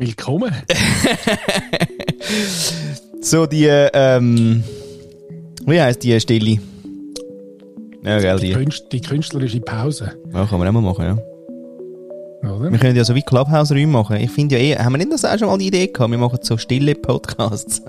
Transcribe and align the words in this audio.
Willkommen. 0.00 0.52
so, 3.20 3.46
die, 3.46 3.66
ähm, 3.66 4.62
wie 5.66 5.80
heisst 5.80 6.04
die 6.04 6.20
Stille? 6.20 6.58
Ja, 8.04 8.20
gell, 8.20 8.38
Die, 8.38 8.46
die. 8.46 8.52
Künst, 8.52 8.92
die 8.92 9.00
künstlerische 9.00 9.60
Pause. 9.60 10.12
Ja, 10.32 10.46
kann 10.46 10.60
man 10.60 10.68
auch 10.68 10.72
mal 10.72 10.82
machen, 10.82 11.04
ja. 11.04 11.18
Oder? 12.48 12.70
Wir 12.70 12.78
können 12.78 12.94
ja 12.94 13.02
so 13.02 13.16
wie 13.16 13.22
Clubhouse-Räume 13.22 13.88
machen. 13.88 14.18
Ich 14.18 14.30
finde 14.30 14.56
ja 14.56 14.62
eh, 14.62 14.78
haben 14.78 14.92
wir 14.92 14.98
nicht 14.98 15.12
das 15.12 15.24
auch 15.24 15.36
schon 15.36 15.48
mal 15.48 15.58
die 15.58 15.66
Idee 15.66 15.88
gehabt? 15.88 16.12
Wir 16.12 16.18
machen 16.18 16.38
so 16.42 16.56
stille 16.56 16.94
Podcasts. 16.94 17.82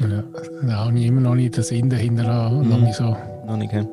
Ja, 0.00 0.24
da 0.66 0.86
habe 0.86 0.98
ich 0.98 1.04
immer 1.04 1.20
noch 1.20 1.34
nicht 1.34 1.58
den 1.58 1.62
Sinn 1.62 1.90
dahinter. 1.90 2.48
Mhm. 2.50 2.68
Noch 2.70 2.80
nicht 2.80 2.94
so. 2.94 3.14
Noch 3.46 3.58
nicht, 3.58 3.70
hä? 3.70 3.84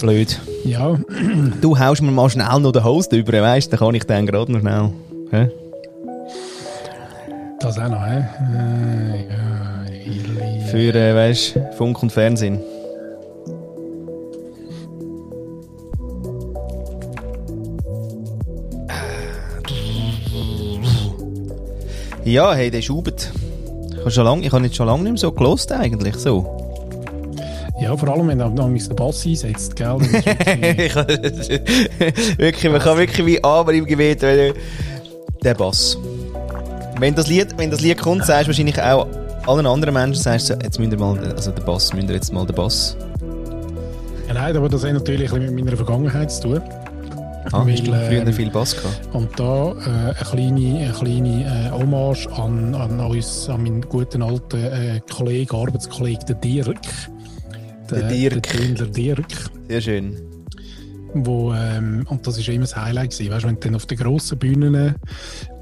Blöd. 0.00 0.40
Ja, 0.64 0.98
Du 1.60 1.78
haust 1.78 2.02
mir 2.02 2.10
mal 2.10 2.28
schnell 2.30 2.60
noch 2.60 2.72
den 2.72 2.84
Host 2.84 3.12
über, 3.12 3.32
weißt 3.32 3.68
du? 3.68 3.76
Dann 3.76 3.86
kann 3.86 3.94
ich 3.94 4.04
dann 4.04 4.26
gerade 4.26 4.52
noch 4.52 4.60
schnell. 4.60 4.90
Hä? 5.30 5.50
das 7.64 7.78
auch 7.78 7.88
noch, 7.88 8.06
hä? 8.06 8.24
Äh, 8.52 9.28
ja. 9.30 10.66
Für, 10.66 10.94
äh, 10.94 11.14
weißt 11.14 11.56
du, 11.56 11.72
Funk 11.76 12.02
und 12.02 12.12
Fernsehen. 12.12 12.60
Ja, 22.24 22.54
hey, 22.54 22.70
der 22.70 22.82
schubert. 22.82 23.32
Ich 23.92 23.98
habe 23.98 24.10
schon 24.10 24.24
lange, 24.24 24.46
ich 24.46 24.52
habe 24.52 24.62
nicht 24.62 24.74
schon 24.74 24.86
lange 24.86 25.02
nicht 25.02 25.12
mehr 25.12 25.18
so 25.18 25.32
gelost 25.32 25.72
eigentlich, 25.72 26.16
so. 26.16 26.63
Ja, 27.80 27.96
vor 27.96 28.08
allem, 28.08 28.28
wenn 28.28 28.38
noch 28.38 28.68
den 28.88 28.96
Bass 28.96 29.26
einsetzt, 29.26 29.74
gell? 29.76 29.96
dann 29.98 31.08
wirklich- 32.38 32.70
man 32.70 32.80
kann 32.80 32.98
wirklich 32.98 33.26
wie 33.26 33.42
aber 33.42 33.72
im 33.72 33.84
Gebet, 33.86 34.22
wenn 34.22 34.54
der 35.42 35.54
Bass. 35.54 35.98
Wenn 36.98 37.14
das 37.14 37.26
Lied, 37.26 37.48
wenn 37.56 37.70
das 37.70 37.80
Lied 37.80 37.98
kommt, 37.98 38.24
sagst 38.24 38.44
du 38.44 38.48
wahrscheinlich 38.48 38.80
auch 38.80 39.06
allen 39.46 39.66
anderen 39.66 39.94
Menschen, 39.94 40.22
sagst 40.22 40.50
du, 40.50 40.54
jetzt 40.62 40.78
ihr 40.78 40.98
mal, 40.98 41.18
also 41.34 41.50
der 41.50 41.62
Bass, 41.62 41.92
müsst 41.92 42.08
ihr 42.08 42.14
jetzt 42.14 42.32
mal 42.32 42.46
den 42.46 42.54
Bass. 42.54 42.96
ja, 44.28 44.34
nein, 44.34 44.56
aber 44.56 44.68
das 44.68 44.84
hat 44.84 44.92
natürlich 44.92 45.30
mit 45.32 45.52
meiner 45.52 45.76
Vergangenheit 45.76 46.30
zu 46.30 46.42
tun. 46.42 46.62
Ah, 47.52 47.66
Weil, 47.66 47.76
früher 47.76 48.32
viel 48.32 48.50
Bass 48.50 48.74
gehabt? 48.74 49.00
Und 49.12 49.28
da 49.38 49.72
äh, 49.72 49.74
eine 49.84 50.14
kleine, 50.14 50.78
eine 50.78 50.92
kleine 50.92 51.44
äh, 51.44 51.70
Hommage 51.72 52.26
an, 52.38 52.74
an 52.74 52.98
uns, 53.00 53.50
an 53.50 53.62
meinen 53.62 53.82
guten 53.82 54.22
alten 54.22 54.64
äh, 54.64 55.00
Kollegen, 55.14 55.54
Arbeitskollegen, 55.54 56.24
den 56.24 56.40
Dirk. 56.40 56.78
Der 57.90 58.08
Dirk. 58.08 58.42
Der 58.42 58.42
Tündler 58.42 58.86
Dirk. 58.86 59.50
Sehr 59.68 59.80
schön. 59.80 60.16
Wo, 61.16 61.54
ähm, 61.54 62.04
und 62.08 62.26
das 62.26 62.38
war 62.38 62.54
immer 62.54 62.64
das 62.64 62.74
Highlight. 62.74 63.12
Gewesen, 63.12 63.30
weißt, 63.30 63.44
wenn 63.46 63.54
du 63.54 63.60
dann 63.60 63.74
auf 63.76 63.86
den 63.86 63.98
grossen 63.98 64.38
Bühnen 64.38 64.96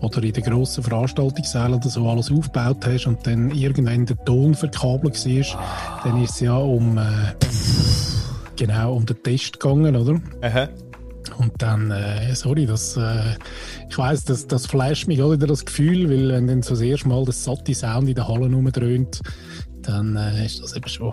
oder 0.00 0.22
in 0.22 0.32
den 0.32 0.42
grossen 0.42 0.82
Veranstaltungssälen 0.82 1.74
oder 1.74 1.88
so 1.90 2.08
alles 2.08 2.30
aufgebaut 2.30 2.86
hast 2.86 3.06
und 3.06 3.26
dann 3.26 3.50
irgendwann 3.50 4.06
der 4.06 4.16
Ton 4.24 4.54
verkabelt 4.54 5.14
war, 5.26 6.00
dann 6.04 6.22
ist 6.22 6.30
es 6.30 6.40
ja 6.40 6.56
um, 6.56 6.96
äh, 6.96 7.02
genau, 8.56 8.94
um 8.94 9.04
den 9.04 9.22
Test 9.22 9.60
gegangen, 9.60 9.94
oder? 9.94 10.18
Aha. 10.40 10.68
Und 11.38 11.52
dann, 11.58 11.90
äh, 11.90 12.34
sorry, 12.34 12.64
das, 12.64 12.96
äh, 12.96 13.36
ich 13.88 13.98
weiss, 13.98 14.24
das, 14.24 14.46
das 14.46 14.66
flasht 14.66 15.06
mich 15.06 15.22
auch 15.22 15.32
wieder 15.32 15.46
das 15.46 15.64
Gefühl, 15.64 16.08
weil 16.08 16.28
wenn 16.30 16.46
dann 16.46 16.62
so 16.62 16.70
das 16.70 16.80
erste 16.80 17.08
Mal 17.08 17.24
das 17.24 17.44
satte 17.44 17.74
Sound 17.74 18.08
in 18.08 18.14
der 18.14 18.26
Halle 18.26 18.46
rumdröhnt, 18.46 19.20
dann 19.82 20.16
äh, 20.16 20.46
ist 20.46 20.62
das 20.62 20.74
eben 20.76 20.88
schon. 20.88 21.12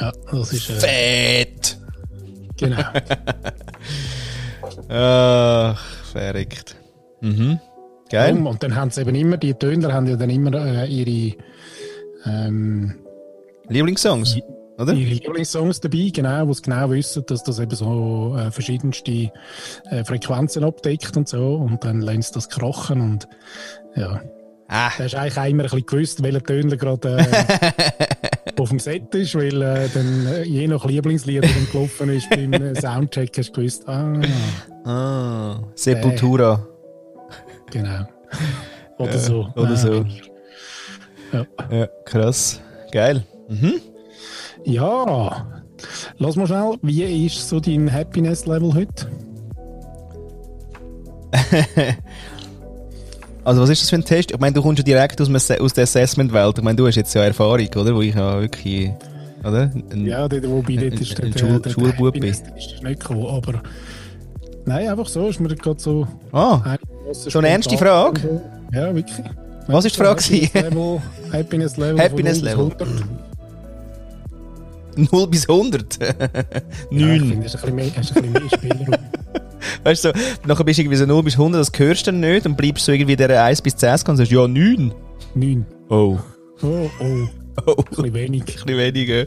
Ja, 0.00 0.12
das 0.30 0.52
ist. 0.52 0.70
Äh, 0.70 0.74
Fett! 0.74 1.78
genau. 2.58 2.82
Ach, 4.88 5.84
verrückt. 6.12 6.76
Mhm. 7.20 7.60
Geil. 8.10 8.34
Um, 8.36 8.46
und 8.46 8.62
dann 8.62 8.74
haben 8.74 8.90
sie 8.90 9.02
eben 9.02 9.14
immer, 9.14 9.36
die 9.36 9.54
Töner 9.54 9.92
haben 9.92 10.06
ja 10.06 10.16
dann 10.16 10.30
immer 10.30 10.54
äh, 10.54 10.86
ihre, 10.86 11.36
ähm, 12.24 12.94
Lieblingssongs, 13.68 14.38
oder? 14.78 14.94
ihre 14.94 15.10
Lieblingssongs 15.14 15.80
dabei, 15.80 16.10
genau, 16.12 16.48
wo 16.48 16.54
sie 16.54 16.62
genau 16.62 16.90
wissen, 16.90 17.24
dass 17.26 17.42
das 17.42 17.58
eben 17.58 17.74
so 17.74 18.34
äh, 18.38 18.50
verschiedenste 18.50 19.30
äh, 19.90 20.04
Frequenzen 20.04 20.64
abdeckt 20.64 21.16
und 21.16 21.28
so. 21.28 21.56
Und 21.56 21.84
dann 21.84 22.00
lassen 22.00 22.22
sie 22.22 22.32
das 22.32 22.48
krachen 22.48 23.00
und 23.00 23.28
ja. 23.94 24.22
Ah, 24.70 24.90
Da 24.98 25.04
hast 25.04 25.14
du 25.14 25.18
eigentlich 25.18 25.38
auch 25.38 25.44
immer 25.44 25.62
ein 25.64 25.70
bisschen 25.70 25.86
gewusst, 25.86 26.22
welcher 26.22 26.42
Töner 26.42 26.76
gerade 26.76 27.18
äh, 27.98 28.07
auf 28.60 28.70
dem 28.70 28.78
Set 28.78 29.14
ist, 29.14 29.34
weil 29.34 29.62
äh, 29.62 29.88
dann 29.92 30.26
äh, 30.26 30.42
je 30.42 30.66
nach 30.66 30.84
Lieblingslied, 30.84 31.44
das 31.44 31.70
gelaufen 31.70 32.10
ist 32.10 32.28
beim 32.30 32.52
äh, 32.52 32.80
Soundcheck, 32.80 33.36
hast 33.36 33.50
du 33.50 33.52
gewusst, 33.60 33.88
ah, 33.88 34.20
ah, 34.84 35.60
Sepultura. 35.74 36.66
genau. 37.70 38.06
Oder 38.98 39.18
so. 39.18 39.46
oder 39.54 39.76
so. 39.76 40.04
Ja. 41.32 41.46
Ja, 41.70 41.86
krass. 42.04 42.60
Geil. 42.90 43.24
Mhm. 43.48 43.74
Ja, 44.64 45.46
lass 46.18 46.34
mal 46.34 46.48
schnell, 46.48 46.78
wie 46.82 47.26
ist 47.26 47.48
so 47.48 47.60
dein 47.60 47.92
Happiness-Level 47.92 48.74
heute? 48.74 49.08
Also 53.48 53.62
was 53.62 53.70
ist 53.70 53.80
das 53.80 53.88
für 53.88 53.96
ein 53.96 54.04
Test? 54.04 54.30
Ich 54.30 54.38
meine, 54.38 54.52
du 54.52 54.60
kommst 54.60 54.76
ja 54.78 54.84
direkt 54.84 55.18
aus, 55.22 55.30
aus 55.30 55.72
der 55.72 55.82
Assessment-Welt. 55.84 56.58
Ich 56.58 56.62
meine, 56.64 56.76
du 56.76 56.86
hast 56.86 56.96
jetzt 56.96 57.14
ja 57.14 57.22
Erfahrung, 57.24 57.66
oder? 57.76 57.94
Wo 57.94 58.02
ich 58.02 58.14
ja 58.14 58.38
wirklich, 58.42 58.90
oder? 59.40 59.70
Ein- 59.90 60.04
Ja, 60.04 60.28
dort, 60.28 60.46
wobei 60.50 60.74
Ein- 60.74 60.90
dort 60.90 61.00
ist 61.00 61.18
ein 61.22 61.32
der, 61.32 61.38
Schul- 61.40 61.60
der, 61.62 61.70
Schulbub 61.70 62.12
der 62.20 62.24
ist 62.28 62.44
nicht 62.82 63.00
gekommen, 63.00 63.26
aber 63.26 63.62
nein, 64.66 64.88
einfach 64.90 65.08
so 65.08 65.28
ist 65.30 65.40
mir 65.40 65.48
gerade 65.48 65.80
so 65.80 66.06
Ah, 66.30 66.60
ein 66.62 66.78
So 67.14 67.38
eine 67.38 67.48
ernste 67.48 67.78
Frage? 67.78 68.42
Ja, 68.70 68.94
wirklich. 68.94 69.16
Was 69.66 69.86
ist 69.86 69.96
die 69.96 70.00
Frage? 70.02 71.00
Happiness 71.32 71.78
Level, 71.78 71.98
Happiness 71.98 72.42
Level, 72.42 72.70
0 74.98 75.08
Level. 75.12 75.26
bis 75.28 75.48
100. 75.48 75.98
0 76.00 76.08
bis 76.08 76.10
100. 76.10 76.54
Ja, 76.90 77.14
ich 77.14 77.20
9. 77.20 77.28
finde, 77.28 77.44
das 77.44 77.54
ist 77.54 77.64
ein 77.64 77.76
bisschen 77.76 77.76
mehr, 77.76 77.90
hast 77.96 78.16
ein 78.16 78.22
bisschen 78.22 78.32
mehr 78.32 78.50
Spielraum. 78.54 78.94
weißt 79.84 80.04
du, 80.04 80.08
so, 80.12 80.14
nachher 80.46 80.64
bist 80.64 80.78
du 80.78 80.82
irgendwie 80.82 80.96
so 80.98 81.06
0 81.06 81.22
bis 81.22 81.34
100, 81.34 81.60
das 81.60 81.78
hörst 81.78 82.06
du 82.06 82.10
dann 82.12 82.20
nicht 82.20 82.46
und 82.46 82.56
bleibst 82.56 82.84
so 82.84 82.92
irgendwie 82.92 83.16
der 83.16 83.44
1 83.44 83.62
bis 83.62 83.76
10 83.76 83.90
und 84.08 84.16
sagst, 84.16 84.32
ja, 84.32 84.46
9. 84.46 84.92
9. 85.34 85.66
Oh. 85.88 86.18
Oh, 86.62 86.66
oh, 86.66 86.90
ein 87.00 87.30
Oh. 87.66 87.74
bisschen 87.82 88.14
wenig. 88.14 88.40
Ein 88.42 88.46
bisschen 88.46 88.78
weniger. 88.78 89.26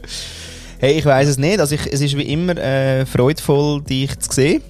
Hey, 0.78 0.98
ich 0.98 1.04
weiß 1.04 1.28
es 1.28 1.38
nicht. 1.38 1.60
Also 1.60 1.74
ich, 1.74 1.86
es 1.92 2.00
ist 2.00 2.16
wie 2.16 2.22
immer 2.22 2.56
äh, 2.56 3.04
freudvoll, 3.06 3.82
dich 3.82 4.18
zu 4.18 4.32
sehen. 4.32 4.62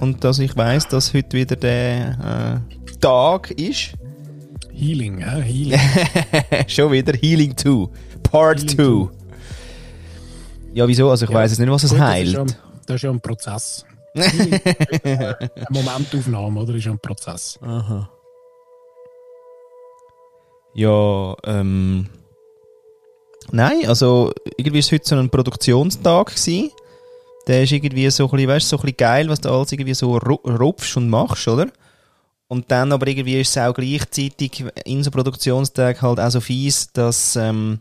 Und 0.00 0.24
dass 0.24 0.38
ich 0.40 0.56
weiß, 0.56 0.88
dass 0.88 1.14
heute 1.14 1.36
wieder 1.36 1.56
der 1.56 2.62
äh, 2.88 2.96
Tag 3.00 3.50
ist. 3.52 3.92
Healing, 4.72 5.20
ja, 5.20 5.36
Healing. 5.38 5.78
Schon 6.66 6.90
wieder 6.92 7.12
Healing 7.16 7.56
2. 7.56 7.86
Part 8.24 8.60
Healing 8.76 9.08
2. 9.08 9.23
Ja, 10.74 10.88
wieso? 10.88 11.08
Also 11.10 11.24
ich 11.24 11.30
Ja, 11.30 11.36
weiß 11.36 11.52
jetzt 11.52 11.60
nicht, 11.60 11.70
was 11.70 11.84
es 11.84 11.90
Gut, 11.90 12.00
heilt. 12.00 12.34
Das 12.36 12.44
ist, 12.46 12.52
ja, 12.52 12.58
das 12.86 12.96
ist 12.96 13.02
ja 13.02 13.10
ein 13.10 13.20
Prozess. 13.20 13.84
Eine 14.14 15.36
Momentaufnahme, 15.70 16.60
oder? 16.60 16.74
Ist 16.74 16.84
ja 16.84 16.92
ein 16.92 16.98
Prozess. 16.98 17.58
Aha. 17.62 18.10
Ja, 20.74 21.34
ähm. 21.44 22.08
Nein, 23.52 23.86
also 23.86 24.32
irgendwie 24.56 24.80
ist 24.80 24.90
heute 24.90 25.06
so 25.08 25.16
ein 25.16 25.30
Produktionstag 25.30 26.28
gewesen. 26.34 26.70
Der 27.46 27.62
ist 27.62 27.72
irgendwie 27.72 28.08
so 28.10 28.24
ein 28.24 28.30
bisschen, 28.30 28.48
weißt, 28.48 28.68
so 28.68 28.76
ein 28.76 28.82
bisschen 28.82 28.96
geil, 28.96 29.28
was 29.28 29.40
du 29.40 29.50
alles 29.50 29.70
irgendwie 29.70 29.94
so 29.94 30.16
ru- 30.16 30.56
rupfst 30.58 30.96
und 30.96 31.08
machst, 31.10 31.46
oder? 31.46 31.68
Und 32.48 32.70
dann 32.70 32.90
aber 32.92 33.06
irgendwie 33.06 33.40
ist 33.40 33.50
es 33.56 33.58
auch 33.62 33.74
gleichzeitig 33.74 34.64
in 34.84 35.02
so 35.04 35.10
Produktionstag 35.10 36.00
halt 36.02 36.18
auch 36.20 36.30
so 36.30 36.40
fies, 36.40 36.90
dass 36.92 37.36
ähm, 37.36 37.80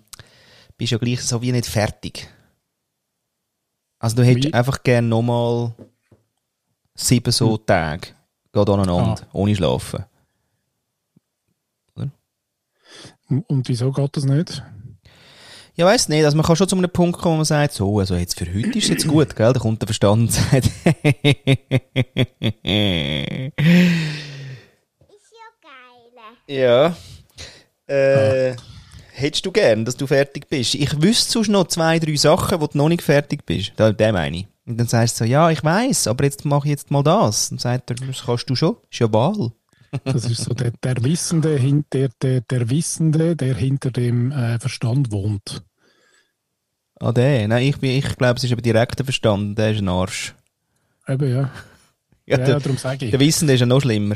bist 0.77 0.91
ja 0.91 0.97
gleich 0.97 1.21
so 1.23 1.41
wie 1.41 1.51
nicht 1.51 1.65
fertig. 1.65 2.27
Also 4.03 4.17
du 4.17 4.25
hättest 4.25 4.49
Wie? 4.49 4.53
einfach 4.53 4.83
gerne 4.83 5.07
nochmal 5.07 5.71
sieben 6.93 7.31
so 7.31 7.55
Tage, 7.55 8.09
geht 8.51 8.69
aneinander, 8.69 9.25
ohne 9.31 9.55
schlafen. 9.55 10.03
Und 13.47 13.69
wieso 13.69 13.93
geht 13.93 14.17
das 14.17 14.25
nicht? 14.25 14.61
Ja, 15.75 15.85
weiss 15.85 16.09
nicht. 16.09 16.25
Also 16.25 16.35
man 16.35 16.45
kann 16.45 16.57
schon 16.57 16.67
zu 16.67 16.75
einem 16.75 16.89
Punkt 16.89 17.17
kommen, 17.17 17.35
wo 17.35 17.37
man 17.37 17.45
sagt, 17.45 17.75
so, 17.75 17.97
also 17.97 18.15
jetzt 18.15 18.37
für 18.37 18.45
heute 18.45 18.77
ist 18.77 18.83
es 18.83 18.89
jetzt 18.89 19.07
gut, 19.07 19.37
gell? 19.37 19.53
Da 19.53 19.59
kommt 19.61 19.81
der 19.81 19.87
Verstand 19.87 20.21
und 20.21 20.31
sagt, 20.33 20.69
ja. 26.45 26.93
Äh, 27.87 28.55
hättest 29.13 29.45
du 29.45 29.51
gern, 29.51 29.85
dass 29.85 29.95
du 29.97 30.07
fertig 30.07 30.47
bist? 30.49 30.75
Ich 30.75 31.01
wüsste 31.01 31.31
sonst 31.33 31.49
noch 31.49 31.67
zwei, 31.67 31.99
drei 31.99 32.15
Sachen, 32.15 32.59
wo 32.61 32.67
du 32.67 32.77
noch 32.77 32.89
nicht 32.89 33.01
fertig 33.03 33.45
bist. 33.45 33.73
Da, 33.77 33.91
der 33.91 34.13
meine 34.13 34.37
ich. 34.37 34.47
Und 34.65 34.77
dann 34.77 34.87
sagst 34.87 35.19
du 35.19 35.25
so, 35.25 35.29
ja, 35.29 35.49
ich 35.51 35.63
weiß, 35.63 36.07
aber 36.07 36.23
jetzt 36.23 36.45
mache 36.45 36.67
ich 36.67 36.71
jetzt 36.71 36.89
mal 36.91 37.03
das. 37.03 37.51
Und 37.51 37.59
sagt 37.61 37.89
er, 37.91 37.95
das 37.95 38.23
kannst 38.25 38.49
du 38.49 38.55
schon. 38.55 38.77
Ist 38.91 38.99
ja 38.99 39.11
Wahl. 39.11 39.51
Das 40.05 40.25
ist 40.25 40.43
so 40.43 40.53
der, 40.53 40.71
der 40.83 41.03
Wissende, 41.03 41.59
der, 41.91 42.09
der, 42.21 42.41
der 42.41 42.69
Wissende, 42.69 43.35
der 43.35 43.55
hinter 43.55 43.91
dem 43.91 44.31
äh, 44.31 44.57
Verstand 44.59 45.11
wohnt. 45.11 45.63
Ah, 46.99 47.11
der. 47.11 47.47
Nein, 47.47 47.63
ich, 47.67 47.77
bin- 47.77 47.91
ich 47.97 48.15
glaube, 48.17 48.37
es 48.37 48.43
ist 48.43 48.51
aber 48.53 48.61
direkt 48.61 48.97
der 48.99 49.05
Verstand. 49.05 49.57
Der 49.57 49.71
ist 49.71 49.79
ein 49.79 49.89
Arsch. 49.89 50.33
Eben, 51.07 51.29
ja. 51.29 51.51
Ja, 52.25 52.37
Ja, 52.39 52.45
der, 52.45 52.59
darum 52.61 52.77
sage 52.77 53.03
ich. 53.03 53.11
der 53.11 53.19
Wissende 53.19 53.53
ist 53.53 53.59
ja 53.59 53.65
noch 53.65 53.81
schlimmer. 53.81 54.15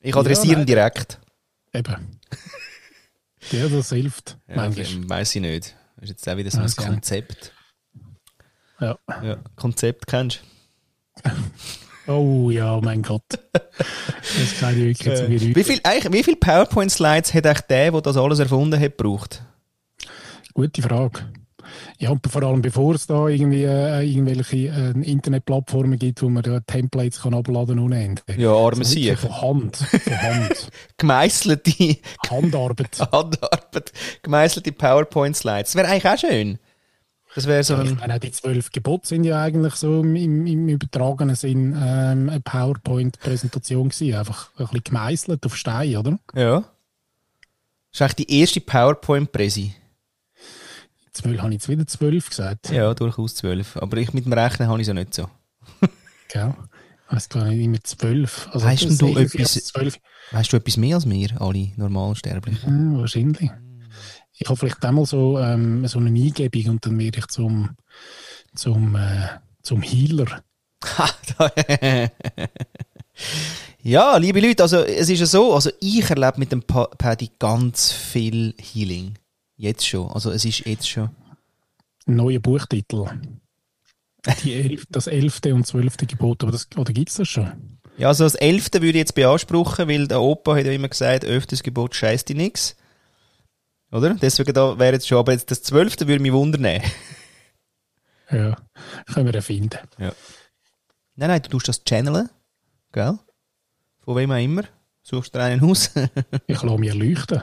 Ich 0.00 0.14
adressiere 0.14 0.54
Ja, 0.54 0.60
ihn 0.60 0.66
direkt. 0.66 1.18
Eben. 1.74 2.17
Ja, 3.52 3.68
das 3.68 3.90
hilft. 3.90 4.38
Ja, 4.48 4.56
manchmal. 4.56 5.08
Weiss 5.08 5.34
ich 5.34 5.42
nicht. 5.42 5.74
Das 5.96 6.04
ist 6.04 6.10
jetzt 6.10 6.28
auch 6.28 6.36
wieder 6.36 6.50
so 6.50 6.60
ein. 6.60 6.70
Konzept. 6.70 7.52
Ja. 8.80 8.98
Ja, 9.22 9.38
Konzept 9.56 10.06
kennst 10.06 10.40
Oh 12.06 12.50
ja, 12.50 12.80
mein 12.80 13.02
Gott. 13.02 13.22
Das 13.52 14.58
kann 14.58 14.72
ich 14.72 14.98
wirklich 14.98 15.16
zu 15.16 15.24
du? 15.24 15.28
mir 15.28 15.40
Wie 15.54 15.64
viel, 15.64 15.78
wie 15.78 16.22
viele 16.22 16.36
PowerPoint-Slides 16.38 17.34
hat 17.34 17.46
eigentlich 17.46 17.60
der, 17.62 17.90
der 17.92 18.00
das 18.00 18.16
alles 18.16 18.38
erfunden 18.38 18.80
hat, 18.80 18.96
gebraucht? 18.96 19.42
Gute 20.54 20.80
Frage. 20.80 21.20
Ja, 21.98 22.10
und 22.10 22.26
vor 22.26 22.42
allem 22.42 22.62
bevor 22.62 22.94
es 22.94 23.06
da 23.06 23.28
irgendwie 23.28 23.64
äh, 23.64 24.02
irgendwelche 24.02 24.56
äh, 24.68 24.90
Internetplattformen 25.02 25.98
gibt, 25.98 26.22
wo 26.22 26.28
man 26.28 26.42
da 26.42 26.60
Templates 26.60 27.22
kann 27.22 27.34
abladen 27.34 27.78
ohne 27.78 28.02
Ende. 28.02 28.22
Ja, 28.36 28.50
arme 28.50 28.78
Also 28.78 28.84
Sieg. 28.84 29.18
Von 29.18 29.40
Hand. 29.40 29.76
Von 29.76 30.22
Hand. 30.22 30.68
Gemeisselte 30.96 31.96
Handarbeit. 32.30 32.98
Handarbeit, 33.12 33.92
gemeisselte 34.22 34.72
PowerPoint-Slides. 34.72 35.72
Das 35.72 35.74
wäre 35.74 35.88
eigentlich 35.88 36.06
auch 36.06 36.18
schön. 36.18 36.58
Das 37.34 37.46
wäre 37.46 37.62
so 37.62 37.74
Ja, 37.74 37.82
ich 37.82 37.90
ein... 37.90 37.96
meine, 37.96 38.14
auch 38.14 38.18
die 38.18 38.32
zwölf 38.32 38.72
Gebote 38.72 39.06
sind 39.06 39.24
ja 39.24 39.42
eigentlich 39.42 39.74
so 39.74 40.00
im, 40.00 40.16
im, 40.16 40.46
im 40.46 40.68
übertragenen 40.68 41.36
Sinn 41.36 41.72
ähm, 41.80 42.28
eine 42.30 42.40
PowerPoint-Präsentation 42.40 43.90
gewesen. 43.90 44.14
Einfach 44.14 44.50
ein 44.56 44.66
bisschen 44.66 44.84
gemeißelt 44.84 45.46
auf 45.46 45.56
Stein, 45.56 45.96
oder? 45.96 46.18
Ja. 46.34 46.60
Das 46.60 46.70
ist 47.92 48.02
eigentlich 48.02 48.26
die 48.26 48.40
erste 48.40 48.60
PowerPoint-Präsi. 48.60 49.74
Zwölf 51.18 51.38
habe 51.40 51.48
ich 51.50 51.54
jetzt 51.54 51.68
wieder 51.68 51.86
zwölf 51.86 52.28
gesagt. 52.30 52.70
Ja, 52.70 52.94
durchaus 52.94 53.34
zwölf. 53.34 53.76
Aber 53.76 53.96
ich 53.96 54.12
mit 54.12 54.24
dem 54.24 54.32
Rechnen 54.32 54.68
habe 54.68 54.78
ich 54.80 54.84
es 54.84 54.88
ja 54.88 54.94
nicht 54.94 55.14
so. 55.14 55.28
Gell? 56.32 56.54
Ich 57.08 57.14
weiß 57.14 57.28
gar 57.28 57.44
nicht, 57.46 57.62
immer 57.64 57.82
zwölf. 57.82 58.48
Also 58.52 58.66
Weißt 58.66 59.00
du 59.00 59.08
ich 59.08 59.16
etwas-. 59.34 59.72
Weißt 60.30 60.52
du 60.52 60.56
etwas 60.56 60.76
mehr 60.76 60.96
als 60.96 61.08
wir, 61.08 61.40
alle 61.40 61.68
Normalsterblichen? 61.76 62.92
Ja, 62.94 62.98
wahrscheinlich. 63.00 63.50
Ich 64.40 64.46
habe 64.48 64.56
vielleicht 64.56 64.84
einmal 64.84 65.06
so, 65.06 65.38
ähm, 65.38 65.86
so 65.88 65.98
eine 65.98 66.10
Eingebung 66.10 66.72
und 66.74 66.86
dann 66.86 66.98
werde 66.98 67.18
ich 67.18 67.26
zum, 67.28 67.70
zum, 68.54 68.94
äh, 68.94 69.28
zum 69.62 69.82
Healer. 69.82 70.42
Ja, 73.82 74.16
liebe 74.16 74.40
Leute, 74.40 74.62
also 74.62 74.78
es 74.78 75.08
ist 75.08 75.20
ja 75.20 75.26
so, 75.26 75.54
also 75.54 75.70
ich 75.80 76.08
erlebe 76.10 76.38
mit 76.38 76.52
dem 76.52 76.62
Pa- 76.62 76.88
Paddy 76.98 77.30
ganz 77.38 77.90
viel 77.92 78.54
Healing. 78.60 79.14
Jetzt 79.58 79.86
schon. 79.86 80.08
Also 80.10 80.30
es 80.30 80.44
ist 80.44 80.64
jetzt 80.66 80.88
schon. 80.88 81.10
Neuer 82.06 82.38
Buchtitel. 82.38 83.06
Elf, 84.44 84.84
das 84.88 85.06
elfte 85.06 85.54
und 85.54 85.66
zwölfte 85.66 86.06
Gebot. 86.06 86.42
Aber 86.42 86.52
das, 86.52 86.68
oder 86.76 86.92
gibt 86.92 87.10
es 87.10 87.16
das 87.16 87.28
schon? 87.28 87.78
Ja, 87.96 88.08
also 88.08 88.24
das 88.24 88.36
elfte 88.36 88.80
würde 88.80 88.98
ich 88.98 89.02
jetzt 89.02 89.14
beanspruchen, 89.14 89.88
weil 89.88 90.06
der 90.06 90.20
Opa 90.20 90.54
hat 90.56 90.64
ja 90.64 90.72
immer 90.72 90.88
gesagt, 90.88 91.24
öftes 91.24 91.62
Gebot 91.62 91.94
scheißt 91.94 92.28
die 92.28 92.34
nix. 92.34 92.76
Oder? 93.90 94.14
Deswegen 94.14 94.52
da 94.52 94.78
wäre 94.78 94.92
jetzt 94.94 95.08
schon, 95.08 95.18
aber 95.18 95.32
jetzt 95.32 95.50
das 95.50 95.62
zwölfte 95.62 96.06
würde 96.06 96.22
mich 96.22 96.32
wundern. 96.32 96.80
Ja, 98.30 98.58
können 99.06 99.24
wir 99.24 99.34
erfinden. 99.34 99.78
Nein, 99.96 100.12
nein, 101.16 101.40
du 101.40 101.48
tust 101.48 101.66
das 101.66 101.82
channeln, 101.82 102.28
gell? 102.92 103.18
Von 104.00 104.16
wem 104.16 104.30
auch 104.30 104.36
immer. 104.36 104.64
Suchst 105.02 105.34
dir 105.34 105.44
einen 105.44 105.64
aus. 105.64 105.90
Ich 106.46 106.62
lasse 106.62 106.76
mich 106.76 106.90
erleuchten. 106.90 107.40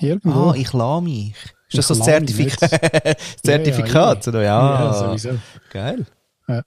Irgendwo. 0.00 0.50
ah, 0.50 0.54
ich 0.56 0.72
lasse 0.72 1.02
mich. 1.02 1.34
Ist 1.68 1.78
das 1.78 1.88
so 1.88 1.94
das 1.94 2.06
lasse 2.06 2.36
mich 2.36 2.56
Zertifikat? 2.56 2.72
Ja, 2.72 3.00
ja, 3.04 3.14
Zertifikat, 3.44 4.28
oder? 4.28 4.42
Ja, 4.42 4.84
ja 4.84 4.92
sowieso. 4.92 5.38
geil. 5.70 6.06
Ja. 6.48 6.62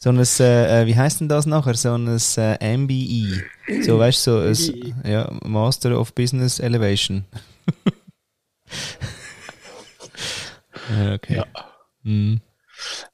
So 0.00 0.10
ein, 0.10 0.18
äh, 0.18 0.82
äh, 0.82 0.86
wie 0.86 0.96
heißt 0.96 1.20
denn 1.20 1.28
das 1.28 1.46
nachher? 1.46 1.74
So 1.74 1.94
ein 1.94 2.06
äh, 2.06 2.76
MBE. 2.76 3.42
So, 3.82 3.98
weißt 3.98 4.26
du, 4.28 4.54
so 4.54 4.72
ein 4.72 4.94
ja, 5.04 5.28
Master 5.44 5.98
of 5.98 6.14
Business 6.14 6.60
Elevation. 6.60 7.24
okay. 11.14 11.36
Ja. 11.36 11.44
Mhm. 12.04 12.40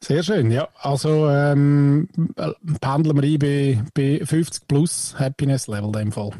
Sehr 0.01 0.23
schön, 0.23 0.51
ja. 0.51 0.69
Also 0.79 1.29
ähm, 1.31 2.09
äh, 2.37 2.51
pendeln 2.81 3.17
wir 3.17 3.23
ein 3.23 3.39
bei, 3.39 3.83
bei 3.95 4.21
50 4.25 4.69
plus 4.69 5.15
Happiness 5.19 5.69
Level 5.69 5.87
in 5.87 5.93
dem 5.93 6.13
Fall. 6.13 6.33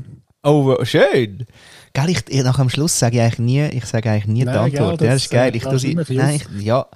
Oh, 0.43 0.77
schön. 0.85 1.47
Geil, 1.95 2.11
ich, 2.11 2.23
ich, 2.29 2.43
nach 2.43 2.59
am 2.59 2.69
Schluss 2.69 2.99
sage 2.99 3.17
ich 3.17 3.23
eigentlich 3.23 3.39
nie, 3.39 3.65
ich 3.69 3.85
sage 3.87 4.11
eigentlich 4.11 4.27
nie 4.27 4.41
die 4.41 4.47
Nein, 4.47 4.71
gell, 4.71 4.81
Antwort. 4.83 5.01
ja, 5.01 5.07
das 5.07 5.15
das, 5.15 5.23
ist 5.25 5.31
geil. 5.31 5.53
äh, 5.53 5.57
Ich 5.57 5.63
tu 5.63 5.69
kannst 5.71 5.83
sie, 5.83 5.95
du 5.95 6.01
immer 6.03 6.11
ein 6.11 6.17
nein, 6.17 6.35
ich, 6.57 6.63
ja, 6.65 6.87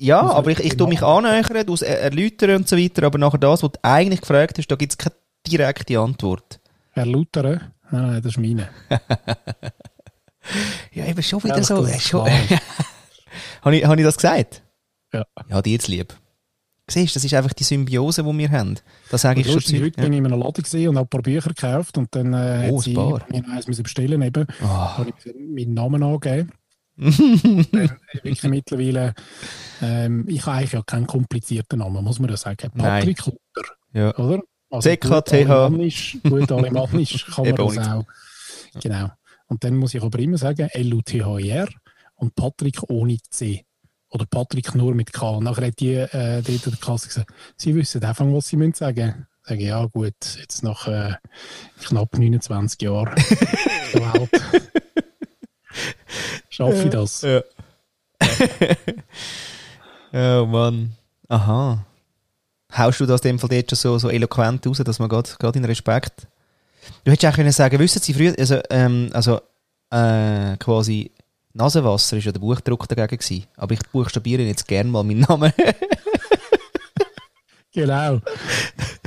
ja, 0.00 0.20
aber 0.20 0.50
ich, 0.50 0.60
ich 0.60 0.76
tu 0.76 0.86
mich 0.86 1.02
annähern, 1.02 1.66
du 1.66 1.74
erläutern 1.76 2.56
und 2.56 2.68
so 2.68 2.76
weiter, 2.76 3.04
aber 3.04 3.18
nachher 3.18 3.38
das, 3.38 3.62
was 3.62 3.72
du 3.72 3.78
eigentlich 3.82 4.20
gefragt 4.20 4.58
hast, 4.58 4.66
da 4.68 4.76
gibt 4.76 4.92
es 4.92 4.98
keine 4.98 5.14
direkte 5.46 5.98
Antwort. 5.98 6.60
Erläutern? 6.94 7.72
Nein, 7.90 8.02
nein, 8.10 8.22
das 8.22 8.32
ist 8.32 8.38
meine. 8.38 8.68
Ja, 10.92 11.04
eben 11.04 11.22
schon 11.22 11.42
wieder 11.44 11.56
Einfach, 11.56 11.76
so. 11.76 11.86
äh, 11.86 11.98
Schon, 12.00 12.26
habe, 13.62 13.76
ich, 13.76 13.84
habe 13.84 13.96
ich 14.00 14.02
das 14.06 14.16
gesagt? 14.16 14.62
Ja. 15.12 15.24
Ja, 15.48 15.60
dir 15.62 15.72
jetzt 15.72 15.88
lieb. 15.88 16.14
Siehst 16.90 17.14
das 17.16 17.24
ist 17.24 17.34
einfach 17.34 17.52
die 17.52 17.64
Symbiose, 17.64 18.22
die 18.24 18.38
wir 18.38 18.50
haben. 18.50 18.76
Das 19.10 19.22
sage 19.22 19.40
ich 19.42 19.50
schon 19.50 19.60
zu. 19.60 19.76
heute 19.80 20.00
bin 20.00 20.12
ich 20.12 20.18
in 20.18 20.26
einem 20.26 20.40
Laden 20.40 20.62
gesehen 20.62 20.88
und 20.88 20.96
habe 20.96 21.06
ein 21.06 21.10
paar 21.10 21.22
Bücher 21.22 21.50
gekauft 21.50 21.98
und 21.98 22.08
dann 22.14 22.32
äh, 22.32 22.68
Oh, 22.70 22.78
hat 22.78 22.84
sie 22.84 22.94
mir 22.94 23.48
eins 23.52 23.66
müssen 23.68 23.82
bestellen 23.82 24.22
eben. 24.22 24.46
Ah. 24.62 24.96
habe 24.98 25.10
ich 25.24 25.34
meinen 25.34 25.74
Namen 25.74 26.02
angegeben. 26.02 26.50
Wirklich 26.98 28.42
mittlerweile, 28.44 29.14
ähm, 29.82 30.24
ich 30.28 30.44
habe 30.46 30.56
eigentlich 30.58 30.72
ja 30.72 30.82
keinen 30.82 31.06
komplizierten 31.06 31.78
Namen, 31.78 32.02
muss 32.02 32.18
man 32.18 32.30
ja 32.30 32.36
sagen. 32.36 32.70
Nein. 32.74 33.00
Patrick 33.00 33.24
Luther, 33.26 33.68
Ja. 33.92 34.16
oder? 34.16 34.42
Also 34.70 34.88
CKTH. 34.90 35.70
Gut 36.28 36.52
alemannisch, 36.52 37.26
kann 37.34 37.44
man 37.46 37.54
das 37.56 37.78
auch. 37.88 38.04
Genau. 38.82 39.10
Und 39.46 39.64
dann 39.64 39.76
muss 39.76 39.94
ich 39.94 40.02
aber 40.02 40.18
immer 40.18 40.36
sagen, 40.38 40.68
L-U-T-H-I-R 40.72 41.68
und 42.16 42.34
Patrick 42.34 42.82
ohne 42.88 43.16
C. 43.30 43.64
Oder 44.10 44.26
Patrick 44.26 44.74
nur 44.74 44.94
mit 44.94 45.12
K. 45.12 45.28
Und 45.30 45.44
nachher 45.44 45.66
hat 45.66 45.80
die 45.80 45.94
äh, 45.94 46.42
der 46.42 46.72
Kasse 46.80 47.08
gesagt, 47.08 47.30
sie 47.56 47.74
wissen 47.74 48.02
einfach, 48.02 48.26
was 48.26 48.48
sie 48.48 48.56
müssen 48.56 48.74
sagen. 48.74 49.26
Sage 49.42 49.64
ja 49.64 49.84
gut, 49.86 50.14
jetzt 50.38 50.62
nach 50.62 50.86
äh, 50.88 51.14
knapp 51.82 52.18
29 52.18 52.82
Jahren 52.82 53.14
der 53.94 54.00
Welt 54.00 54.30
schaffe 56.58 56.82
ich 56.84 56.90
das. 56.90 57.22
Ja. 57.22 57.42
oh 60.42 60.46
Mann. 60.46 60.92
Aha. 61.28 61.84
Haust 62.76 63.00
du 63.00 63.06
das 63.06 63.22
in 63.22 63.28
dem 63.28 63.38
Fall 63.38 63.52
jetzt 63.52 63.70
schon 63.70 63.76
so, 63.78 63.98
so 63.98 64.10
eloquent 64.10 64.66
raus, 64.66 64.82
dass 64.84 64.98
man 64.98 65.08
gerade 65.08 65.58
in 65.58 65.64
Respekt. 65.64 66.26
Du 67.04 67.10
hättest 67.10 67.32
auch 67.32 67.36
können 67.36 67.52
sagen, 67.52 67.78
wissen 67.78 68.02
Sie 68.02 68.14
früher, 68.14 68.34
also, 68.38 68.60
ähm, 68.70 69.10
also 69.12 69.40
äh, 69.90 70.56
quasi 70.58 71.10
Nasenwasser 71.58 72.16
ist 72.16 72.24
ja 72.24 72.32
der 72.32 72.40
Buchdruck 72.40 72.88
dagegen 72.88 73.18
gewesen. 73.18 73.44
Aber 73.56 73.74
ich 73.74 73.80
buchstabiere 73.92 74.42
jetzt 74.42 74.66
gerne 74.66 74.90
mal 74.90 75.04
meinen 75.04 75.20
Namen. 75.20 75.52
Genau. 77.74 78.20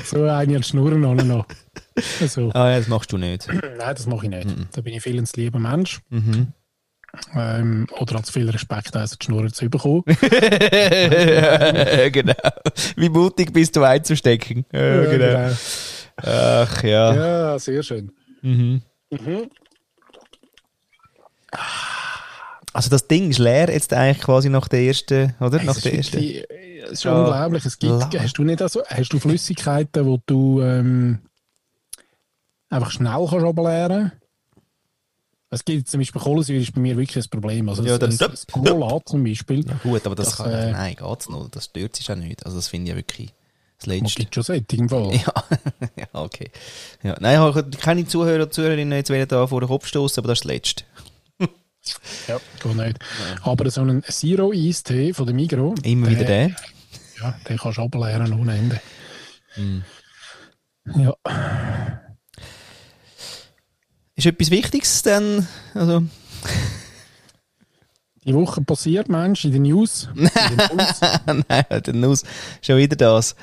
So 0.04 0.24
eine 0.24 0.56
als 0.56 0.68
Schnurren 0.70 1.04
auch 1.04 1.16
noch. 1.16 1.46
Also, 2.22 2.52
ah 2.54 2.70
ja, 2.70 2.78
das 2.78 2.88
machst 2.88 3.12
du 3.12 3.18
nicht. 3.18 3.48
nein, 3.52 3.74
das 3.78 4.06
mache 4.06 4.28
ich 4.28 4.32
nicht. 4.32 4.48
Da 4.72 4.82
bin 4.82 4.94
ich 4.94 5.02
viel 5.02 5.18
ein 5.18 5.28
lieber 5.36 5.58
Mensch. 5.60 6.00
Mhm. 6.10 6.54
Ähm, 7.34 7.88
oder 8.00 8.20
hat 8.20 8.30
viel 8.30 8.50
Respekt, 8.50 8.96
also 8.96 9.18
die 9.20 9.26
Schnurren 9.26 9.52
zu 9.52 9.70
bekommen. 9.70 10.04
genau. 10.06 10.20
Wie 12.96 13.10
mutig 13.10 13.52
bist 13.52 13.76
du 13.76 13.84
einzustecken. 13.84 14.64
Ja, 14.72 15.06
genau. 15.06 15.52
Ach 16.18 16.84
ja. 16.84 17.14
Ja, 17.14 17.60
sehr 17.60 17.84
schön. 17.84 18.12
Mhm. 18.42 18.82
Mhm. 19.10 19.50
Also 22.74 22.90
das 22.90 23.08
Ding 23.08 23.30
ist 23.30 23.40
leer 23.40 23.70
jetzt 23.70 23.94
eigentlich 23.94 24.24
quasi 24.24 24.50
nach 24.50 24.68
der 24.68 24.82
ersten, 24.82 25.36
oder? 25.40 25.58
Es 25.60 25.64
nach 25.64 25.76
ist 25.76 25.86
der 25.86 25.94
ersten. 25.96 26.18
Es 26.18 26.92
ist 26.92 27.04
Ja. 27.04 27.18
unglaublich. 27.20 27.66
Es 27.66 27.78
gibt, 27.78 28.20
hast 28.20 28.34
du 28.38 28.44
nicht 28.44 28.62
also, 28.62 28.82
hast 28.88 29.10
du 29.14 29.20
Flüssigkeiten, 29.20 30.06
wo 30.06 30.20
du 30.26 30.62
ähm, 30.62 31.20
einfach 32.70 32.92
schnell 32.92 33.28
kannst 33.30 33.46
ableeren 33.46 34.12
Es 35.50 35.66
gibt 35.66 35.90
zum 35.90 36.00
Beispiel 36.00 36.22
Kohlensäure 36.22 36.62
ist 36.62 36.74
bei 36.74 36.80
mir 36.82 36.96
wirklich 36.98 37.24
ein 37.26 37.30
Problem. 37.30 37.68
Also 37.70 37.84
Ja, 37.84 37.98
das, 37.98 38.18
das 38.18 38.48
Cola 38.48 39.00
zum 39.06 39.24
Beispiel, 39.24 39.68
Ja, 39.68 39.74
gut, 39.84 40.06
aber 40.06 40.16
das, 40.16 40.28
Das, 40.30 40.38
kann, 40.38 40.52
äh, 40.52 40.72
nein, 40.72 40.96
geht's 40.96 41.28
noch. 41.30 41.50
Das 41.50 41.66
stört 41.66 41.96
sich 41.98 42.10
auch 42.10 42.16
nicht. 42.16 42.46
Also 42.46 42.58
das 42.58 42.70
finde 42.70 42.86
ich 42.86 42.90
ja 42.92 42.96
wirklich 42.96 43.34
das 43.78 43.88
Letzte. 43.88 44.28
schon 44.32 44.44
solche 44.44 44.76
im 44.78 44.88
Fall. 44.90 45.14
Ja, 45.16 45.34
ja, 45.98 46.08
okay. 46.14 46.50
Ja, 47.04 47.18
nein, 47.20 47.34
ich 47.34 47.40
habe 47.40 47.70
keine 47.82 48.06
Zuhörer 48.08 48.44
und 48.44 48.54
Zuhörerinnen 48.54 48.98
jetzt 48.98 49.10
wollen 49.10 49.28
da 49.28 49.46
vor 49.48 49.60
den 49.60 49.68
Kopf 49.68 49.88
stoßen, 49.88 50.20
aber 50.22 50.30
das 50.30 50.40
ist 50.40 50.46
das 50.46 50.52
Letzte. 50.52 50.84
Ja, 52.28 52.40
geht 52.62 52.76
nicht. 52.76 53.00
Aber 53.42 53.70
so 53.72 53.82
einen 53.82 54.04
Zero 54.04 54.52
Eis 54.54 54.84
Tee 54.84 55.14
von 55.14 55.26
der 55.26 55.36
Migro, 55.36 55.74
Immer 55.84 56.10
wieder 56.10 56.26
der. 56.26 56.56
ja, 57.20 57.36
den 57.50 57.58
kannst 57.58 57.78
du 57.78 57.82
ableeren 57.84 58.32
ohne 58.40 58.56
Ende. 58.58 58.82
Hm. 59.56 59.84
Ja, 60.96 61.14
Ist 64.16 64.26
etwas 64.26 64.52
Wichtiges 64.52 65.02
denn? 65.04 65.48
Also, 65.74 66.04
die 68.26 68.34
Woche 68.34 68.62
passiert, 68.62 69.10
Mensch, 69.10 69.46
in 69.46 69.52
den 69.52 69.64
News. 69.64 70.08
In 70.16 70.26
den 70.26 70.78
News. 70.78 71.02
nein, 71.48 71.66
der 71.86 71.94
Nuss, 71.94 72.24
schon 72.62 72.78
wieder 72.78 72.96
das. 72.96 73.36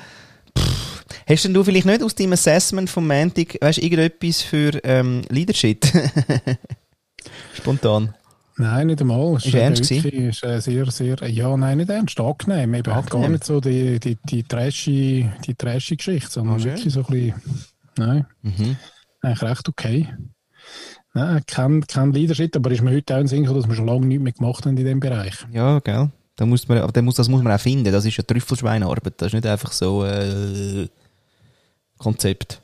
Pff. 0.57 1.03
Hast 1.27 1.43
denn 1.45 1.53
du 1.53 1.63
vielleicht 1.63 1.85
nicht 1.85 2.01
aus 2.03 2.15
deinem 2.15 2.33
Assessment 2.33 2.89
vom 2.89 3.05
Mantic, 3.05 3.57
weißt 3.61 3.77
du, 3.79 3.81
irgendetwas 3.83 4.41
für 4.41 4.83
ähm, 4.83 5.21
Leadership? 5.29 5.85
Spontan. 7.53 8.15
Nein, 8.59 8.87
nicht 8.87 8.99
einmal. 8.99 9.37
Ist 9.37 9.53
ernst 9.53 9.89
wirklich, 9.89 10.43
ist 10.43 10.63
sehr, 10.65 10.91
sehr, 10.91 11.29
ja, 11.29 11.55
nein, 11.55 11.77
nicht 11.77 11.89
ernst, 11.89 12.19
angenehm. 12.19 12.73
Eben 12.73 12.91
angenehm. 12.91 13.21
gar 13.21 13.29
nicht 13.29 13.45
so 13.45 13.61
die, 13.61 14.01
die, 14.01 14.17
die 14.25 14.43
trashy, 14.43 15.29
die 15.45 15.55
trashy 15.55 15.95
Geschichte, 15.95 16.29
sondern 16.29 16.57
okay. 16.57 16.65
wirklich 16.65 16.93
so 16.93 16.99
ein 16.99 17.05
bisschen, 17.05 17.41
nein, 17.97 18.25
mhm. 18.41 18.75
eigentlich 19.21 19.41
recht 19.43 19.69
okay. 19.69 20.07
Nein, 21.13 21.41
kein, 21.47 21.87
kein 21.87 22.11
Leadership, 22.11 22.53
aber 22.57 22.69
ist 22.71 22.81
mir 22.81 22.91
heute 22.91 23.15
auch 23.15 23.19
ein 23.19 23.27
Sinn, 23.27 23.45
dass 23.45 23.69
wir 23.69 23.75
schon 23.75 23.87
lange 23.87 24.05
nichts 24.05 24.23
mehr 24.23 24.33
gemacht 24.33 24.65
haben 24.65 24.71
in 24.71 24.83
diesem 24.83 24.99
Bereich. 24.99 25.35
Ja, 25.53 25.79
gell. 25.79 26.09
Da 26.35 26.45
muss 26.45 26.67
man, 26.67 26.79
aber 26.79 27.01
muss, 27.01 27.15
das 27.15 27.29
muss 27.29 27.41
man 27.41 27.53
auch 27.53 27.59
finden. 27.61 27.93
Das 27.93 28.03
ist 28.03 28.17
ja 28.17 28.23
Trüffelschweinarbeit. 28.23 29.13
Das 29.17 29.27
ist 29.27 29.33
nicht 29.35 29.45
einfach 29.45 29.71
so 29.71 30.03
äh, 30.03 30.87
Konzept. 31.97 32.61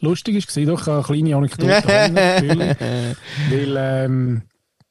Lustig 0.00 0.44
war 0.56 0.64
doch 0.64 0.88
eine 0.88 1.02
kleine 1.02 1.36
Anekdote, 1.36 1.82
weil 3.50 3.76
ähm, 3.76 4.42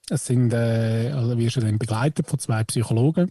es 0.09 0.25
sind, 0.25 0.53
äh, 0.53 1.11
also 1.13 1.37
wir 1.37 1.49
sind 1.49 1.79
begleitet 1.79 2.27
von 2.27 2.39
zwei 2.39 2.63
Psychologen. 2.63 3.29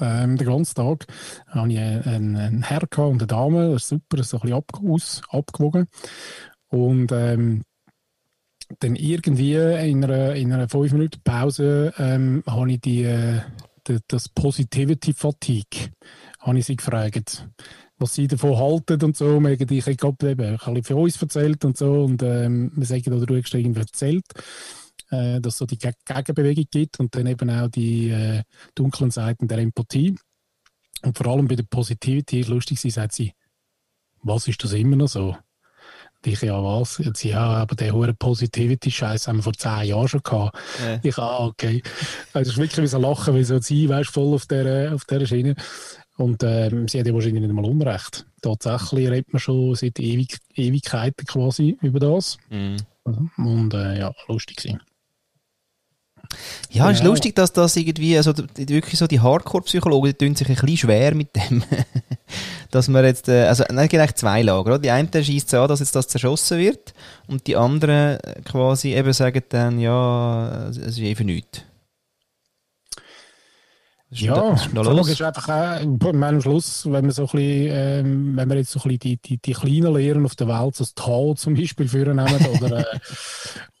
Ähm, 0.00 0.36
den 0.36 0.46
ganzen 0.46 0.74
Tag 0.74 1.06
hatte 1.46 1.72
ich 1.72 1.78
einen, 1.78 2.36
einen 2.36 2.62
Herr 2.62 2.82
und 2.98 3.20
eine 3.20 3.26
Dame, 3.26 3.72
das 3.72 3.84
ist 3.84 3.88
super, 3.88 4.22
so 4.22 4.36
ein 4.36 4.40
bisschen 4.42 4.56
ab, 4.56 4.72
aus, 4.86 5.22
abgewogen. 5.30 5.86
Und 6.68 7.10
ähm, 7.12 7.62
dann 8.80 8.96
irgendwie 8.96 9.54
in 9.54 10.04
einer, 10.04 10.34
in 10.34 10.52
einer 10.52 10.68
5 10.68 10.92
Minuten 10.92 11.20
Pause 11.24 11.94
ähm, 11.98 12.42
habe 12.46 12.72
ich 12.72 12.80
die, 12.80 13.04
äh, 13.04 13.40
die, 13.86 13.98
das 14.08 14.28
Positivity 14.28 15.14
Fatigue 15.14 15.90
habe 16.40 16.58
ich 16.58 16.66
sie 16.66 16.76
gefragt, 16.76 17.48
was 17.98 18.14
sie 18.14 18.28
davon 18.28 18.56
halten 18.58 19.02
und 19.02 19.16
so. 19.16 19.40
Wir 19.42 19.56
haben, 19.58 19.74
ich 19.74 19.86
habe 19.86 20.82
von 20.84 20.96
uns 20.96 21.20
erzählt 21.20 21.64
und 21.64 21.76
so 21.76 22.04
und 22.04 22.22
ähm, 22.22 22.72
wir 22.74 22.86
sagen, 22.86 23.12
oder 23.14 23.26
du 23.26 23.36
hast 23.36 23.54
irgendwie 23.54 23.80
erzählt, 23.80 24.26
äh, 25.10 25.40
dass 25.40 25.54
es 25.54 25.58
so 25.58 25.66
die 25.66 25.78
Gegenbewegung 25.78 26.66
gibt 26.70 27.00
und 27.00 27.14
dann 27.14 27.26
eben 27.26 27.50
auch 27.50 27.68
die 27.68 28.10
äh, 28.10 28.42
dunklen 28.74 29.10
Seiten 29.10 29.48
der 29.48 29.58
Empathie. 29.58 30.16
Und 31.02 31.16
vor 31.16 31.26
allem 31.28 31.48
bei 31.48 31.56
der 31.56 31.64
Positivity 31.64 32.40
ist 32.40 32.48
lustig, 32.48 32.80
sie 32.80 32.90
sagt 32.90 33.12
sie, 33.12 33.32
was 34.22 34.48
ist 34.48 34.62
das 34.64 34.72
immer 34.72 34.96
noch 34.96 35.08
so? 35.08 35.36
Ich, 36.24 36.42
ja, 36.42 36.62
was? 36.62 36.98
Jetzt, 36.98 37.22
ja, 37.22 37.40
aber 37.40 37.76
der 37.76 37.92
hohe 37.92 38.12
Positivity-Scheiß 38.12 39.28
haben 39.28 39.36
wir 39.36 39.44
vor 39.44 39.52
zehn 39.52 39.84
Jahren 39.84 40.08
schon 40.08 40.22
gehabt. 40.22 40.58
Ja. 40.84 40.98
Ich, 41.02 41.16
ah, 41.16 41.46
okay. 41.46 41.80
Also, 42.32 42.50
es 42.50 42.56
ist 42.56 42.58
wirklich 42.58 42.82
wie 42.82 42.88
so 42.88 42.98
Lachen, 42.98 43.36
wie 43.36 43.44
so 43.44 43.60
sie, 43.60 43.88
weißt 43.88 44.10
voll 44.10 44.34
auf 44.34 44.46
dieser, 44.46 44.94
auf 44.94 45.04
dieser 45.04 45.26
Schiene. 45.26 45.54
Und 46.16 46.42
ähm, 46.42 46.88
sie 46.88 46.98
hat 46.98 47.06
ja 47.06 47.14
wahrscheinlich 47.14 47.42
nicht 47.42 47.52
mal 47.52 47.64
Unrecht. 47.64 48.26
Tatsächlich 48.42 49.08
redet 49.08 49.32
man 49.32 49.38
schon 49.38 49.76
seit 49.76 50.00
Ewig 50.00 50.38
Ewigkeiten 50.54 51.24
quasi 51.24 51.78
über 51.80 52.00
das. 52.00 52.38
Mhm. 52.50 52.78
Und 53.36 53.74
äh, 53.74 54.00
ja, 54.00 54.12
lustig 54.26 54.60
sein. 54.60 54.80
Ja, 56.70 56.84
genau. 56.84 56.90
ist 56.94 57.04
lustig, 57.04 57.34
dass 57.34 57.52
das 57.52 57.76
irgendwie, 57.76 58.16
also 58.16 58.32
wirklich 58.56 58.98
so 58.98 59.06
die 59.06 59.20
Hardcore-Psychologen, 59.20 60.12
die 60.12 60.26
tun 60.26 60.34
sich 60.34 60.48
ein 60.48 60.54
bisschen 60.54 60.76
schwer 60.76 61.14
mit 61.14 61.34
dem, 61.34 61.62
dass 62.70 62.88
man 62.88 63.04
jetzt, 63.04 63.28
äh, 63.28 63.44
also, 63.44 63.64
nein, 63.68 63.88
eigentlich 63.90 64.14
zwei 64.14 64.42
Lager, 64.42 64.72
oder? 64.72 64.78
Die 64.78 64.90
einen 64.90 65.10
schießt 65.12 65.54
an, 65.54 65.68
dass 65.68 65.80
jetzt 65.80 65.94
das 65.94 66.08
zerschossen 66.08 66.58
wird, 66.58 66.94
und 67.26 67.46
die 67.46 67.56
anderen 67.56 68.18
quasi 68.44 68.94
eben 68.94 69.12
sagen 69.12 69.42
dann, 69.48 69.78
ja, 69.78 70.68
es 70.68 70.76
ist 70.76 71.00
einfach 71.00 71.24
nichts. 71.24 71.62
Ja, 74.10 74.54
die 74.54 74.74
Frage 74.74 75.12
ist 75.12 75.20
einfach 75.20 75.48
auch, 75.48 76.14
am 76.14 76.40
Schluss, 76.40 76.86
wenn 76.86 77.04
man 77.04 77.10
so 77.10 77.24
ein 77.24 77.28
bisschen, 77.28 77.68
ähm, 77.70 78.36
wenn 78.36 78.48
wir 78.48 78.56
jetzt 78.56 78.70
so 78.70 78.80
ein 78.80 78.82
bisschen 78.84 78.98
die, 79.00 79.16
die, 79.18 79.36
die 79.36 79.52
kleinen 79.52 79.94
Lehren 79.94 80.24
auf 80.24 80.34
der 80.34 80.48
Welt, 80.48 80.76
so 80.76 80.84
das 80.84 80.94
Tao 80.94 81.34
zum 81.34 81.54
Beispiel 81.54 81.88
führen 81.88 82.18
oder, 82.18 82.78
äh, 82.78 82.84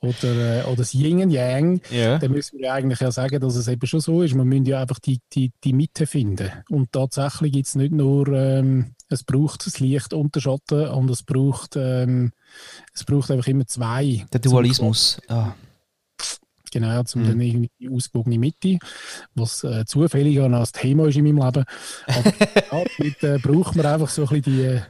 oder, 0.00 0.60
äh, 0.60 0.64
oder 0.64 0.76
das 0.76 0.92
Yin 0.92 1.22
und 1.22 1.30
Yang, 1.30 1.80
yeah. 1.90 2.18
dann 2.18 2.32
müssen 2.32 2.58
wir 2.58 2.74
eigentlich 2.74 3.00
ja 3.00 3.10
sagen, 3.10 3.40
dass 3.40 3.56
es 3.56 3.68
eben 3.68 3.86
schon 3.86 4.00
so 4.00 4.20
ist. 4.20 4.34
Man 4.34 4.46
müssen 4.46 4.66
ja 4.66 4.82
einfach 4.82 4.98
die, 4.98 5.20
die, 5.32 5.50
die 5.64 5.72
Mitte 5.72 6.06
finden. 6.06 6.50
Und 6.68 6.92
tatsächlich 6.92 7.52
gibt 7.52 7.66
es 7.66 7.74
nicht 7.74 7.92
nur, 7.92 8.28
ähm, 8.28 8.92
es 9.08 9.24
braucht 9.24 9.64
das 9.64 9.80
Licht 9.80 10.12
und 10.12 10.34
den 10.34 10.42
Schatten 10.42 10.88
und 10.88 11.08
es 11.08 11.22
braucht, 11.22 11.76
ähm, 11.76 12.32
es 12.92 13.04
braucht 13.04 13.30
einfach 13.30 13.46
immer 13.46 13.66
zwei. 13.66 14.26
Der 14.30 14.40
Dualismus. 14.40 15.22
Ah. 15.28 15.52
Genau, 16.70 17.02
zum 17.04 17.22
mhm. 17.22 17.28
dann 17.28 17.40
irgendwie 17.40 17.70
die 17.78 17.90
ausgewogene 17.90 18.38
Mitte, 18.38 18.78
was 19.34 19.64
äh, 19.64 19.84
zufällig 19.86 20.40
auch 20.40 20.50
als 20.50 20.72
Thema 20.72 21.08
ist 21.08 21.16
in 21.16 21.24
meinem 21.24 21.44
Leben. 21.44 21.64
Aber 22.06 22.32
ja, 22.72 22.84
mit, 22.98 23.22
äh, 23.22 23.38
braucht 23.38 23.76
man 23.76 23.86
einfach 23.86 24.08
so 24.08 24.22
ein 24.22 24.40
bisschen 24.40 24.54
die, 24.54 24.62
äh, 24.62 24.80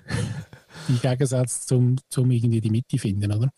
die 0.88 0.98
Gegensätze, 0.98 1.76
um, 1.76 1.96
um 2.16 2.30
irgendwie 2.30 2.60
die 2.60 2.70
Mitte 2.70 2.96
zu 2.96 2.98
finden, 2.98 3.32
oder? 3.32 3.50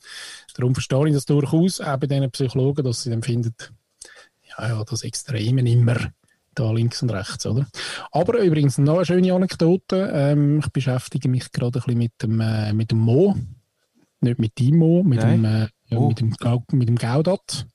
Darum 0.54 0.74
verstehe 0.74 1.08
ich 1.08 1.14
das 1.14 1.26
durchaus, 1.26 1.80
auch 1.80 1.96
bei 1.96 2.06
diesen 2.06 2.30
Psychologen, 2.30 2.84
dass 2.84 3.02
sie 3.02 3.10
dann 3.10 3.22
finden, 3.22 3.54
ja, 4.58 4.68
ja, 4.68 4.84
das 4.84 5.02
Extreme 5.02 5.68
immer 5.68 5.96
da 6.54 6.72
links 6.72 7.02
und 7.02 7.10
rechts, 7.10 7.46
oder? 7.46 7.66
Aber 8.10 8.38
übrigens 8.40 8.78
noch 8.78 8.96
eine 8.96 9.06
schöne 9.06 9.32
Anekdote. 9.32 10.10
Ähm, 10.12 10.60
ich 10.60 10.68
beschäftige 10.68 11.28
mich 11.28 11.52
gerade 11.52 11.78
ein 11.78 11.82
bisschen 11.82 11.98
mit 11.98 12.12
dem, 12.22 12.40
äh, 12.40 12.72
mit 12.72 12.90
dem 12.90 12.98
Mo. 12.98 13.36
Nicht 14.20 14.38
mit 14.38 14.58
dem 14.58 14.76
Mo, 14.76 15.02
mit 15.02 15.20
Nein. 15.20 15.42
dem 15.42 15.44
äh, 15.44 15.68
ja, 15.90 15.98
oh. 15.98 16.08
mit, 16.08 16.20
dem, 16.20 16.34
mit 16.72 16.88
dem 16.88 16.96
Gaudat. 16.96 17.66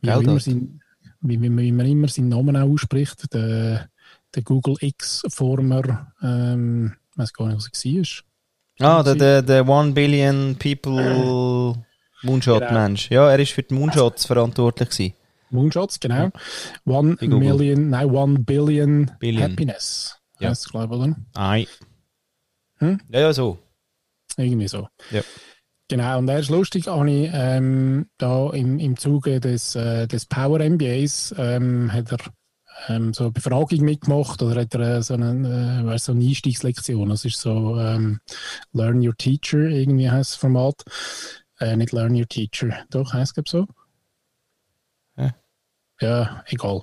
Wie, 0.00 0.08
Immer 0.08 0.40
sein, 0.40 0.80
wie, 1.20 1.40
wie, 1.40 1.56
wie, 1.56 1.72
man 1.72 1.86
immer 1.86 2.08
seinen 2.08 2.28
Namen 2.28 2.56
auch 2.56 2.68
ausspricht. 2.68 3.32
Der, 3.32 3.88
der 4.34 4.42
Google 4.42 4.76
X-Former, 4.80 6.12
ähm, 6.22 6.96
ich 7.12 7.18
weiß 7.18 7.32
gar 7.32 7.48
nicht, 7.48 7.56
was 7.56 7.84
er 7.84 8.24
war. 8.78 8.98
Ah, 8.98 9.02
der, 9.02 9.14
der, 9.14 9.42
der 9.42 9.68
One 9.68 9.92
Billion 9.92 10.56
People 10.56 11.74
Moonshot-Mensch. 12.22 13.08
Genau. 13.08 13.22
Ja, 13.22 13.30
er 13.30 13.38
ist 13.38 13.52
für 13.52 13.62
die 13.62 13.74
Moonshots 13.74 14.26
verantwortlich 14.26 14.90
gewesen. 14.90 15.14
Moonshots, 15.50 16.00
genau. 16.00 16.30
One 16.84 17.16
Million, 17.20 17.90
nein, 17.90 18.10
One 18.10 18.40
Billion, 18.40 19.10
Billion. 19.18 19.52
Happiness. 19.52 20.18
Ja. 20.38 20.50
Heißt 20.50 20.70
glaube 20.70 20.94
ich, 20.94 21.00
oder? 21.00 21.16
Nein. 21.34 21.66
Hm? 22.78 23.00
Ja, 23.08 23.20
ja, 23.20 23.32
so. 23.32 23.58
Irgendwie 24.36 24.68
so. 24.68 24.88
Ja. 25.10 25.22
Genau, 25.88 26.18
und 26.18 26.28
er 26.28 26.40
ist 26.40 26.50
lustig, 26.50 26.88
ich 26.88 27.30
ähm, 27.32 28.06
da 28.18 28.50
im, 28.50 28.78
im 28.80 28.96
Zuge 28.96 29.38
des, 29.38 29.76
äh, 29.76 30.08
des 30.08 30.26
Power 30.26 30.58
MBAs 30.58 31.32
ähm, 31.38 31.92
hat 31.92 32.10
er 32.10 32.18
ähm, 32.88 33.14
so 33.14 33.24
eine 33.24 33.32
Befragung 33.32 33.80
mitgemacht 33.80 34.42
oder 34.42 34.62
hat 34.62 34.74
er 34.74 34.98
äh, 34.98 35.02
so, 35.02 35.14
eine, 35.14 35.92
äh, 35.94 35.98
so 35.98 36.12
eine 36.12 36.24
Einstiegslektion. 36.24 37.08
Das 37.08 37.24
ist 37.24 37.40
so 37.40 37.78
ähm, 37.78 38.20
Learn 38.72 39.06
Your 39.06 39.16
Teacher, 39.16 39.58
irgendwie 39.58 40.10
heißt 40.10 40.32
das 40.32 40.36
Format. 40.36 40.82
Äh, 41.60 41.76
nicht 41.76 41.92
Learn 41.92 42.16
Your 42.16 42.28
Teacher, 42.28 42.84
doch, 42.90 43.12
heißt 43.12 43.38
es 43.38 43.44
so. 43.46 43.66
Ja. 45.16 45.34
ja, 46.00 46.44
egal. 46.46 46.82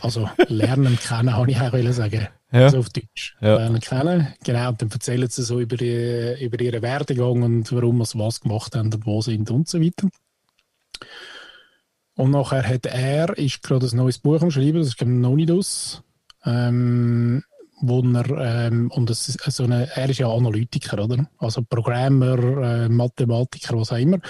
Also 0.00 0.30
lernen 0.46 0.96
kennen, 0.98 1.36
habe 1.36 1.50
ich 1.50 1.60
auch 1.60 1.92
sagen. 1.92 2.28
Ja. 2.54 2.66
Also 2.66 2.78
auf 2.78 2.88
Deutsch. 2.90 3.36
Ja. 3.40 3.56
Lernen 3.56 3.80
kennen. 3.80 4.28
Genau, 4.44 4.68
und 4.68 4.80
dann 4.80 4.90
erzählen 4.90 5.28
sie 5.28 5.42
so 5.42 5.58
über, 5.60 5.76
die, 5.76 6.36
über 6.40 6.60
ihren 6.60 6.82
Werdegang 6.82 7.42
und 7.42 7.72
warum 7.72 8.04
sie 8.04 8.16
was 8.16 8.40
gemacht 8.40 8.76
haben 8.76 8.94
und 8.94 9.04
wo 9.04 9.20
sind 9.20 9.50
und 9.50 9.68
so 9.68 9.80
weiter. 9.80 10.08
Und 12.14 12.30
nachher 12.30 12.62
hat 12.62 12.86
er, 12.86 13.36
ist 13.36 13.60
gerade 13.64 13.86
ein 13.86 13.96
neues 13.96 14.18
Buch 14.18 14.40
am 14.40 14.52
Schreiben, 14.52 14.78
das 14.78 14.94
ist 14.94 15.50
aus, 15.50 16.02
ähm, 16.44 17.42
wo 17.80 18.02
er, 18.02 18.66
ähm, 18.68 18.88
und 18.92 19.10
das 19.10 19.28
ist 19.28 19.40
so 19.50 19.64
eine, 19.64 19.90
er 19.96 20.08
ist 20.08 20.18
ja 20.18 20.28
Analytiker, 20.28 21.02
oder? 21.02 21.28
Also 21.38 21.62
Programmer, 21.62 22.38
äh, 22.38 22.88
Mathematiker, 22.88 23.76
was 23.76 23.90
auch 23.90 23.98
immer. 23.98 24.20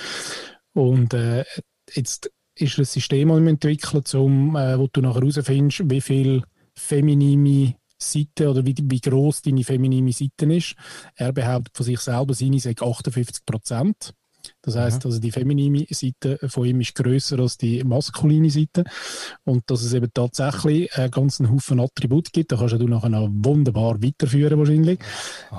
Und 0.72 1.12
äh, 1.12 1.44
jetzt 1.92 2.32
ist 2.54 2.78
ein 2.78 2.86
System 2.86 3.46
entwickelt, 3.46 4.14
um, 4.14 4.56
äh, 4.56 4.78
wo 4.78 4.88
du 4.90 5.02
nachher 5.02 5.20
herausfindest, 5.20 5.90
wie 5.90 6.00
viel 6.00 6.42
feminine 6.74 7.74
Seite 8.12 8.50
oder 8.50 8.64
wie, 8.64 8.74
wie 8.78 9.00
groß 9.00 9.42
deine 9.42 9.64
feminine 9.64 10.12
Seite 10.12 10.52
ist. 10.52 10.74
Er 11.14 11.32
behauptet 11.32 11.76
von 11.76 11.86
sich 11.86 12.00
selber, 12.00 12.34
seine 12.34 12.60
sei 12.60 12.74
58 12.78 13.44
Prozent. 13.44 14.14
Das 14.62 14.76
heißt, 14.76 15.04
also 15.06 15.18
die 15.18 15.30
feminine 15.30 15.86
Seite 15.90 16.38
von 16.48 16.66
ihm 16.66 16.80
ist 16.80 16.94
größer 16.94 17.38
als 17.38 17.56
die 17.56 17.82
maskuline 17.84 18.50
Seite 18.50 18.84
und 19.44 19.62
dass 19.70 19.82
es 19.82 19.92
eben 19.92 20.10
tatsächlich 20.12 20.94
einen 20.96 21.10
ganzen 21.10 21.50
Haufen 21.50 21.80
Attribute 21.80 22.32
gibt. 22.32 22.52
Da 22.52 22.56
kannst 22.56 22.74
du 22.74 22.86
nachher 22.86 23.08
noch 23.08 23.28
wunderbar 23.30 24.02
weiterführen 24.02 24.58
wahrscheinlich. 24.58 24.98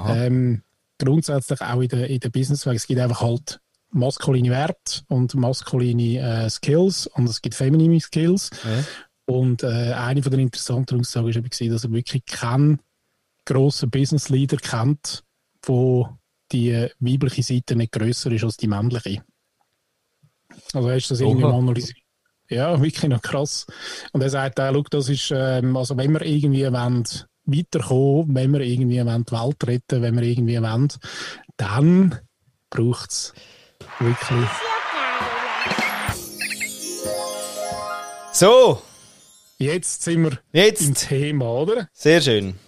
Ähm, 0.08 0.62
grundsätzlich 0.98 1.62
auch 1.62 1.82
in 1.82 1.90
der, 1.90 2.10
in 2.10 2.20
der 2.20 2.30
Businesswelt. 2.30 2.78
Es 2.78 2.88
gibt 2.88 3.00
einfach 3.00 3.22
halt 3.22 3.60
maskuline 3.92 4.50
Werte 4.50 5.02
und 5.08 5.34
maskuline 5.36 6.20
äh, 6.20 6.50
Skills 6.50 7.08
und 7.08 7.30
es 7.30 7.42
gibt 7.42 7.56
feminine 7.56 8.00
Skills. 8.00 8.50
Ja. 8.64 8.84
Und 9.26 9.64
äh, 9.64 9.94
eine 9.94 10.22
von 10.22 10.32
den 10.32 10.42
interessanten 10.42 11.00
Aussagen 11.00 11.28
war 11.28 11.36
eben, 11.36 11.72
dass 11.72 11.84
er 11.84 11.92
wirklich 11.92 12.26
keinen 12.26 12.80
grossen 13.46 13.90
Business 13.90 14.30
Leader 14.30 14.58
kennt, 14.58 15.24
wo 15.64 16.10
die 16.52 16.90
weibliche 17.00 17.44
Seite 17.44 17.76
nicht 17.76 17.92
grösser 17.92 18.32
ist 18.32 18.44
als 18.44 18.58
die 18.58 18.68
männliche. 18.68 19.24
Also 20.74 20.90
hast 20.90 21.10
du 21.10 21.14
das 21.14 21.22
irgendwie 21.22 21.44
mal 21.44 21.54
analysiert? 21.54 21.98
Ja, 22.50 22.80
wirklich 22.80 23.10
noch 23.10 23.22
krass. 23.22 23.66
Und 24.12 24.22
er 24.22 24.30
sagt 24.30 24.60
auch, 24.60 24.90
das 24.90 25.10
ist, 25.10 25.32
ähm, 25.36 25.76
also 25.76 25.98
wenn 25.98 26.12
wir 26.12 26.22
irgendwie 26.22 26.72
wollen, 26.72 27.04
weiterkommen, 27.46 28.36
wenn 28.36 28.52
wir 28.54 28.62
irgendwie 28.62 28.98
die 28.98 29.06
Welt 29.06 29.68
retten 29.68 30.02
wenn 30.02 30.16
wir 30.16 30.24
irgendwie 30.24 30.62
wollen, 30.62 30.88
dann 31.58 32.20
braucht 32.70 33.12
es 33.12 33.34
wirklich. 34.00 34.50
So, 38.34 38.82
Jetzt 39.58 40.04
sind 40.04 40.24
wir 40.24 40.40
jetzt. 40.52 40.82
im 40.82 40.94
Thema, 40.96 41.50
oder? 41.50 41.90
Sehr 41.94 42.22
schön. 42.22 42.60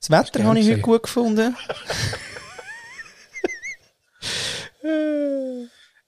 Das 0.00 0.10
Wetter 0.10 0.42
habe 0.42 0.58
ich 0.58 0.68
heute 0.68 0.80
gut 0.80 1.04
gefunden. 1.04 1.56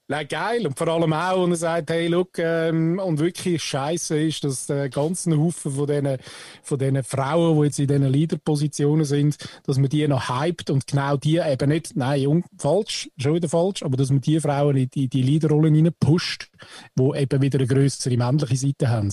Nein, 0.06 0.28
geil. 0.28 0.66
Und 0.66 0.76
vor 0.76 0.88
allem 0.88 1.14
auch, 1.14 1.42
wenn 1.42 1.52
er 1.52 1.56
sagt, 1.56 1.90
hey, 1.90 2.08
look, 2.08 2.38
ähm, 2.38 2.99
und 2.99 3.20
wirklich 3.20 3.62
scheiße 3.62 4.18
ist, 4.18 4.44
dass 4.44 4.66
der 4.66 4.90
ganzen 4.90 5.38
Haufen 5.40 5.73
von 5.73 5.87
diesen, 5.87 6.18
von 6.62 6.78
diesen 6.78 7.02
Frauen, 7.02 7.58
die 7.58 7.64
jetzt 7.64 7.78
in 7.78 7.87
diesen 7.87 8.04
Leaderpositionen 8.04 9.06
sind, 9.06 9.38
dass 9.64 9.78
man 9.78 9.88
die 9.88 10.06
noch 10.06 10.28
hypt 10.28 10.68
und 10.68 10.87
genau 10.87 11.16
die 11.16 11.38
eben 11.38 11.70
nicht, 11.70 11.96
nein, 11.96 12.44
falsch, 12.58 13.08
schon 13.16 13.37
wieder 13.37 13.49
falsch, 13.49 13.82
aber 13.82 13.96
dass 13.96 14.11
man 14.11 14.20
die 14.20 14.40
Frauen 14.40 14.76
in 14.76 14.90
die, 14.90 15.08
die 15.08 15.23
Leaderrollen 15.23 15.75
rein 15.75 15.94
pusht, 15.99 16.50
die 16.99 17.11
eben 17.18 17.40
wieder 17.40 17.58
eine 17.58 17.66
größere 17.66 18.16
männliche 18.18 18.56
Seite 18.56 18.90
haben. 18.90 19.11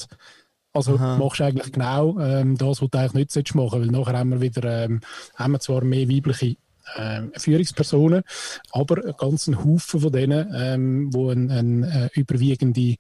Also 0.74 0.96
Aha. 0.96 1.18
machst 1.18 1.40
du 1.40 1.46
eigentlich 1.46 1.72
genau 1.72 2.20
ähm, 2.20 2.58
das, 2.58 2.82
was 2.82 2.90
du 2.90 2.98
eigentlich 2.98 3.14
nicht 3.14 3.32
solltest 3.32 3.56
machen 3.56 3.82
weil 3.82 3.88
nachher 3.88 4.18
haben 4.18 4.30
wir 4.30 4.42
wieder 4.42 4.86
ähm, 4.86 5.02
haben 5.36 5.52
wir 5.52 5.60
zwar 5.60 5.84
mehr 5.84 6.08
weibliche 6.10 6.56
ähm, 6.98 7.32
Führungspersonen, 7.38 8.24
aber 8.72 9.04
einen 9.04 9.18
ganzen 9.18 9.64
Haufen 9.64 10.00
von 10.02 10.12
denen, 10.12 10.54
ähm, 10.56 11.10
die 11.12 11.30
eine, 11.30 11.54
eine 11.54 12.10
äh, 12.14 12.20
überwiegende 12.20 12.96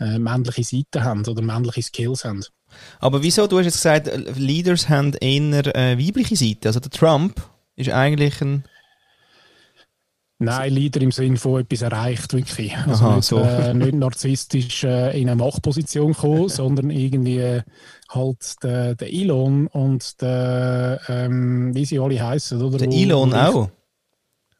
äh, 0.00 0.18
männliche 0.18 0.64
Seite 0.64 1.04
haben 1.04 1.24
oder 1.26 1.42
männliche 1.42 1.82
Skills 1.82 2.24
haben. 2.24 2.44
Aber 2.98 3.22
wieso? 3.22 3.46
Du 3.46 3.58
hast 3.58 3.66
jetzt 3.66 3.76
gesagt, 3.76 4.10
Leaders 4.36 4.88
haben 4.88 5.14
eher 5.14 5.74
äh, 5.76 5.98
weibliche 5.98 6.36
Seite. 6.36 6.68
Also 6.68 6.80
der 6.80 6.90
Trump 6.90 7.40
ist 7.76 7.90
eigentlich 7.90 8.40
ein. 8.40 8.64
Nein, 10.40 10.74
Leader 10.74 11.00
im 11.00 11.12
Sinn 11.12 11.36
von 11.36 11.60
etwas 11.60 11.82
erreicht, 11.82 12.32
wirklich. 12.32 12.76
Also 12.76 13.04
Aha, 13.04 13.16
nicht, 13.16 13.24
so. 13.24 13.38
äh, 13.38 13.72
nicht 13.72 13.94
narzisstisch 13.94 14.82
äh, 14.82 15.18
in 15.18 15.28
eine 15.28 15.36
Machtposition 15.36 16.12
kommen, 16.12 16.48
sondern 16.48 16.90
irgendwie 16.90 17.38
äh, 17.38 17.62
halt 18.14 18.62
der, 18.62 18.94
der 18.94 19.12
Elon 19.12 19.66
und 19.68 20.20
der, 20.22 21.00
ähm, 21.08 21.74
wie 21.74 21.84
sie 21.84 21.98
alle 21.98 22.22
heißen, 22.22 22.60
oder? 22.62 22.78
Der 22.78 22.88
Wo- 22.88 22.92
Elon 22.94 23.32
wo- 23.32 23.36
auch. 23.36 23.68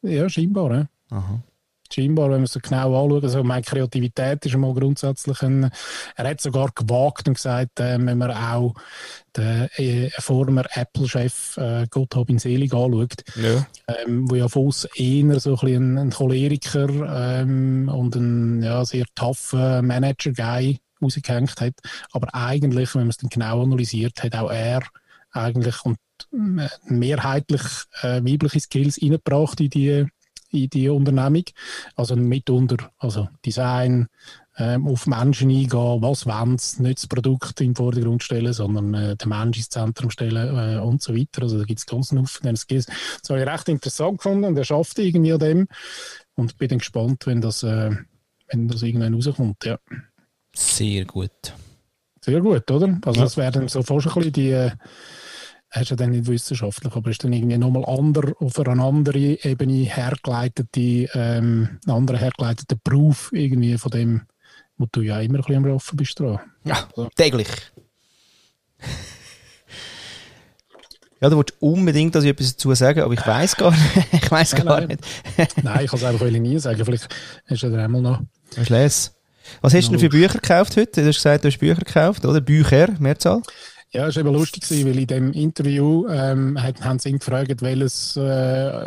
Ja, 0.03 0.29
scheinbar, 0.29 0.73
ja. 0.75 0.87
Aha. 1.11 1.41
scheinbar, 1.93 2.25
wenn 2.27 2.39
man 2.39 2.45
es 2.45 2.53
so 2.53 2.61
genau 2.61 3.05
anschaut. 3.05 3.23
Also 3.25 3.45
meine 3.45 3.63
Kreativität 3.63 4.45
ist 4.45 4.55
einmal 4.55 4.75
grundsätzlich 4.75 5.41
ein, 5.43 5.71
er 6.17 6.29
hat 6.31 6.41
sogar 6.41 6.71
gewagt 6.75 7.29
und 7.29 7.35
gesagt, 7.35 7.79
äh, 7.79 7.99
wenn 8.05 8.19
man 8.19 8.33
auch 8.33 8.75
den 9.37 9.69
äh, 9.77 10.11
former 10.19 10.65
Apple-Chef 10.75 11.57
äh, 11.57 11.87
Gott 11.91 12.17
hab 12.17 12.29
ihn 12.31 12.39
selig 12.39 12.73
anschaut, 12.75 13.23
Ja. 13.37 13.67
ähm, 14.05 14.29
wo 14.29 14.35
ja 14.35 14.49
von 14.49 14.73
eher 14.97 15.39
so 15.41 15.57
ein, 15.59 15.69
ein, 15.75 15.99
ein 15.99 16.11
Choleriker 16.11 16.89
ähm, 17.41 17.89
und 17.95 18.17
ein 18.17 18.63
ja, 18.63 18.85
sehr 18.85 19.05
tougher 19.15 19.81
Manager-Guy 19.83 20.79
rausgehängt 21.01 21.61
hat. 21.61 21.75
Aber 22.13 22.35
eigentlich, 22.35 22.95
wenn 22.95 23.03
man 23.03 23.11
es 23.11 23.17
dann 23.17 23.31
genau 23.31 23.63
analysiert, 23.63 24.23
hat 24.23 24.35
auch 24.35 24.51
er 24.51 24.83
eigentlich 25.33 25.85
und 25.85 25.99
äh, 26.33 26.69
mehrheitlich 26.87 27.63
äh, 28.03 28.23
weibliche 28.25 28.61
Skills 28.61 29.01
reingebracht 29.03 29.61
in 29.61 29.71
die, 29.71 30.07
in 30.51 30.71
die 30.71 30.89
Unternehmung. 30.89 31.45
Also 31.97 32.17
mitunter, 32.17 32.93
also 32.99 33.29
Design, 33.45 34.09
ähm, 34.57 34.87
auf 34.87 35.07
Menschen 35.07 35.51
eingehen, 35.51 36.03
was 36.03 36.27
wollen 36.27 36.59
sie, 36.59 36.83
nicht 36.83 36.99
das 36.99 37.07
Produkt 37.09 37.61
im 37.61 37.75
Vordergrund 37.75 38.23
stellen, 38.23 38.53
sondern 38.53 38.95
äh, 38.95 39.17
den 39.17 39.29
Menschen 39.29 39.61
ins 39.61 39.69
Zentrum 39.69 40.11
stellen 40.11 40.77
äh, 40.77 40.79
und 40.79 41.03
so 41.03 41.15
weiter. 41.15 41.43
Also 41.43 41.59
da 41.59 41.65
gibt 41.65 41.81
es 41.81 41.87
ganz 41.87 42.11
viele 42.11 42.25
von 42.25 42.57
Skills. 42.57 42.87
Das 42.87 43.31
habe 43.31 43.41
ich 43.41 43.47
recht 43.49 43.69
interessant 43.69 44.19
gefunden 44.19 44.45
und 44.45 44.57
er 44.57 44.65
schafft 44.65 44.99
irgendwie 44.99 45.33
an 45.33 45.39
dem 45.41 45.69
und 46.37 46.57
bin 46.57 46.69
dann 46.69 46.79
gespannt, 46.79 47.27
wenn 47.27 47.41
das, 47.41 47.65
äh, 47.65 47.91
wenn 48.49 48.69
das 48.69 48.83
irgendwann 48.83 49.15
rauskommt. 49.15 49.65
Ja. 49.65 49.79
Sehr 50.55 51.05
gut. 51.05 51.31
Sehr 52.21 52.41
gut, 52.41 52.71
oder? 52.71 52.99
Also 53.05 53.19
Ja. 53.21 53.25
das 53.25 53.37
wäre 53.37 53.53
dann 53.53 53.69
so 53.69 53.83
fast 53.83 54.07
ein 54.07 54.15
bisschen 54.15 54.33
die, 54.33 54.51
äh, 54.51 54.71
ist 55.75 55.91
ja 55.91 55.97
dann 55.97 56.11
nicht 56.11 56.27
wissenschaftlich, 56.27 56.95
aber 56.95 57.11
ist 57.11 57.23
dann 57.25 57.33
irgendwie 57.33 57.59
nochmal 57.59 57.85
ander, 57.87 58.33
auf 58.39 58.59
eine 58.61 58.83
andere 58.83 59.19
Ebene 59.19 59.85
hergeleitete, 59.85 61.09
ähm, 61.15 61.79
einen 61.85 61.97
anderen 61.97 62.21
hergeleiteten 62.21 62.81
Beruf 62.83 63.31
irgendwie 63.33 63.77
von 63.77 63.91
dem, 63.91 64.23
wo 64.79 64.87
du 64.91 65.03
ja 65.03 65.21
immer 65.21 65.39
ein 65.39 65.43
bisschen 65.43 65.57
am 65.57 65.65
Arbeiten 65.65 65.97
bist 65.97 66.19
dran. 66.21 66.39
Ja, 66.65 66.89
täglich. 67.17 67.49
Ja, 71.21 71.31
du 71.31 71.37
wolltest 71.37 71.61
unbedingt, 71.63 72.15
dass 72.15 72.25
ich 72.25 72.31
etwas 72.31 72.53
dazu 72.53 72.75
sagen, 72.75 73.01
aber 73.01 73.15
ich 73.15 73.27
weiß 73.27 73.57
gar 73.57 73.71
nicht. 73.71 73.83
ich 74.13 74.31
weiß 74.31 74.53
Nein, 74.53 74.65
gar 74.67 74.81
nein. 74.81 74.89
nicht. 74.89 75.65
Nein, 75.65 75.85
ich 75.85 75.91
kann 75.91 75.99
es 75.99 76.05
einfach 76.05 76.27
nie 76.31 76.59
sagen. 76.59 76.85
Vielleicht 76.85 77.09
hast 77.47 77.63
du 77.63 77.69
ja 77.69 77.85
einmal 77.85 78.03
noch. 78.03 78.21
Was 78.57 78.69
lese? 78.69 79.11
Was 79.61 79.75
hast 79.75 79.87
du 79.87 79.91
denn 79.93 80.01
für 80.01 80.09
Bücher 80.09 80.35
gekauft 80.39 80.77
heute? 80.77 81.03
Du 81.03 81.09
hast 81.09 81.17
gesagt, 81.17 81.45
du 81.45 81.49
hast 81.49 81.59
Bücher 81.59 81.75
gekauft, 81.77 82.25
oder? 82.25 82.41
Bücher, 82.41 82.89
Mehrzahl? 82.99 83.43
Ja, 83.93 84.09
es 84.09 84.17
war 84.17 84.23
eben 84.25 84.33
lustig, 84.35 84.65
weil 84.71 84.99
in 84.99 85.07
dem 85.07 85.33
Interview 85.33 86.09
ähm, 86.09 86.59
haben 86.61 86.99
sie 86.99 87.11
ihn 87.11 87.19
gefragt, 87.19 87.63
welches 87.63 88.17
äh, 88.17 88.21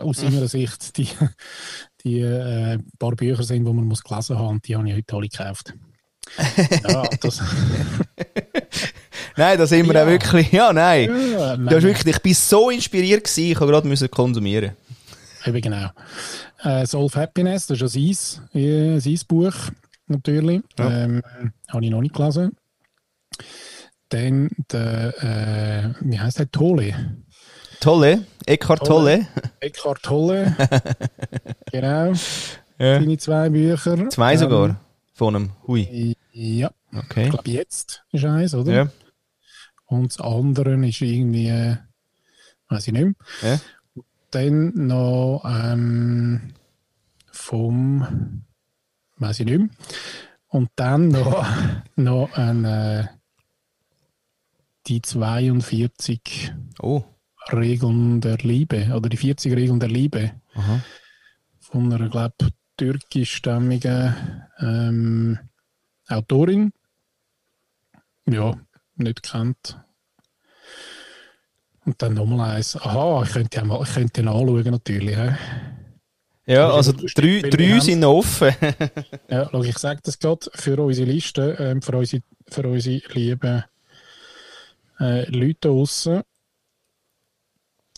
aus 0.02 0.17
seiner 0.17 0.48
Sicht 0.48 0.98
die, 0.98 1.08
die 2.04 2.20
äh, 2.20 2.78
paar 3.00 3.15
Bücher 3.15 3.43
sind, 3.43 3.65
die 3.65 3.72
man 3.74 3.86
muss 3.86 4.04
gelesen 4.04 4.38
haben. 4.38 4.48
Und 4.56 4.67
die 4.67 4.76
habe 4.76 4.88
ich 4.89 4.96
heute 4.96 5.15
alle 5.15 5.30
gekauft. 5.30 5.74
ja, 6.89 7.04
das, 7.22 7.41
Nein, 9.38 9.58
da 9.58 9.67
sind 9.67 9.88
wir 9.88 9.93
Ja. 9.96 10.04
auch 10.04 10.08
wirklich. 10.08 10.52
Ja, 10.52 10.74
nein. 10.74 11.10
ja, 11.32 11.56
Du 11.56 11.76
hast 11.76 11.84
wirklich, 11.84 12.15
ich 12.15 12.22
bin 12.22 12.34
so 12.34 12.70
inspiriert 12.70 13.24
gewesen, 13.24 13.52
ich 13.52 13.60
habe 13.60 13.72
gerade 13.72 13.88
müssen 13.88 14.10
konsumieren. 14.10 14.72
Eben 15.46 15.62
genau. 15.62 15.89
Äh, 16.63 16.86
Solve 16.86 17.17
Happiness, 17.20 17.67
das 17.67 17.80
ist 17.82 17.96
ja 17.96 18.15
sein, 18.54 18.60
äh, 18.62 19.00
sein 19.00 19.20
Buch, 19.28 19.54
natürlich. 20.08 20.62
Ja. 20.78 21.04
Ähm, 21.04 21.22
habe 21.70 21.86
ich 21.86 21.91
noch 21.91 22.02
nicht 22.02 22.15
gelesen. 22.15 22.56
Dann 24.10 24.50
der, 24.72 25.13
äh, 25.24 25.93
wie 26.02 26.20
heißt 26.20 26.39
der? 26.39 26.50
Tolle. 26.52 27.17
Tolle, 27.80 28.26
Eckhart 28.46 28.86
Tolle. 28.88 29.28
Eckhart 29.60 30.02
Tolle. 30.02 30.56
genau. 31.72 32.13
Ja. 32.80 33.00
Seine 33.00 33.17
zwei 33.17 33.50
Bücher. 33.50 34.10
Zwei 34.10 34.34
Ähm, 34.34 34.39
sogar. 34.39 34.80
Von 35.13 35.36
einem. 35.36 35.52
Hui. 35.67 36.15
Ja, 36.32 36.72
Okay. 36.96 37.26
ich 37.26 37.30
glaube, 37.32 37.50
jetzt 37.52 38.04
ist 38.12 38.24
eins, 38.26 38.54
oder? 38.54 38.72
Ja. 38.74 38.91
Und 39.88 40.12
das 40.13 40.20
andere 40.26 40.76
ist 40.88 41.02
irgendwie, 41.02 41.48
äh, 41.48 41.78
weiß 42.70 42.88
ich 42.88 42.93
nicht 42.93 43.04
mehr. 43.41 43.52
Ja. 43.54 43.60
Dann 44.32 44.74
noch 44.88 45.43
ähm, 45.46 46.54
vom, 47.32 48.43
weiß 49.17 49.41
ich 49.41 49.45
nicht 49.45 49.60
mehr. 49.60 49.69
Und 50.47 50.69
dann 50.75 51.10
noch, 51.10 51.45
noch 51.95 52.32
ein, 52.34 52.65
äh, 52.65 53.08
die 54.88 55.01
42 55.01 56.53
Oh. 56.82 57.03
Regeln 57.51 58.21
der 58.21 58.38
Liebe 58.38 58.93
oder 58.95 59.10
die 59.10 59.17
40 59.17 59.53
Regeln 59.56 59.80
der 59.80 59.89
Liebe 59.89 60.34
Aha. 60.53 60.82
von 61.60 61.91
einer, 61.91 62.10
glaube 62.10 62.36
türkischstämmigen 62.77 64.13
ähm, 64.60 65.39
Autorin. 66.08 66.71
Ja, 68.27 68.53
nicht 68.95 69.23
kennt. 69.23 69.80
Und 71.86 72.01
dann 72.01 72.13
nochmal 72.15 72.58
eins. 72.58 72.75
Aha, 72.75 73.23
ich 73.23 73.32
könnte 73.32 73.58
ja 73.58 73.65
mal, 73.65 73.82
ich 73.82 73.93
könnte 73.93 74.21
anschauen 74.21 74.71
natürlich. 74.71 75.15
hä? 75.15 75.36
Ja, 76.47 76.71
also 76.71 76.93
drei, 76.93 77.41
drei 77.41 77.79
sind 77.79 78.03
offen. 78.03 78.55
Ja, 79.29 79.49
schau, 79.51 79.63
ich 79.63 79.77
sage 79.77 79.99
das 80.03 80.17
gerade 80.17 80.49
für 80.53 80.81
unsere 80.81 81.12
Liste, 81.12 81.57
ähm, 81.60 81.81
für, 81.81 81.97
unsere, 81.97 82.23
für 82.47 82.67
unsere 82.67 83.01
lieben 83.13 83.63
äh, 84.99 85.29
Leute 85.29 85.67
draussen. 85.67 86.21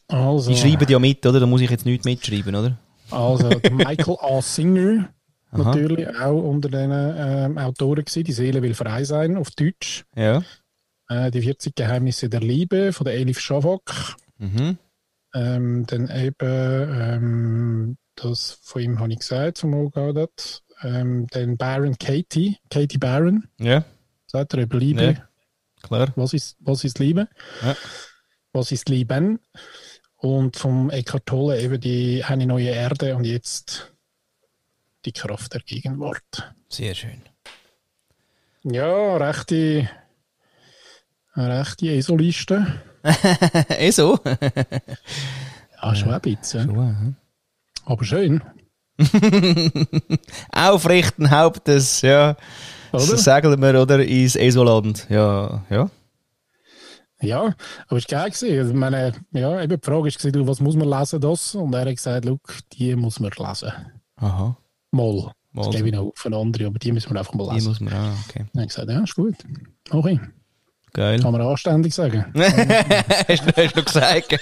Also, 0.07 0.51
Die 0.51 0.57
schreiben 0.57 0.89
ja 0.89 0.97
mit, 0.97 1.23
oder? 1.25 1.39
Da 1.39 1.45
muss 1.45 1.61
ich 1.61 1.69
jetzt 1.69 1.85
nichts 1.85 2.05
mitschreiben, 2.05 2.55
oder? 2.55 2.77
also 3.11 3.49
Michael 3.71 4.17
A. 4.21 4.41
Singer, 4.41 5.09
Aha. 5.51 5.63
natürlich 5.63 6.07
auch 6.17 6.41
unter 6.41 6.69
den 6.69 6.91
ähm, 6.91 7.57
Autoren 7.57 8.03
gewesen. 8.03 8.23
Die 8.23 8.31
Seele 8.31 8.61
will 8.61 8.73
frei 8.73 9.03
sein, 9.03 9.37
auf 9.37 9.51
Deutsch. 9.51 10.05
Ja. 10.15 10.43
Äh, 11.09 11.31
die 11.31 11.41
40 11.41 11.75
Geheimnisse 11.75 12.29
der 12.29 12.41
Liebe 12.41 12.93
von 12.93 13.05
der 13.05 13.15
Elif 13.15 13.39
Shafak. 13.39 14.15
Mhm. 14.37 14.77
Ähm, 15.35 15.85
dann 15.85 16.09
eben, 16.09 16.35
ähm, 16.41 17.97
das 18.21 18.59
von 18.61 18.81
ihm 18.81 18.99
habe 18.99 19.11
ich 19.11 19.19
gesagt, 19.19 19.59
vom 19.59 19.73
Ogadat. 19.73 20.63
Ähm, 20.81 21.27
dann 21.31 21.57
Baron 21.57 21.97
Katie, 21.97 22.57
Katie 22.69 22.97
Baron, 22.97 23.47
Ja, 23.59 23.83
sagt 24.27 24.53
er 24.53 24.61
über 24.61 24.77
Liebe. 24.77 25.03
Ja. 25.03 25.29
klar. 25.81 26.13
Was, 26.15 26.33
ist, 26.33 26.55
was 26.59 26.83
ist 26.83 26.99
Liebe? 26.99 27.27
Ja. 27.61 27.75
Was 28.53 28.71
ist 28.71 28.87
Lieben? 28.89 29.39
Und 30.15 30.57
vom 30.57 30.89
Eckhart 30.89 31.25
Tolle 31.25 31.61
eben 31.61 31.79
die 31.79 32.23
eine 32.23 32.45
neue 32.45 32.69
Erde 32.69 33.15
und 33.15 33.25
jetzt 33.25 33.93
die 35.05 35.11
Kraft 35.11 35.53
der 35.53 35.61
Gegenwart. 35.61 36.53
Sehr 36.69 36.93
schön. 36.93 37.21
Ja, 38.63 39.17
rechte, 39.17 39.89
rechte 41.35 41.87
ESO-Liste. 41.87 42.81
eh 43.69 43.91
so? 43.91 44.19
Ja, 45.81 45.95
schon 45.95 46.11
ein 46.11 46.21
bisschen. 46.21 46.65
Schon, 46.65 47.15
Aber 47.89 48.05
schön, 48.05 48.39
Aufrichten 50.51 51.31
Hauptes, 51.31 52.01
ja. 52.01 52.35
oder? 52.91 53.07
Das 53.07 53.23
sagen 53.23 53.59
wir, 53.59 53.81
oder? 53.81 54.05
Ins 54.05 54.35
ESO-Land. 54.35 55.07
Ja, 55.09 55.63
ja. 55.69 55.89
Ja, 57.21 57.55
aber 57.87 57.97
es 57.97 58.11
war 58.11 58.29
geil. 58.29 58.59
Also, 58.59 58.73
meine, 58.75 59.13
ja, 59.31 59.61
eben 59.61 59.79
die 59.79 59.85
Frage 59.85 60.03
war, 60.09 60.47
was 60.47 60.59
muss 60.59 60.75
man 60.75 60.87
lesen, 60.87 61.19
das? 61.19 61.55
Und 61.55 61.73
er 61.73 61.81
hat 61.81 61.95
gesagt, 61.95 62.25
look, 62.25 62.57
die 62.73 62.95
muss 62.95 63.19
man 63.19 63.31
lesen. 63.35 63.71
Aha. 64.17 64.55
Mal. 64.91 65.31
Mal 65.51 65.65
Das 65.65 65.75
gebe 65.75 65.87
ich 65.89 65.95
noch 65.95 66.13
eine 66.25 66.37
andere, 66.37 66.67
aber 66.67 66.77
die 66.77 66.91
müssen 66.91 67.11
wir 67.11 67.19
einfach 67.19 67.33
mal 67.33 67.47
Die 67.49 67.55
lesen. 67.55 67.69
muss 67.69 67.79
man 67.79 67.93
auch, 67.93 68.13
okay. 68.27 68.45
Dann 68.53 68.61
habe 68.61 68.61
ich 68.61 68.67
gesagt, 68.67 68.89
ja, 68.91 68.99
ist 69.03 69.15
gut. 69.15 69.35
Okay, 69.89 70.19
Geil. 70.93 71.19
kann 71.19 71.31
man 71.31 71.41
anständig 71.41 71.95
sagen. 71.95 72.25
hast 72.37 73.57
du 73.57 73.67
du 73.67 73.83
gesagt? 73.83 74.37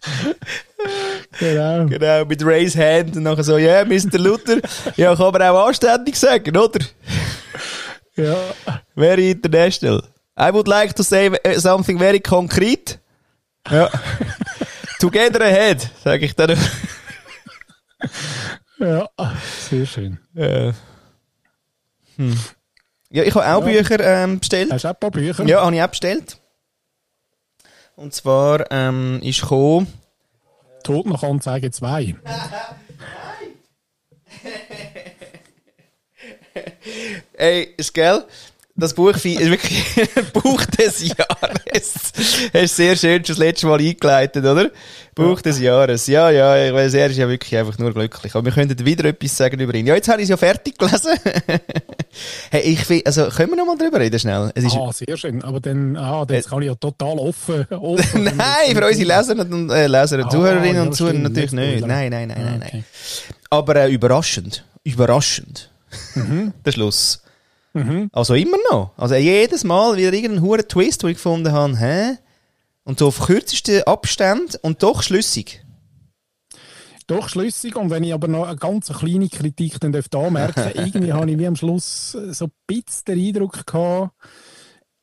genau. 1.38 1.86
genau, 1.86 2.24
mit 2.24 2.44
Raise 2.44 2.78
Hand 2.78 3.16
und 3.16 3.22
nachher 3.22 3.44
so, 3.44 3.58
ja, 3.58 3.82
yeah, 3.82 3.84
Mr. 3.84 4.18
Luther. 4.18 4.60
Ja, 4.96 5.14
kann 5.14 5.32
man 5.32 5.42
auch 5.42 5.66
anständig 5.66 6.16
sagen, 6.16 6.56
oder? 6.56 6.80
Ja, 8.16 8.36
Very 8.94 9.30
international. 9.30 10.02
I 10.38 10.52
would 10.52 10.68
like 10.68 10.94
to 10.96 11.02
say 11.02 11.30
something 11.58 11.98
very 11.98 12.20
concrete. 12.20 12.98
Ja. 13.70 13.90
Together 15.00 15.40
ahead, 15.44 15.90
sage 16.02 16.24
ich 16.26 16.34
dann. 16.34 16.56
ja, 18.78 19.08
sehr 19.68 19.86
schön. 19.86 20.18
Äh. 20.34 20.72
Hm. 22.16 22.38
Ja, 23.10 23.22
ich 23.24 23.34
habe 23.34 23.46
auch 23.46 23.66
Ja. 23.66 23.80
Bücher 23.82 24.00
ähm, 24.00 24.38
bestellt. 24.38 24.72
Hast 24.72 24.84
du 24.84 24.88
auch 24.88 24.94
ein 24.94 25.00
paar 25.00 25.10
Bücher? 25.10 25.44
Ja, 25.46 25.64
habe 25.64 25.74
ich 25.74 25.82
auch 25.82 25.88
bestellt. 25.88 26.38
Und 27.96 28.14
zwar 28.14 28.70
ähm, 28.70 29.20
ist 29.22 29.42
gekommen, 29.42 29.86
Tod 30.82 31.06
nach 31.06 31.22
Anzeige 31.22 31.70
2. 31.70 32.16
ey, 37.34 37.74
ist 37.76 37.94
gell? 37.94 38.24
Das 38.80 38.94
Buch 38.94 39.10
ist 39.14 39.24
wirklich 39.24 39.84
Buch 40.32 40.64
des 40.64 41.02
Jahres. 41.06 42.12
Hast 42.52 42.54
du 42.54 42.66
sehr 42.66 42.96
schön 42.96 43.24
schon 43.24 43.34
das 43.34 43.38
letzte 43.38 43.66
Mal 43.66 43.78
eingeleitet, 43.78 44.44
oder? 44.44 44.70
Buch 45.14 45.42
des 45.42 45.60
Jahres. 45.60 46.06
Ja, 46.06 46.30
ja, 46.30 46.66
ich 46.66 46.72
weiß, 46.72 46.94
er 46.94 47.10
ist 47.10 47.16
ja 47.18 47.28
wirklich 47.28 47.56
einfach 47.56 47.76
nur 47.78 47.92
glücklich. 47.92 48.34
Aber 48.34 48.44
wir 48.44 48.52
könnten 48.52 48.84
wieder 48.84 49.04
etwas 49.04 49.36
sagen 49.36 49.60
über 49.60 49.74
ihn. 49.74 49.86
Ja, 49.86 49.94
jetzt 49.94 50.08
habe 50.08 50.18
ich 50.20 50.24
es 50.24 50.30
ja 50.30 50.36
fertig 50.36 50.78
gelesen. 50.78 51.12
hey, 52.50 52.62
ich 52.62 52.80
finde, 52.84 53.06
also, 53.06 53.28
können 53.28 53.50
wir 53.50 53.56
noch 53.56 53.66
mal 53.66 53.76
drüber 53.76 54.00
reden, 54.00 54.18
schnell? 54.18 54.50
Es 54.54 54.64
ist, 54.64 54.76
Ah, 54.76 54.92
sehr 54.92 55.16
schön. 55.16 55.42
Aber 55.44 55.60
dann, 55.60 55.96
ah, 55.96 56.24
das 56.24 56.48
kann 56.48 56.62
ich 56.62 56.68
ja 56.68 56.74
total 56.74 57.18
offen. 57.18 57.66
offen 57.70 58.24
Nein, 58.24 58.74
für 58.74 58.86
unsere 58.86 59.18
Leser 59.18 59.38
und 59.38 59.70
äh, 59.70 59.86
Leser 59.86 60.24
Ah, 60.24 60.28
Zuhörerinnen 60.30 60.76
ja, 60.76 60.82
und 60.82 60.94
Zuhörer 60.94 61.18
natürlich 61.18 61.52
nicht. 61.52 61.86
Nein, 61.86 62.10
nein, 62.10 62.28
nein, 62.28 62.28
nein, 62.28 62.62
Ah, 62.62 62.68
nein. 62.72 62.84
Aber 63.50 63.76
äh, 63.76 63.90
überraschend. 63.90 64.64
Überraschend. 64.84 65.70
Der 66.64 66.72
Schluss. 66.72 67.22
Mhm. 67.72 68.10
Also 68.12 68.34
immer 68.34 68.56
noch. 68.70 68.92
Also 68.96 69.14
jedes 69.14 69.64
Mal 69.64 69.96
wieder 69.96 70.12
irgendein 70.12 70.42
hoher 70.42 70.66
Twist, 70.66 71.02
wo 71.04 71.08
ich 71.08 71.14
gefunden 71.16 71.52
habe, 71.52 71.76
hä? 71.78 72.18
Und 72.84 72.98
so 72.98 73.08
auf 73.08 73.20
kürzesten 73.20 73.82
Abstand 73.84 74.58
und 74.62 74.82
doch 74.82 75.02
schlüssig. 75.02 75.64
Doch 77.06 77.28
schlüssig. 77.28 77.76
Und 77.76 77.90
wenn 77.90 78.04
ich 78.04 78.12
aber 78.14 78.28
noch 78.28 78.46
eine 78.46 78.56
ganz 78.56 78.88
kleine 78.88 79.28
Kritik 79.28 79.78
dann 79.80 79.92
dürfte 79.92 80.18
anmerken, 80.18 80.70
irgendwie 80.74 81.12
habe 81.12 81.30
ich 81.30 81.38
wie 81.38 81.46
am 81.46 81.56
Schluss 81.56 82.12
so 82.12 82.46
ein 82.46 82.52
bisschen 82.66 83.04
den 83.06 83.18
Eindruck 83.26 83.66
gehabt, 83.66 84.12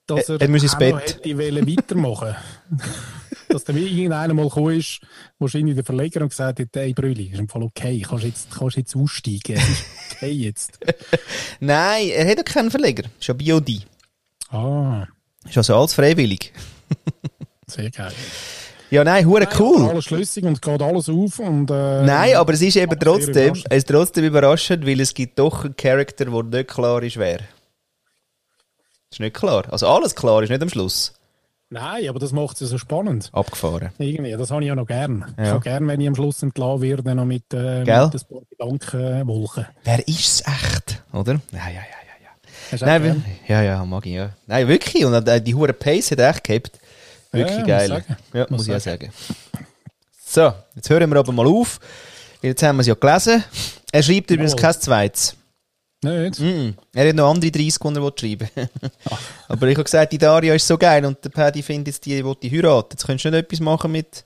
dass 0.07 0.29
Er- 0.29 0.35
er, 0.35 0.41
er 0.41 0.49
muss 0.49 0.63
ins 0.63 0.77
Bett. 0.77 0.95
hätte 0.95 1.37
wollen 1.37 1.67
weitermachen 1.67 2.35
Dass 3.49 3.63
dann 3.63 3.75
wie 3.75 3.85
irgendeiner 3.87 4.33
mal 4.33 4.47
gekommen 4.47 4.77
ist, 4.77 4.99
wahrscheinlich 5.39 5.75
der 5.75 5.83
Verleger 5.83 6.21
und 6.21 6.29
gesagt 6.29 6.59
hat, 6.59 6.67
hey 6.73 6.93
Brülli, 6.93 7.27
ist 7.31 7.39
im 7.39 7.47
Fall 7.47 7.63
okay, 7.63 8.03
kannst 8.07 8.25
jetzt, 8.25 8.47
kannst 8.51 8.77
jetzt 8.77 8.95
aussteigen, 8.95 9.61
okay 10.11 10.31
jetzt. 10.31 10.79
Nein, 11.59 12.09
er 12.09 12.29
hat 12.29 12.37
ja 12.37 12.43
keinen 12.43 12.71
Verleger. 12.71 13.03
Ist 13.19 13.27
ja 13.27 13.33
BOD. 13.33 13.85
Ah, 14.49 15.07
Ist 15.47 15.57
also 15.57 15.75
alles 15.75 15.93
freiwillig. 15.93 16.53
sehr 17.67 17.89
geil. 17.89 18.13
Ja, 18.89 19.03
nein, 19.03 19.25
hure 19.25 19.47
cool. 19.59 19.89
Alles 19.89 20.05
schlüssig 20.05 20.45
und 20.45 20.61
geht 20.61 20.81
alles 20.81 21.09
auf 21.09 21.39
und 21.39 21.69
äh, 21.69 22.03
Nein, 22.03 22.35
aber 22.37 22.53
es 22.53 22.61
ist 22.61 22.77
eben 22.77 22.97
trotzdem, 22.97 23.53
es 23.53 23.65
ist 23.79 23.89
trotzdem 23.89 24.23
überraschend, 24.23 24.85
weil 24.87 25.01
es 25.01 25.13
gibt 25.13 25.37
doch 25.39 25.65
einen 25.65 25.75
Charakter, 25.75 26.25
der 26.25 26.43
nicht 26.43 26.69
klar 26.69 27.03
ist, 27.03 27.17
wer. 27.17 27.39
Ist 29.11 29.19
nicht 29.19 29.35
klar. 29.35 29.65
Also 29.71 29.87
alles 29.87 30.15
klar 30.15 30.41
ist 30.41 30.49
nicht 30.49 30.61
am 30.61 30.69
Schluss. 30.69 31.13
Nein, 31.69 32.07
aber 32.07 32.19
das 32.19 32.31
macht 32.31 32.55
es 32.55 32.61
ja 32.61 32.67
so 32.67 32.77
spannend. 32.77 33.29
Abgefahren. 33.33 33.89
Irgendwie, 33.97 34.31
das 34.31 34.51
habe 34.51 34.61
ich 34.61 34.67
ja 34.69 34.75
noch 34.75 34.85
gern. 34.87 35.25
Ich 35.37 35.43
Ja. 35.45 35.51
habe 35.51 35.59
gern, 35.61 35.87
wenn 35.87 35.99
ich 35.99 36.07
am 36.07 36.15
Schluss 36.15 36.41
entlassen 36.41 36.81
werde, 36.81 37.13
noch 37.13 37.25
mit, 37.25 37.43
äh, 37.53 37.79
mit 37.79 37.89
ein 37.89 38.11
paar 38.11 38.41
Gedankenwolken. 38.49 39.65
Wer 39.83 40.07
ist 40.07 40.19
es 40.19 40.43
echt? 40.47 41.03
Oder? 41.11 41.33
Ja, 41.51 41.67
ja, 41.67 41.73
ja, 41.73 41.81
ja. 41.81 42.77
ja. 42.79 42.85
Nein, 42.85 43.03
gern? 43.03 43.25
ja, 43.47 43.61
ja, 43.63 43.85
mag 43.85 44.05
ich, 44.05 44.13
ja. 44.13 44.29
Nein, 44.45 44.67
wirklich. 44.69 45.03
Und 45.03 45.27
äh, 45.27 45.41
die 45.41 45.53
hure 45.55 45.73
Pace 45.73 46.11
hat 46.11 46.19
echt 46.19 46.43
gehabt. 46.45 46.79
Wirklich 47.33 47.51
Ja, 47.51 47.59
muss 47.59 47.67
geil. 47.67 47.87
sagen. 47.89 48.15
Ja, 48.33 48.39
Muss 48.43 48.49
muss 48.51 48.67
ich 48.69 48.75
auch 48.75 48.79
sagen. 48.79 49.11
So, 50.25 50.53
jetzt 50.75 50.89
hören 50.89 51.09
wir 51.09 51.19
aber 51.19 51.31
mal 51.33 51.47
auf. 51.47 51.79
Jetzt 52.41 52.63
haben 52.63 52.77
wir 52.77 52.81
es 52.81 52.87
ja 52.87 52.93
gelesen. 52.93 53.43
Er 53.91 54.03
schreibt 54.03 54.31
übrigens 54.31 54.55
kein 54.55 54.73
zweites. 54.73 55.35
Nicht? 56.03 56.39
Mm, 56.39 56.69
er 56.93 57.09
hat 57.09 57.15
noch 57.15 57.31
andere 57.31 57.51
30 57.51 57.79
die 57.79 57.95
er 57.95 58.13
schreiben 58.15 58.49
Aber 59.47 59.67
ich 59.67 59.75
habe 59.75 59.83
gesagt, 59.83 60.13
die 60.13 60.19
Daria 60.19 60.53
ist 60.53 60.67
so 60.67 60.77
geil 60.77 61.03
und 61.05 61.23
der 61.23 61.29
Paddy 61.29 61.63
findet 61.63 61.87
jetzt, 61.87 62.05
die 62.05 62.21
die 62.41 62.51
heiraten. 62.51 62.89
Jetzt 62.91 63.05
könntest 63.05 63.25
du 63.25 63.31
nicht 63.31 63.45
etwas 63.45 63.59
machen 63.59 63.91
mit... 63.91 64.23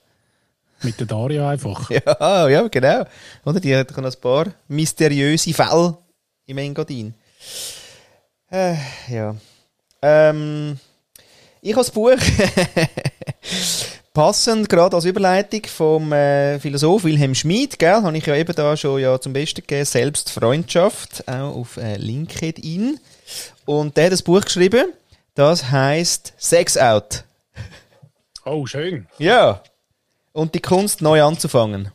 Mit 0.83 0.99
der 0.99 1.07
Daria 1.07 1.49
einfach. 1.49 1.89
Ja, 2.05 2.49
ja, 2.49 2.67
genau. 2.67 3.05
Oder? 3.45 3.59
Die 3.59 3.75
hat 3.75 3.95
noch 3.95 4.03
ein 4.03 4.19
paar 4.19 4.47
mysteriöse 4.67 5.53
Fälle 5.53 5.97
im 6.45 6.57
Engadin. 6.57 7.13
Äh, 8.51 8.75
ja. 9.07 9.35
Ähm, 10.01 10.77
ich 11.61 11.71
habe 11.71 11.85
das 11.85 11.91
Buch 11.91 12.11
passend 14.13 14.69
gerade 14.69 14.95
als 14.95 15.05
Überleitung 15.05 15.65
vom 15.65 16.11
äh, 16.11 16.59
Philosoph 16.59 17.03
Wilhelm 17.03 17.35
Schmid, 17.35 17.79
gell, 17.79 18.03
habe 18.03 18.17
ich 18.17 18.25
ja 18.25 18.35
eben 18.35 18.55
da 18.55 18.75
schon 18.75 18.99
ja 18.99 19.19
zum 19.19 19.33
Besten 19.33 19.61
gegeben, 19.61 19.85
Selbstfreundschaft, 19.85 21.27
auch 21.27 21.55
auf 21.55 21.77
äh, 21.77 21.95
LinkedIn. 21.97 22.99
Und 23.65 23.97
der 23.97 24.05
hat 24.05 24.13
das 24.13 24.23
Buch 24.23 24.41
geschrieben, 24.41 24.91
das 25.35 25.71
heißt 25.71 26.33
Sex 26.37 26.77
Out. 26.77 27.23
Oh, 28.45 28.65
schön. 28.65 29.07
Ja. 29.17 29.61
Und 30.33 30.55
die 30.55 30.61
Kunst 30.61 31.01
neu 31.01 31.23
anzufangen. 31.23 31.91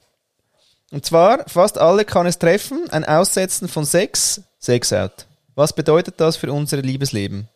Und 0.92 1.04
zwar, 1.04 1.48
fast 1.48 1.78
alle 1.78 2.04
kann 2.04 2.26
es 2.26 2.38
treffen, 2.38 2.88
ein 2.90 3.04
Aussetzen 3.04 3.68
von 3.68 3.84
Sex, 3.84 4.42
Sex 4.58 4.92
out. 4.92 5.26
Was 5.54 5.72
bedeutet 5.72 6.14
das 6.18 6.36
für 6.36 6.52
unser 6.52 6.78
Liebesleben? 6.78 7.48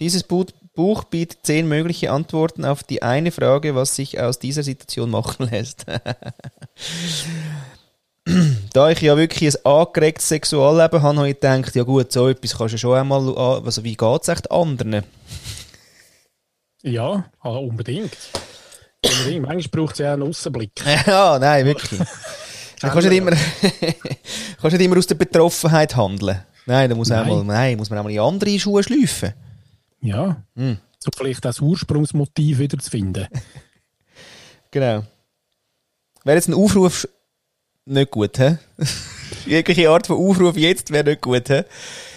Dieses 0.00 0.22
Bu 0.22 0.44
Buch 0.74 1.04
bietet 1.04 1.40
zehn 1.42 1.68
mögliche 1.68 2.10
Antworten 2.10 2.64
auf 2.64 2.82
die 2.82 3.02
eine 3.02 3.30
Frage, 3.30 3.74
was 3.74 3.94
sich 3.94 4.18
aus 4.20 4.38
dieser 4.38 4.62
Situation 4.62 5.10
machen 5.10 5.48
lässt. 5.50 5.84
da 8.72 8.90
ich 8.90 9.00
ja 9.00 9.16
wirklich 9.16 9.56
ein 9.56 9.64
angeregtes 9.66 10.28
Sexualleben 10.28 11.02
habe, 11.02 11.16
habe 11.18 11.28
ich 11.28 11.34
gedacht, 11.40 11.74
ja 11.74 11.82
gut, 11.82 12.12
so 12.12 12.28
etwas 12.28 12.56
kannst 12.56 12.74
du 12.74 12.78
schon 12.78 12.96
einmal, 12.96 13.20
an- 13.36 13.64
also 13.64 13.84
wie 13.84 13.96
geht 13.96 14.22
es 14.22 14.28
echt 14.28 14.50
anderen? 14.50 15.02
Ja, 16.82 17.24
ah, 17.40 17.50
unbedingt. 17.50 18.16
unbedingt. 19.04 19.46
Manchmal 19.46 19.82
braucht 19.82 19.92
es 19.94 19.98
ja 19.98 20.10
auch 20.10 20.14
einen 20.14 20.22
Aussenblick. 20.28 20.72
Ja, 21.06 21.38
nein, 21.38 21.66
wirklich. 21.66 22.00
Du 22.80 22.88
kannst 22.88 23.08
nicht, 23.08 23.18
immer, 23.18 23.30
kannst 24.60 24.76
nicht 24.76 24.84
immer 24.86 24.98
aus 24.98 25.06
der 25.06 25.14
Betroffenheit 25.14 25.94
handeln. 25.94 26.42
Nein, 26.66 26.90
da 26.90 26.96
muss, 26.96 27.08
Nein. 27.08 27.28
Auch 27.28 27.44
mal, 27.44 27.54
nein, 27.54 27.76
muss 27.76 27.90
man 27.90 27.98
auch 28.00 28.04
mal 28.04 28.10
in 28.10 28.18
andere 28.18 28.58
Schuhe 28.58 28.82
schleifen. 28.82 29.34
Ja. 30.02 30.42
Hm. 30.56 30.78
So 30.98 31.10
vielleicht 31.16 31.44
das 31.44 31.60
Ursprungsmotiv 31.60 32.58
wieder 32.58 32.78
zu 32.78 32.90
finden. 32.90 33.26
Genau. 34.74 35.04
Wäre 36.24 36.36
jetzt 36.38 36.48
ein 36.48 36.54
Aufruf 36.54 37.06
nicht 37.84 38.10
gut, 38.10 38.38
hä? 38.38 38.56
Jegliche 39.44 39.90
Art 39.90 40.06
von 40.06 40.16
Aufruf 40.16 40.56
jetzt 40.56 40.90
wäre 40.90 41.10
nicht 41.10 41.20
gut, 41.20 41.46
hä? 41.50 41.64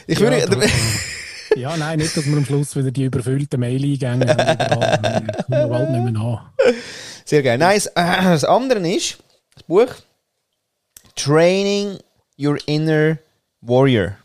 Ich 0.07 0.21
würde... 0.21 0.39
Ja, 0.39 1.57
ja, 1.71 1.75
nein, 1.75 1.99
nicht, 1.99 2.15
dass 2.15 2.25
wir 2.25 2.37
am 2.37 2.45
Schluss 2.45 2.73
wieder 2.77 2.91
die 2.91 3.03
überfüllten 3.03 3.59
Mail-Eingänge 3.59 4.27
haben. 4.29 5.27
überall. 5.47 5.67
Bald 5.67 5.89
nicht 5.91 6.03
mehr 6.03 6.11
nach. 6.13 6.49
Sehr 7.25 7.43
geil. 7.43 7.57
Nein, 7.57 7.75
das, 7.75 7.87
äh, 7.87 8.23
das 8.23 8.45
andere 8.45 8.89
ist, 8.89 9.17
das 9.53 9.63
Buch 9.63 9.93
Training 11.17 11.97
Your 12.39 12.57
Inner 12.67 13.17
Warrior. 13.59 14.15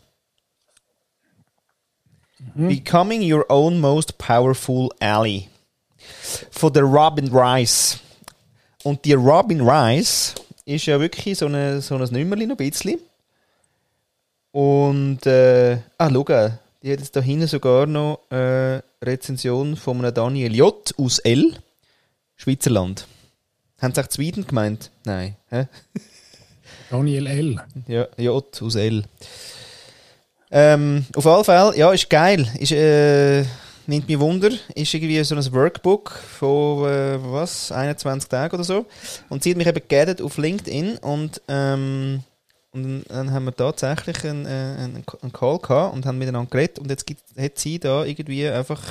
Becoming 2.55 3.21
Your 3.31 3.45
Own 3.49 3.79
Most 3.79 4.17
Powerful 4.17 4.89
Ally. 4.99 5.47
Von 6.51 6.73
der 6.73 6.83
Robin 6.83 7.29
Rice. 7.31 7.99
Und 8.83 9.05
die 9.05 9.13
Robin 9.13 9.61
Rice 9.61 10.35
ist 10.65 10.85
ja 10.85 10.99
wirklich 10.99 11.37
so, 11.37 11.45
eine, 11.45 11.81
so 11.81 11.95
ein 11.95 12.01
Nummerli 12.11 12.45
noch 12.45 12.57
ein 12.57 12.69
bisschen. 12.69 12.99
Und, 14.51 15.25
äh, 15.25 15.77
ah, 15.97 16.09
schau, 16.11 16.23
Die 16.23 16.91
hat 16.91 16.99
jetzt 16.99 17.15
da 17.15 17.21
hinten 17.21 17.47
sogar 17.47 17.85
noch 17.85 18.19
äh, 18.31 18.81
Rezension 19.01 19.75
von 19.75 19.99
einem 19.99 20.13
Daniel 20.13 20.55
J. 20.55 20.93
aus 20.97 21.19
L. 21.19 21.53
Schweizerland. 22.35 23.07
Haben 23.79 23.93
sie 23.93 24.01
auch 24.01 24.11
Sweden 24.11 24.45
gemeint? 24.45 24.91
Nein. 25.05 25.35
Hä? 25.49 25.67
Daniel 26.89 27.27
L. 27.27 27.61
Ja, 27.87 28.07
J 28.17 28.61
aus 28.61 28.75
L. 28.75 29.03
Ähm, 30.51 31.05
auf 31.15 31.25
alle 31.25 31.43
Fälle, 31.43 31.77
ja, 31.77 31.91
ist 31.91 32.09
geil. 32.09 32.45
Ist, 32.59 32.73
äh, 32.73 33.43
nimmt 33.87 34.07
mich 34.07 34.19
Wunder. 34.19 34.49
Ist 34.75 34.93
irgendwie 34.93 35.23
so 35.23 35.35
ein 35.35 35.53
Workbook 35.53 36.11
von, 36.11 36.89
äh, 36.89 37.17
was, 37.21 37.71
21 37.71 38.29
Tagen 38.29 38.55
oder 38.55 38.63
so. 38.63 38.85
Und 39.29 39.43
sie 39.43 39.51
hat 39.51 39.57
mich 39.57 39.67
eben 39.67 39.81
geaddet 39.87 40.21
auf 40.21 40.37
LinkedIn 40.37 40.97
und, 40.97 41.41
ähm, 41.47 42.23
und 42.73 43.03
dann 43.07 43.31
haben 43.31 43.45
wir 43.45 43.55
tatsächlich 43.55 44.23
einen, 44.25 44.45
äh, 44.45 44.49
einen, 44.49 45.03
einen 45.21 45.33
Call 45.33 45.59
gehabt 45.59 45.93
und 45.93 46.05
haben 46.05 46.17
miteinander 46.17 46.49
geredet 46.49 46.79
und 46.79 46.89
jetzt 46.89 47.05
gibt, 47.05 47.21
hat 47.37 47.57
sie 47.57 47.79
da 47.79 48.05
irgendwie 48.05 48.47
einfach 48.47 48.81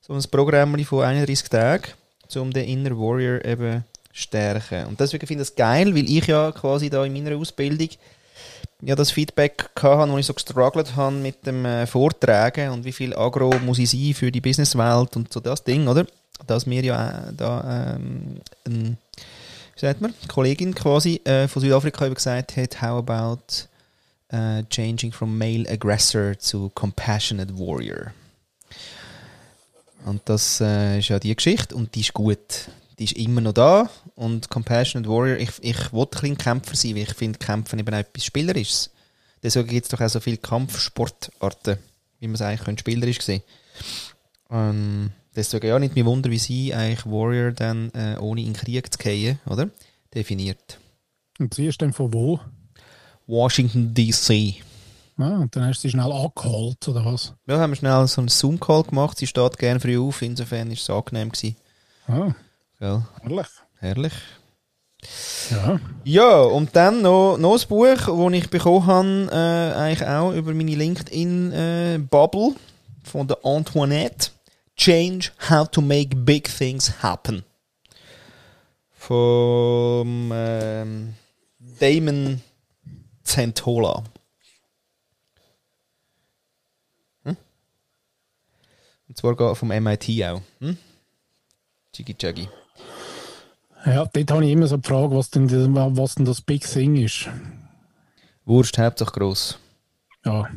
so 0.00 0.12
ein 0.12 0.22
Programm 0.30 0.78
von 0.84 1.02
31 1.02 1.48
Tagen, 1.48 1.88
um 2.36 2.52
den 2.52 2.68
Inner 2.68 2.96
Warrior 2.96 3.44
eben 3.44 3.84
stärken. 4.12 4.86
Und 4.86 5.00
deswegen 5.00 5.26
finde 5.26 5.42
ich 5.42 5.48
das 5.48 5.56
geil, 5.56 5.94
weil 5.94 6.08
ich 6.08 6.26
ja 6.26 6.52
quasi 6.52 6.90
da 6.90 7.04
in 7.04 7.12
meiner 7.12 7.36
Ausbildung 7.36 7.88
ja 8.82 8.94
das 8.94 9.10
Feedback 9.10 9.70
hatte, 9.80 10.12
wo 10.12 10.18
ich 10.18 10.26
so 10.26 10.34
gestruggelt 10.34 10.96
habe 10.96 11.16
mit 11.16 11.46
dem 11.46 11.64
äh, 11.64 11.86
Vortragen 11.86 12.70
und 12.70 12.84
wie 12.84 12.92
viel 12.92 13.14
Agro 13.14 13.52
muss 13.64 13.78
ich 13.78 13.90
sein 13.90 14.14
für 14.14 14.32
die 14.32 14.40
Businesswelt 14.40 15.16
und 15.16 15.32
so 15.32 15.40
das 15.40 15.64
Ding, 15.64 15.88
oder? 15.88 16.06
Dass 16.46 16.66
mir 16.66 16.82
ja 16.82 17.28
äh, 17.28 17.32
da 17.36 17.96
ähm, 17.96 18.40
ein, 18.66 18.96
wie 19.74 19.80
sagt 19.80 20.00
man, 20.00 20.14
Kollegin 20.28 20.74
quasi 20.74 21.20
äh, 21.24 21.48
von 21.48 21.62
Südafrika 21.62 22.08
gesagt 22.08 22.56
hat, 22.56 22.80
how 22.80 22.98
about 22.98 23.68
uh, 24.32 24.62
changing 24.70 25.12
from 25.12 25.36
male 25.36 25.66
aggressor 25.68 26.34
to 26.34 26.70
compassionate 26.74 27.58
warrior. 27.58 28.12
Und 30.06 30.22
das 30.24 30.60
äh, 30.60 30.98
ist 30.98 31.08
ja 31.08 31.18
die 31.18 31.34
Geschichte 31.34 31.74
und 31.74 31.94
die 31.94 32.00
ist 32.00 32.14
gut 32.14 32.70
die 33.00 33.04
ist 33.04 33.16
immer 33.16 33.40
noch 33.40 33.54
da. 33.54 33.90
Und 34.14 34.48
Compassionate 34.48 35.10
Warrior, 35.10 35.38
ich, 35.38 35.50
ich 35.62 35.92
wollte 35.92 36.24
ein 36.24 36.38
Kämpfer 36.38 36.76
sein, 36.76 36.94
weil 36.94 37.02
ich 37.02 37.14
finde, 37.14 37.40
Kämpfen 37.40 37.80
eben 37.80 37.92
auch 37.92 37.98
etwas 37.98 38.24
Spielerisches. 38.24 38.90
Deswegen 39.42 39.68
gibt 39.68 39.86
es 39.86 39.90
doch 39.90 40.00
auch 40.00 40.08
so 40.08 40.20
viele 40.20 40.36
Kampfsportarten, 40.36 41.78
wie 42.20 42.26
man 42.28 42.34
es 42.34 42.42
eigentlich 42.42 42.64
könnte, 42.64 42.80
spielerisch 42.80 43.20
sehen 43.20 43.42
ähm, 44.50 45.10
Deswegen 45.34 45.68
ja 45.68 45.78
nicht 45.78 45.94
mehr 45.94 46.06
Wunder, 46.06 46.30
wie 46.30 46.38
sie 46.38 46.74
eigentlich 46.74 47.06
Warrior 47.06 47.52
dann 47.52 47.90
äh, 47.90 48.16
ohne 48.18 48.40
in 48.40 48.52
den 48.52 48.54
Krieg 48.54 48.92
zu 48.92 48.98
gehen, 48.98 49.38
oder? 49.46 49.70
Definiert. 50.12 50.78
Und 51.38 51.54
sie 51.54 51.66
ist 51.66 51.80
dann 51.80 51.92
von 51.92 52.12
wo? 52.12 52.40
Washington 53.28 53.94
D.C. 53.94 54.56
Ah, 55.18 55.38
und 55.38 55.54
dann 55.54 55.66
hast 55.66 55.84
du 55.84 55.88
sie 55.88 55.92
schnell 55.92 56.10
angeholt, 56.10 56.88
oder 56.88 57.04
was? 57.04 57.34
Ja, 57.46 57.58
haben 57.58 57.70
wir 57.70 57.76
schnell 57.76 58.06
so 58.08 58.20
einen 58.20 58.28
Zoom-Call 58.28 58.84
gemacht. 58.84 59.18
Sie 59.18 59.26
steht 59.28 59.58
gerne 59.58 59.78
früh 59.78 59.98
auf, 59.98 60.20
insofern 60.20 60.68
war 60.68 60.74
es 60.74 60.90
angenehm. 60.90 61.30
Gewesen. 61.30 61.56
Ah. 62.08 62.34
Gell? 62.80 63.02
Herrlich. 63.20 63.48
Herrlich. 63.78 64.12
Ja. 65.50 65.80
Ja, 66.04 66.40
und 66.40 66.74
dann 66.74 67.02
noch, 67.02 67.36
noch 67.36 67.60
ein 67.60 67.68
Buch, 67.68 67.84
das 68.06 68.32
ich 68.32 68.48
bekommen 68.48 68.86
habe, 68.86 69.28
äh, 69.30 69.78
eigentlich 69.78 70.08
auch 70.08 70.32
über 70.32 70.54
meine 70.54 70.74
LinkedIn-Bubble 70.74 72.54
äh, 72.54 73.08
von 73.08 73.28
der 73.28 73.38
Antoinette. 73.44 74.30
Change 74.76 75.30
How 75.50 75.68
to 75.70 75.82
Make 75.82 76.16
Big 76.16 76.48
Things 76.48 77.02
Happen. 77.02 77.44
Vom 78.92 80.30
ähm, 80.32 81.14
Damon 81.58 82.40
Zentola. 83.22 84.04
Hm? 87.24 87.36
Und 89.06 89.16
zwar 89.18 89.54
vom 89.54 89.68
MIT 89.68 90.08
auch. 90.24 90.40
Hm? 90.60 90.78
Chigi 91.92 92.14
Chagi. 92.14 92.48
Ja, 93.86 94.04
dort 94.04 94.30
habe 94.30 94.44
ich 94.44 94.52
immer 94.52 94.66
so 94.66 94.76
die 94.76 94.86
Frage, 94.86 95.14
was 95.14 95.30
denn, 95.30 95.48
was 95.74 96.14
denn 96.14 96.24
das 96.24 96.42
Big 96.42 96.66
Thing 96.66 96.96
ist. 96.96 97.28
Wurst, 98.44 98.78
Hauptsache 98.78 99.12
gross. 99.12 99.58
Ja. 100.24 100.48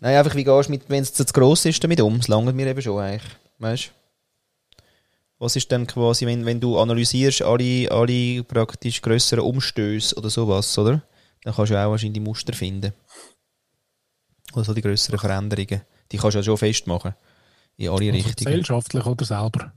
Nein, 0.00 0.16
einfach 0.16 0.34
wie 0.34 0.44
gehst 0.44 0.68
du 0.68 0.72
mit, 0.72 0.88
wenn 0.88 1.02
es 1.02 1.12
zu 1.12 1.24
gross 1.24 1.64
ist, 1.64 1.82
damit 1.82 2.00
um? 2.00 2.18
Das 2.18 2.28
langt 2.28 2.54
mir 2.54 2.66
eben 2.66 2.80
schon 2.80 3.00
eigentlich. 3.00 3.32
Weißt 3.58 3.86
du? 3.86 3.90
Was 5.38 5.56
ist 5.56 5.72
dann 5.72 5.86
quasi, 5.86 6.26
wenn, 6.26 6.44
wenn 6.44 6.60
du 6.60 6.78
analysierst, 6.78 7.42
alle, 7.42 7.90
alle 7.90 8.44
praktisch 8.44 9.00
grösseren 9.00 9.44
Umstöße 9.44 10.14
oder 10.14 10.28
sowas, 10.28 10.76
oder? 10.78 11.02
Dann 11.42 11.54
kannst 11.54 11.72
du 11.72 11.82
auch 11.82 11.90
wahrscheinlich 11.90 12.22
Muster 12.22 12.52
finden. 12.52 12.92
Oder 14.52 14.64
so 14.64 14.74
die 14.74 14.82
grösseren 14.82 15.18
Veränderungen. 15.18 15.80
Die 16.12 16.18
kannst 16.18 16.34
du 16.34 16.40
ja 16.40 16.42
schon 16.42 16.58
festmachen. 16.58 17.14
In 17.76 17.88
alle 17.88 18.12
also 18.12 18.12
Richtungen. 18.12 18.34
Gesellschaftlich 18.36 19.06
oder 19.06 19.24
selber? 19.24 19.72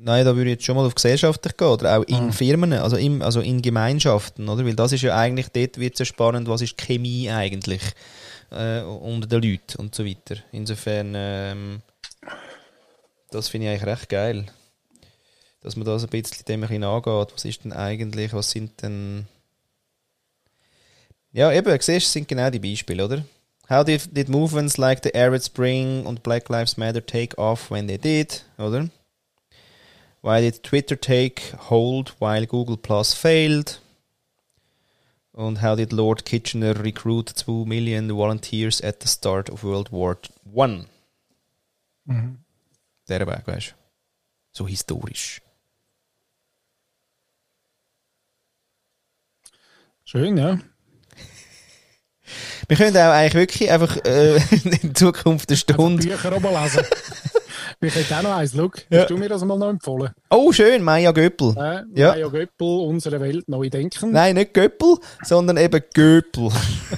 Nein, 0.00 0.24
da 0.24 0.36
würde 0.36 0.50
ich 0.50 0.58
jetzt 0.58 0.64
schon 0.64 0.76
mal 0.76 0.86
auf 0.86 0.94
gesellschaftlich 0.94 1.56
gehen 1.56 1.66
oder 1.66 1.98
auch 1.98 2.04
in 2.04 2.26
mhm. 2.26 2.32
Firmen, 2.32 2.72
also, 2.72 2.96
im, 2.96 3.20
also 3.20 3.40
in 3.40 3.60
Gemeinschaften, 3.60 4.48
oder? 4.48 4.64
Weil 4.64 4.76
das 4.76 4.92
ist 4.92 5.02
ja 5.02 5.16
eigentlich, 5.16 5.48
dort 5.48 5.78
wird 5.78 5.94
es 5.94 5.98
ja 5.98 6.04
spannend, 6.04 6.48
was 6.48 6.62
ist 6.62 6.78
Chemie 6.78 7.28
eigentlich 7.28 7.82
äh, 8.52 8.80
unter 8.82 9.26
den 9.26 9.42
Leuten 9.42 9.78
und 9.78 9.96
so 9.96 10.06
weiter. 10.06 10.36
Insofern, 10.52 11.14
ähm, 11.16 11.82
das 13.32 13.48
finde 13.48 13.66
ich 13.66 13.72
eigentlich 13.72 13.86
recht 13.86 14.08
geil. 14.08 14.46
Dass 15.62 15.74
man 15.74 15.84
das 15.84 16.04
ein 16.04 16.10
bisschen 16.10 16.44
dem 16.46 16.62
ein 16.62 16.68
bisschen 16.68 16.84
angeht. 16.84 17.28
Was 17.34 17.44
ist 17.44 17.64
denn 17.64 17.72
eigentlich, 17.72 18.32
was 18.32 18.52
sind 18.52 18.80
denn... 18.80 19.26
Ja, 21.32 21.52
eben, 21.52 21.76
siehst 21.80 22.06
du, 22.06 22.10
sind 22.12 22.28
genau 22.28 22.50
die 22.50 22.60
Beispiele, 22.60 23.04
oder? 23.04 23.24
How 23.68 23.84
did, 23.84 24.16
did 24.16 24.28
movements 24.28 24.76
like 24.76 25.00
the 25.02 25.12
Arab 25.12 25.42
Spring 25.42 26.06
und 26.06 26.22
Black 26.22 26.48
Lives 26.48 26.76
Matter 26.76 27.04
take 27.04 27.36
off 27.36 27.68
when 27.72 27.88
they 27.88 27.98
did, 27.98 28.44
oder? 28.58 28.88
Why 30.22 30.40
did 30.40 30.62
Twitter 30.62 30.96
take 30.96 31.54
hold 31.70 32.14
while 32.18 32.46
Google 32.46 32.76
Plus 32.76 33.14
failed? 33.14 33.80
Und 35.32 35.62
how 35.62 35.76
did 35.76 35.92
Lord 35.92 36.24
Kitchener 36.24 36.74
recruit 36.74 37.28
2 37.28 37.64
million 37.64 38.10
volunteers 38.10 38.80
at 38.80 39.00
the 39.00 39.08
start 39.08 39.48
of 39.48 39.62
World 39.62 39.92
War 39.92 40.68
I? 40.68 40.86
Mhm. 42.06 42.38
Der 43.08 43.26
Weg, 43.26 43.46
weißt 43.46 43.68
du? 43.68 43.74
So 44.52 44.66
historisch. 44.66 45.40
Schön, 50.04 50.36
ja. 50.36 50.58
Wir 52.66 52.76
können 52.76 52.96
auch 52.96 53.12
eigentlich 53.12 53.34
wirklich 53.34 53.70
einfach 53.70 53.96
äh, 54.04 54.36
in 54.82 54.94
Zukunft 54.94 55.48
eine 55.48 55.56
Stunde. 55.56 56.06
Bücher 56.06 56.30
lesen. 56.30 56.84
Wir 57.80 57.90
können 57.90 58.06
auch 58.12 58.22
noch 58.22 58.36
eins. 58.38 58.52
Schau, 58.56 58.70
ja. 58.90 59.00
hast 59.00 59.10
du 59.10 59.16
mir 59.16 59.28
das 59.28 59.44
mal 59.44 59.56
noch 59.56 59.68
empfohlen? 59.68 60.10
Oh, 60.30 60.50
schön, 60.52 60.82
Maya 60.82 61.12
Göppel. 61.12 61.54
Äh, 61.56 61.82
ja. 61.94 62.08
Maya 62.08 62.28
Göppel, 62.28 62.66
unsere 62.66 63.20
Welt 63.20 63.48
neu 63.48 63.70
denken. 63.70 64.10
Nein, 64.10 64.34
nicht 64.34 64.52
Göppel, 64.52 64.96
sondern 65.22 65.56
eben 65.58 65.80
Göppel. 65.94 66.50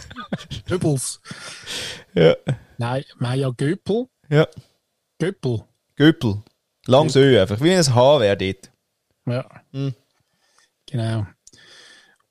Göppels. 0.66 1.20
Ja. 2.14 2.34
Nein, 2.78 3.04
Maya 3.18 3.50
Göppel. 3.54 4.06
Ja. 4.30 4.46
Göppel. 5.18 5.64
Göppel. 5.96 6.42
Langs 6.86 7.14
Ö 7.14 7.38
einfach, 7.38 7.60
wie 7.60 7.74
ein 7.74 7.94
H 7.94 8.20
wäre 8.20 8.36
dort. 8.38 8.70
Ja. 9.26 9.44
Hm. 9.72 9.94
Genau. 10.90 11.26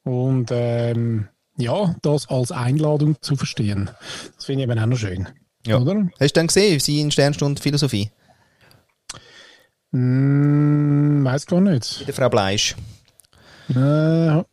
Und 0.04 0.50
ähm, 0.52 1.30
ja, 1.56 1.96
das 2.02 2.28
als 2.30 2.52
Einladung 2.52 3.22
zu 3.22 3.36
verstehen. 3.36 3.92
Das 4.36 4.46
finde 4.46 4.64
ich 4.64 4.70
eben 4.70 4.80
auch 4.80 4.88
noch 4.88 4.98
schön. 4.98 5.28
Ja. 5.68 5.78
Oder? 5.78 6.10
Hast 6.20 6.36
du 6.36 6.40
dann 6.40 6.48
gesehen, 6.48 6.80
sie 6.80 7.00
in 7.00 7.12
Sternstunde 7.12 7.62
Philosophie? 7.62 8.10
Hm, 9.92 11.24
weiß 11.24 11.46
gar 11.46 11.62
nicht. 11.62 12.00
Mit 12.00 12.08
der 12.08 12.16
Frau 12.16 12.30
Bleisch. 12.30 12.76
Äh, 13.70 14.44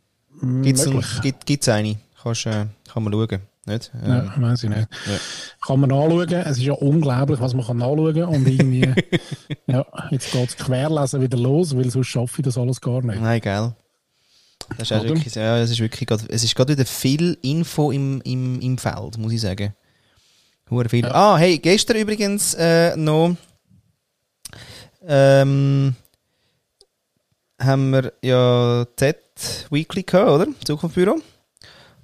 Gibt 0.63 0.79
es 1.49 1.69
eine? 1.69 1.97
Kannst, 2.21 2.45
äh, 2.45 2.65
kann 2.91 3.03
man 3.03 3.13
schauen. 3.13 3.39
Nicht? 3.65 3.91
Äh, 4.01 4.09
ja, 4.09 4.33
weiß 4.37 4.63
ich 4.63 4.69
nicht. 4.69 4.87
Ja. 5.07 5.17
Kann 5.65 5.79
man 5.81 5.91
anschauen. 5.91 6.31
Es 6.31 6.57
ist 6.57 6.63
ja 6.63 6.73
unglaublich, 6.73 7.39
was 7.41 7.53
man 7.53 7.65
kann 7.65 7.81
anschauen 7.81 8.23
Und 8.23 8.47
irgendwie, 8.47 8.93
ja, 9.67 9.85
jetzt 10.09 10.31
geht 10.31 10.47
das 10.47 10.57
Querlesen 10.57 11.21
wieder 11.21 11.37
los, 11.37 11.75
weil 11.75 11.89
sonst 11.89 12.07
schaffe 12.07 12.35
ich 12.37 12.45
das 12.45 12.57
alles 12.57 12.79
gar 12.79 13.01
nicht. 13.01 13.21
Nein, 13.21 13.41
gell. 13.41 13.73
Das 14.77 14.91
ist, 14.91 15.03
wirklich, 15.03 15.35
ja, 15.35 15.57
es 15.59 15.71
ist 15.71 15.79
wirklich 15.79 16.07
grad, 16.07 16.25
es 16.29 16.43
ist 16.43 16.55
gerade 16.55 16.73
wieder 16.73 16.85
viel 16.85 17.37
Info 17.41 17.91
im, 17.91 18.21
im, 18.25 18.59
im 18.59 18.77
Feld, 18.77 19.17
muss 19.17 19.31
ich 19.31 19.41
sagen. 19.41 19.73
Hure 20.69 20.89
viel. 20.89 21.05
Ja. 21.05 21.13
Ah, 21.13 21.37
hey, 21.37 21.57
gestern 21.57 21.97
übrigens 21.97 22.53
äh, 22.53 22.95
noch 22.97 23.35
ähm, 25.07 25.95
haben 27.59 27.89
wir 27.91 28.13
ja 28.21 28.85
Z-Weekly 28.95 30.03
gehabt, 30.03 30.29
oder? 30.29 30.47
Zukunftsbüro. 30.63 31.19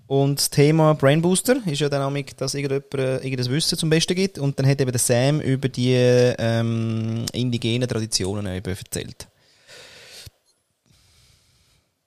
Und 0.07 0.39
das 0.39 0.49
Thema 0.49 0.93
Brain 0.93 1.21
Booster 1.21 1.57
ist 1.65 1.79
ja 1.79 1.89
dann 1.89 2.01
auch, 2.01 2.33
dass 2.37 2.53
irgendjemand 2.53 2.93
äh, 2.95 3.17
irgendein 3.17 3.51
Wissen 3.51 3.77
zum 3.77 3.89
Besten 3.89 4.15
gibt. 4.15 4.37
Und 4.37 4.59
dann 4.59 4.67
hat 4.67 4.79
eben 4.79 4.91
der 4.91 4.99
Sam 4.99 5.39
über 5.39 5.69
die 5.69 5.93
ähm, 5.95 7.25
indigenen 7.31 7.87
Traditionen 7.87 8.45
eben 8.53 8.75
erzählt. 8.75 9.27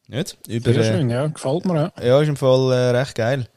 Nicht? 0.09 0.39
Über, 0.47 0.73
Sehr 0.73 0.85
schön, 0.85 1.11
ja. 1.11 1.27
Gefällt 1.27 1.65
mir, 1.65 1.93
ja. 1.97 2.05
Ja, 2.05 2.21
ist 2.21 2.29
im 2.29 2.37
Fall 2.37 2.73
äh, 2.73 2.97
recht 2.97 3.15
geil. 3.15 3.49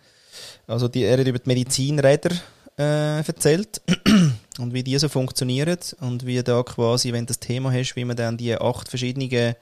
Also 0.66 0.88
die, 0.88 1.04
er 1.04 1.20
hat 1.20 1.28
über 1.28 1.38
die 1.38 1.50
Medizinräder 1.50 2.32
äh, 2.78 3.20
erzählt 3.20 3.82
und 4.60 4.74
wie 4.74 4.84
die 4.84 4.98
so 4.98 5.10
funktionieren 5.10 5.78
und 6.02 6.26
wie 6.26 6.44
da 6.44 6.64
quasi, 6.64 7.14
wenn 7.14 7.26
du 7.26 7.28
das 7.28 7.40
Thema 7.40 7.72
hast, 7.72 7.96
wie 7.96 8.06
man 8.06 8.16
dann 8.16 8.38
die 8.38 8.56
acht 8.56 8.90
verschiedenen 8.90 9.56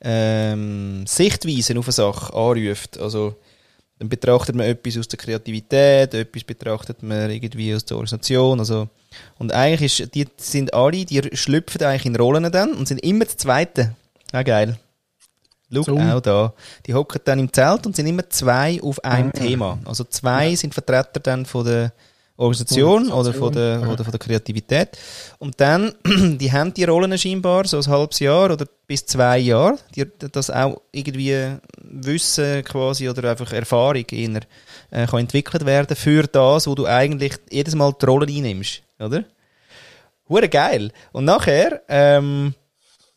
ähm, 0.00 1.06
Sichtweisen 1.06 1.78
auf 1.78 1.86
eine 1.86 1.92
Sache 1.92 2.34
anruft. 2.34 2.98
Also 2.98 3.36
dann 3.98 4.08
betrachtet 4.08 4.54
man 4.54 4.66
etwas 4.66 4.98
aus 4.98 5.08
der 5.08 5.18
Kreativität, 5.18 6.14
etwas 6.14 6.44
betrachtet 6.44 7.02
man 7.02 7.30
irgendwie 7.30 7.74
aus 7.74 7.84
der 7.84 7.96
Organisation. 7.96 8.58
Also, 8.58 8.88
und 9.38 9.52
eigentlich 9.52 10.00
ist, 10.00 10.14
die 10.14 10.26
sind 10.36 10.74
alle, 10.74 11.04
die 11.04 11.22
schlüpfen 11.32 11.82
eigentlich 11.82 12.06
in 12.06 12.16
Rollen 12.16 12.50
dann 12.50 12.74
und 12.74 12.88
sind 12.88 13.02
immer 13.04 13.24
die 13.24 13.36
Zweite. 13.36 13.94
Ja, 14.32 14.42
geil. 14.42 14.78
Schau, 15.72 15.82
so. 15.82 15.98
auch 15.98 16.20
da. 16.20 16.52
Die 16.86 16.94
hocken 16.94 17.20
dann 17.24 17.38
im 17.38 17.52
Zelt 17.52 17.86
und 17.86 17.96
sind 17.96 18.06
immer 18.06 18.28
zwei 18.30 18.80
auf 18.82 19.02
einem 19.04 19.32
ja. 19.34 19.42
Thema. 19.42 19.78
Also 19.84 20.04
zwei 20.04 20.50
ja. 20.50 20.56
sind 20.56 20.74
Vertreter 20.74 21.20
dann 21.20 21.46
von 21.46 21.64
der 21.64 21.92
Organisation, 22.36 23.12
oder, 23.12 23.32
von 23.32 23.52
der, 23.52 23.80
ja. 23.80 23.88
oder 23.88 24.02
von 24.02 24.10
der 24.10 24.18
Kreativität. 24.18 24.98
Und 25.38 25.60
dann, 25.60 25.94
die 26.04 26.50
haben 26.50 26.74
die 26.74 26.82
Rollen 26.82 27.16
scheinbar 27.16 27.64
so 27.66 27.76
ein 27.76 27.86
halbes 27.86 28.18
Jahr 28.18 28.50
oder 28.50 28.66
bis 28.88 29.06
zwei 29.06 29.38
Jahre, 29.38 29.78
die, 29.94 30.04
das 30.32 30.50
auch 30.50 30.80
irgendwie 30.90 31.56
Wissen 31.80 32.64
quasi 32.64 33.08
oder 33.08 33.30
einfach 33.30 33.52
Erfahrung 33.52 34.04
eher, 34.10 34.40
äh, 34.90 35.06
kann 35.06 35.20
entwickelt 35.20 35.64
werden 35.64 35.96
für 35.96 36.24
das, 36.24 36.66
wo 36.66 36.74
du 36.74 36.86
eigentlich 36.86 37.34
jedes 37.50 37.76
Mal 37.76 37.94
die 38.00 38.06
Rolle 38.06 38.26
einnimmst, 38.26 38.82
oder? 38.98 39.24
Hure 40.28 40.48
geil. 40.48 40.90
Und 41.12 41.26
nachher, 41.26 41.82
ähm, 41.88 42.54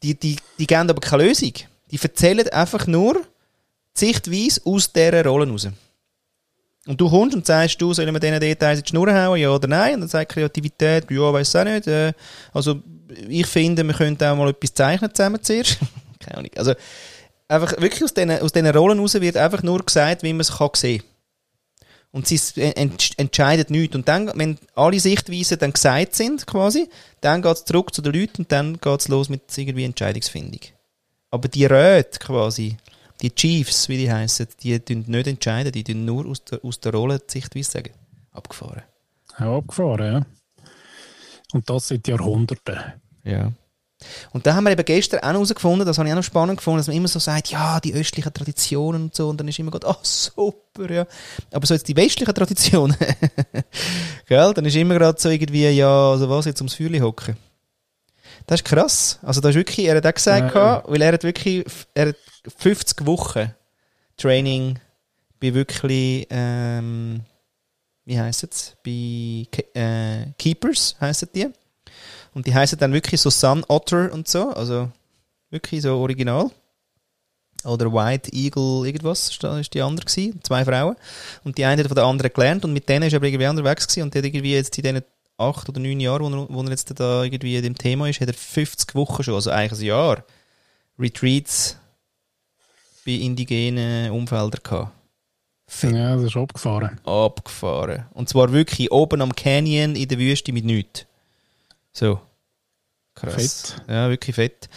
die, 0.03 0.13
die, 0.13 0.35
die 0.59 0.67
geben 0.67 0.89
aber 0.89 1.01
keine 1.01 1.23
Lösung. 1.23 1.53
Die 1.89 1.99
erzählen 1.99 2.47
einfach 2.49 2.85
nur 2.85 3.15
die 3.95 4.05
Sichtweise 4.05 4.61
aus 4.65 4.91
dieser 4.91 5.25
Rolle 5.25 5.49
raus. 5.49 5.69
Und 6.87 7.01
du 7.01 7.09
kommst 7.09 7.35
und 7.35 7.45
sagst, 7.45 7.81
du, 7.81 7.93
sollen 7.93 8.13
wir 8.13 8.19
diesen 8.19 8.39
Details 8.39 8.79
in 8.79 8.85
die 8.85 8.89
Schnur 8.89 9.13
hauen, 9.13 9.39
ja 9.39 9.49
oder 9.49 9.67
nein? 9.67 9.95
Und 9.95 10.01
dann 10.01 10.09
sagt 10.09 10.31
Kreativität, 10.31 11.11
ja, 11.11 11.33
weiß 11.33 11.55
auch 11.57 11.65
nicht. 11.65 11.85
Äh, 11.87 12.13
also, 12.53 12.81
ich 13.27 13.45
finde, 13.45 13.83
wir 13.83 13.93
könnten 13.93 14.23
auch 14.23 14.37
mal 14.37 14.49
etwas 14.49 14.73
zeichnen 14.73 15.13
zusammen 15.13 15.43
zuerst. 15.43 15.77
Keine 16.19 16.37
Ahnung. 16.37 16.51
Also, 16.55 16.73
einfach 17.49 17.73
wirklich 17.81 18.03
aus 18.03 18.13
diesen, 18.13 18.31
aus 18.39 18.53
diesen 18.53 18.69
Rollen 18.69 18.99
raus 18.99 19.13
wird 19.15 19.35
einfach 19.35 19.63
nur 19.63 19.83
gesagt, 19.83 20.23
wie 20.23 20.31
man 20.31 20.41
es 20.41 20.57
kann 20.57 20.69
sehen 20.75 21.03
Und 22.11 22.25
sie 22.27 22.39
ent 22.61 23.11
entscheidet 23.17 23.69
nichts. 23.69 23.95
Und 23.95 24.07
dann, 24.07 24.31
wenn 24.35 24.57
alle 24.73 24.99
Sichtweisen 24.99 25.59
dann 25.59 25.73
gesagt 25.73 26.15
sind, 26.15 26.47
quasi, 26.47 26.89
dann 27.19 27.41
geht 27.41 27.53
es 27.53 27.65
zurück 27.65 27.93
zu 27.93 28.01
den 28.01 28.13
Leuten 28.13 28.43
und 28.43 28.51
dann 28.51 28.79
geht 28.79 28.99
es 29.01 29.09
los 29.09 29.27
mit 29.27 29.41
irgendwie 29.57 29.83
Entscheidungsfindung. 29.83 30.61
Aber 31.31 31.49
die 31.49 31.65
Räte 31.65 32.19
quasi, 32.19 32.77
die 33.21 33.33
Chiefs, 33.33 33.89
wie 33.89 33.97
die 33.97 34.11
heißen, 34.11 34.47
die 34.61 34.79
nicht 34.87 35.27
entscheiden, 35.27 35.71
die 35.71 35.83
tun 35.83 36.05
nur 36.05 36.25
aus 36.25 36.43
der, 36.43 36.63
aus 36.63 36.79
der 36.79 36.93
Rolle 36.93 37.19
die 37.19 37.31
Sichtweise 37.31 37.71
sagen. 37.71 37.91
Abgefahren. 38.31 38.83
Ja, 39.39 39.57
abgefahren, 39.57 40.13
ja. 40.13 40.25
Und 41.53 41.69
das 41.69 41.87
seit 41.87 42.07
Jahrhunderten. 42.07 42.77
Ja. 43.23 43.51
Und 44.31 44.45
da 44.45 44.53
haben 44.53 44.65
wir 44.65 44.71
eben 44.71 44.85
gestern 44.85 45.21
auch 45.21 45.33
herausgefunden, 45.33 45.85
das 45.85 45.97
habe 45.97 46.07
ich 46.07 46.13
auch 46.13 46.17
noch 46.17 46.23
spannend 46.23 46.57
gefunden, 46.57 46.77
dass 46.77 46.87
man 46.87 46.95
immer 46.95 47.07
so 47.07 47.17
sagt, 47.17 47.49
ja, 47.49 47.79
die 47.79 47.95
östlichen 47.95 48.31
Traditionen 48.31 49.03
und 49.03 49.15
so, 49.15 49.29
und 49.29 49.39
dann 49.39 49.47
ist 49.47 49.57
immer 49.57 49.71
gerade, 49.71 49.87
ah, 49.89 49.97
oh, 49.97 50.03
super, 50.03 50.91
ja. 50.91 51.07
Aber 51.51 51.65
so 51.65 51.73
jetzt 51.73 51.87
die 51.87 51.95
westlichen 51.95 52.33
Traditionen, 52.33 52.95
gell, 54.27 54.53
dann 54.53 54.65
ist 54.65 54.75
immer 54.75 54.93
gerade 54.93 55.19
so 55.19 55.29
irgendwie, 55.29 55.67
ja, 55.69 56.11
also 56.11 56.29
was, 56.29 56.45
jetzt 56.45 56.61
ums 56.61 56.75
Feuerli 56.75 56.99
hocken. 56.99 57.37
Das 58.45 58.61
ist 58.61 58.65
krass. 58.65 59.19
Also 59.23 59.41
da 59.41 59.49
ist 59.49 59.55
wirklich, 59.55 59.87
er 59.87 59.97
hat 59.97 60.05
auch 60.05 60.13
gesagt, 60.13 60.55
ja, 60.55 60.75
ja. 60.75 60.83
weil 60.85 61.01
er 61.01 61.13
hat 61.13 61.23
wirklich, 61.23 61.65
er 61.93 62.09
hat 62.09 62.15
50 62.55 63.05
Wochen 63.05 63.53
Training 64.17 64.79
bei 65.39 65.53
wirklich, 65.53 66.27
ähm, 66.29 67.21
wie 68.05 68.19
heisst 68.19 68.43
es? 68.43 68.75
Bei 68.83 69.47
äh, 69.79 70.31
Keepers 70.37 70.95
heissen 70.99 71.29
die. 71.33 71.47
Und 72.33 72.47
die 72.47 72.53
heißen 72.53 72.77
dann 72.77 72.93
wirklich 72.93 73.21
so 73.21 73.29
Sun 73.29 73.63
Otter 73.67 74.11
und 74.13 74.27
so, 74.27 74.49
also 74.49 74.91
wirklich 75.49 75.81
so 75.81 75.97
original. 75.97 76.51
Oder 77.63 77.91
White 77.91 78.31
Eagle, 78.33 78.85
irgendwas, 78.85 79.29
ist 79.29 79.73
die 79.73 79.81
andere 79.81 80.05
gewesen, 80.05 80.39
zwei 80.43 80.63
Frauen. 80.63 80.95
Und 81.43 81.57
die 81.57 81.65
eine 81.65 81.81
hat 81.81 81.87
von 81.87 81.95
der 81.95 82.05
anderen 82.05 82.31
gelernt 82.31 82.63
und 82.63 82.73
mit 82.73 82.87
denen 82.87 83.07
ist 83.07 83.13
er 83.13 83.23
irgendwie 83.23 83.47
unterwegs 83.47 83.87
gewesen 83.87 84.03
und 84.03 84.13
die 84.13 84.19
irgendwie 84.19 84.53
jetzt 84.53 84.77
in 84.77 84.83
diesen 84.83 85.01
acht 85.37 85.67
oder 85.69 85.79
neun 85.79 85.99
Jahren, 85.99 86.23
wo 86.23 86.43
er, 86.43 86.49
wo 86.49 86.61
er 86.63 86.69
jetzt 86.69 86.99
da 86.99 87.23
irgendwie 87.23 87.55
in 87.55 87.63
dem 87.63 87.77
Thema 87.77 88.07
ist, 88.07 88.21
hat 88.21 88.27
er 88.27 88.33
50 88.33 88.95
Wochen 88.95 89.23
schon, 89.23 89.35
also 89.35 89.51
eigentlich 89.51 89.79
ein 89.79 89.85
Jahr, 89.85 90.23
Retreats 90.99 91.77
bei 93.07 93.13
indigenen 93.13 94.11
Umfeldern 94.11 94.61
gehabt. 94.61 94.91
Ja, 95.81 96.15
das 96.15 96.25
ist 96.25 96.37
abgefahren. 96.37 96.99
Abgefahren. 97.05 98.05
Und 98.13 98.29
zwar 98.29 98.51
wirklich 98.51 98.91
oben 98.91 99.21
am 99.21 99.33
Canyon 99.35 99.95
in 99.95 100.07
der 100.07 100.19
Wüste 100.19 100.53
mit 100.53 100.65
nichts. 100.65 101.05
So. 101.93 102.19
Krass. 103.15 103.73
Fett. 103.75 103.83
Ja, 103.89 104.09
wirklich 104.09 104.35
fett. 104.35 104.69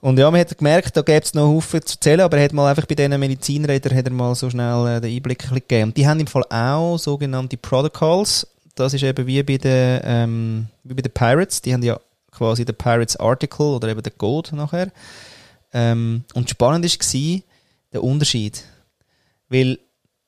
Und 0.00 0.18
ja, 0.18 0.30
man 0.30 0.40
hat 0.40 0.56
gemerkt, 0.56 0.96
da 0.96 1.02
gäbe 1.02 1.24
es 1.24 1.34
noch 1.34 1.48
Haufen 1.48 1.84
zu 1.84 1.96
erzählen, 1.96 2.20
aber 2.20 2.36
er 2.38 2.44
hat 2.44 2.52
mal 2.52 2.70
einfach 2.70 2.86
bei 2.86 2.94
diesen 2.94 3.18
Medizinern 3.18 3.74
hat 3.74 3.86
er 3.86 4.10
mal 4.10 4.34
so 4.34 4.48
schnell 4.48 4.86
äh, 4.86 5.00
den 5.00 5.16
Einblick 5.16 5.48
gegeben. 5.48 5.88
Und 5.88 5.96
die 5.96 6.06
haben 6.06 6.20
im 6.20 6.28
Fall 6.28 6.44
auch 6.50 6.98
sogenannte 6.98 7.56
Protocols. 7.56 8.46
Das 8.76 8.94
ist 8.94 9.02
eben 9.02 9.26
wie 9.26 9.42
bei 9.42 9.58
den, 9.58 10.00
ähm, 10.04 10.66
wie 10.84 10.94
bei 10.94 11.02
den 11.02 11.12
Pirates. 11.12 11.62
Die 11.62 11.72
haben 11.72 11.82
ja 11.82 11.98
quasi 12.30 12.64
den 12.64 12.76
Pirates 12.76 13.16
Article 13.16 13.66
oder 13.66 13.88
eben 13.88 14.02
den 14.02 14.16
Code 14.16 14.54
nachher. 14.54 14.92
Ähm, 15.72 16.24
und 16.34 16.50
spannend 16.50 16.84
war 16.84 17.40
der 17.92 18.04
Unterschied. 18.04 18.64
Weil 19.48 19.78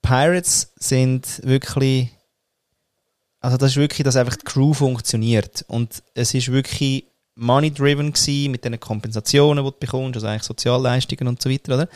Pirates 0.02 0.72
sind 0.76 1.40
wirklich, 1.44 2.08
also 3.40 3.56
das 3.56 3.72
ist 3.72 3.76
wirklich, 3.76 4.04
dass 4.04 4.16
einfach 4.16 4.36
die 4.36 4.44
Crew 4.44 4.72
funktioniert. 4.72 5.64
Und 5.68 6.02
es 6.14 6.34
ist 6.34 6.50
wirklich 6.50 7.04
money-driven 7.34 8.12
mit 8.50 8.64
den 8.64 8.78
Kompensationen, 8.78 9.64
die 9.64 9.70
du 9.70 9.76
bekommst, 9.78 10.16
also 10.16 10.26
eigentlich 10.26 10.42
Sozialleistungen 10.42 11.28
und 11.28 11.40
so 11.40 11.50
weiter, 11.50 11.74
oder? 11.74 11.88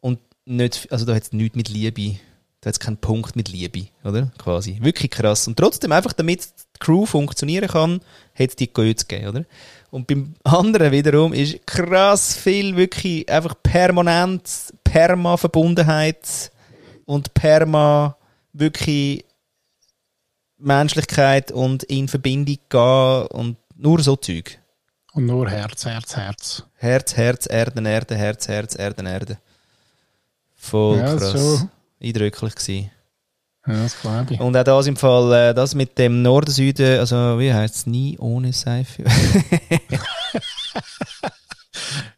Und 0.00 0.18
nicht, 0.44 0.90
also 0.90 1.04
da 1.04 1.14
hat 1.14 1.24
es 1.24 1.32
nichts 1.32 1.56
mit 1.56 1.68
Liebe, 1.68 2.18
da 2.60 2.68
hat 2.68 2.74
es 2.74 2.80
keinen 2.80 2.98
Punkt 2.98 3.36
mit 3.36 3.48
Liebe, 3.48 3.86
oder? 4.04 4.30
Quasi. 4.38 4.78
Wirklich 4.80 5.10
krass. 5.10 5.48
Und 5.48 5.56
trotzdem 5.56 5.92
einfach, 5.92 6.12
damit 6.12 6.44
die 6.44 6.78
Crew 6.78 7.06
funktionieren 7.06 7.68
kann, 7.68 8.00
hat 8.34 8.50
es 8.50 8.56
die 8.56 8.72
Götze 8.72 9.06
gegeben, 9.06 9.28
oder? 9.28 9.44
Und 9.90 10.06
beim 10.06 10.34
anderen 10.44 10.92
wiederum 10.92 11.32
ist 11.32 11.66
krass 11.66 12.36
viel 12.36 12.76
wirklich 12.76 13.28
einfach 13.28 13.54
permanent 13.62 14.48
Perma-Verbundenheit 14.84 16.50
und 17.06 17.34
Perma 17.34 18.16
wirklich 18.52 19.24
Menschlichkeit 20.58 21.50
und 21.50 21.82
in 21.84 22.06
Verbindung 22.06 22.58
gehen 22.68 23.26
und 23.28 23.56
nur 23.76 24.00
so 24.00 24.16
Zeug. 24.16 24.58
Und 25.12 25.26
nur 25.26 25.50
Herz, 25.50 25.86
Herz, 25.86 26.16
Herz. 26.16 26.64
Herz, 26.76 27.16
Herz, 27.16 27.46
Erden, 27.50 27.86
Erde, 27.86 28.16
Herz, 28.16 28.46
Herz, 28.46 28.76
Erden, 28.76 29.06
Erde. 29.06 29.38
Voll 30.54 30.98
ja, 30.98 31.16
krass. 31.16 31.32
So. 31.32 31.68
Eindrücklich 32.00 32.54
gewesen. 32.54 32.90
Ja, 33.66 33.74
das 33.74 34.00
glaube 34.00 34.34
ich. 34.34 34.40
Und 34.40 34.56
auch 34.56 34.64
das 34.64 34.86
im 34.86 34.96
Fall, 34.96 35.32
äh, 35.32 35.54
das 35.54 35.74
mit 35.74 35.98
dem 35.98 36.22
Norden-Süden, 36.22 36.98
also 36.98 37.38
wie 37.38 37.52
heißt 37.52 37.74
es, 37.74 37.86
nie 37.86 38.16
ohne 38.18 38.52
Seife. 38.52 39.04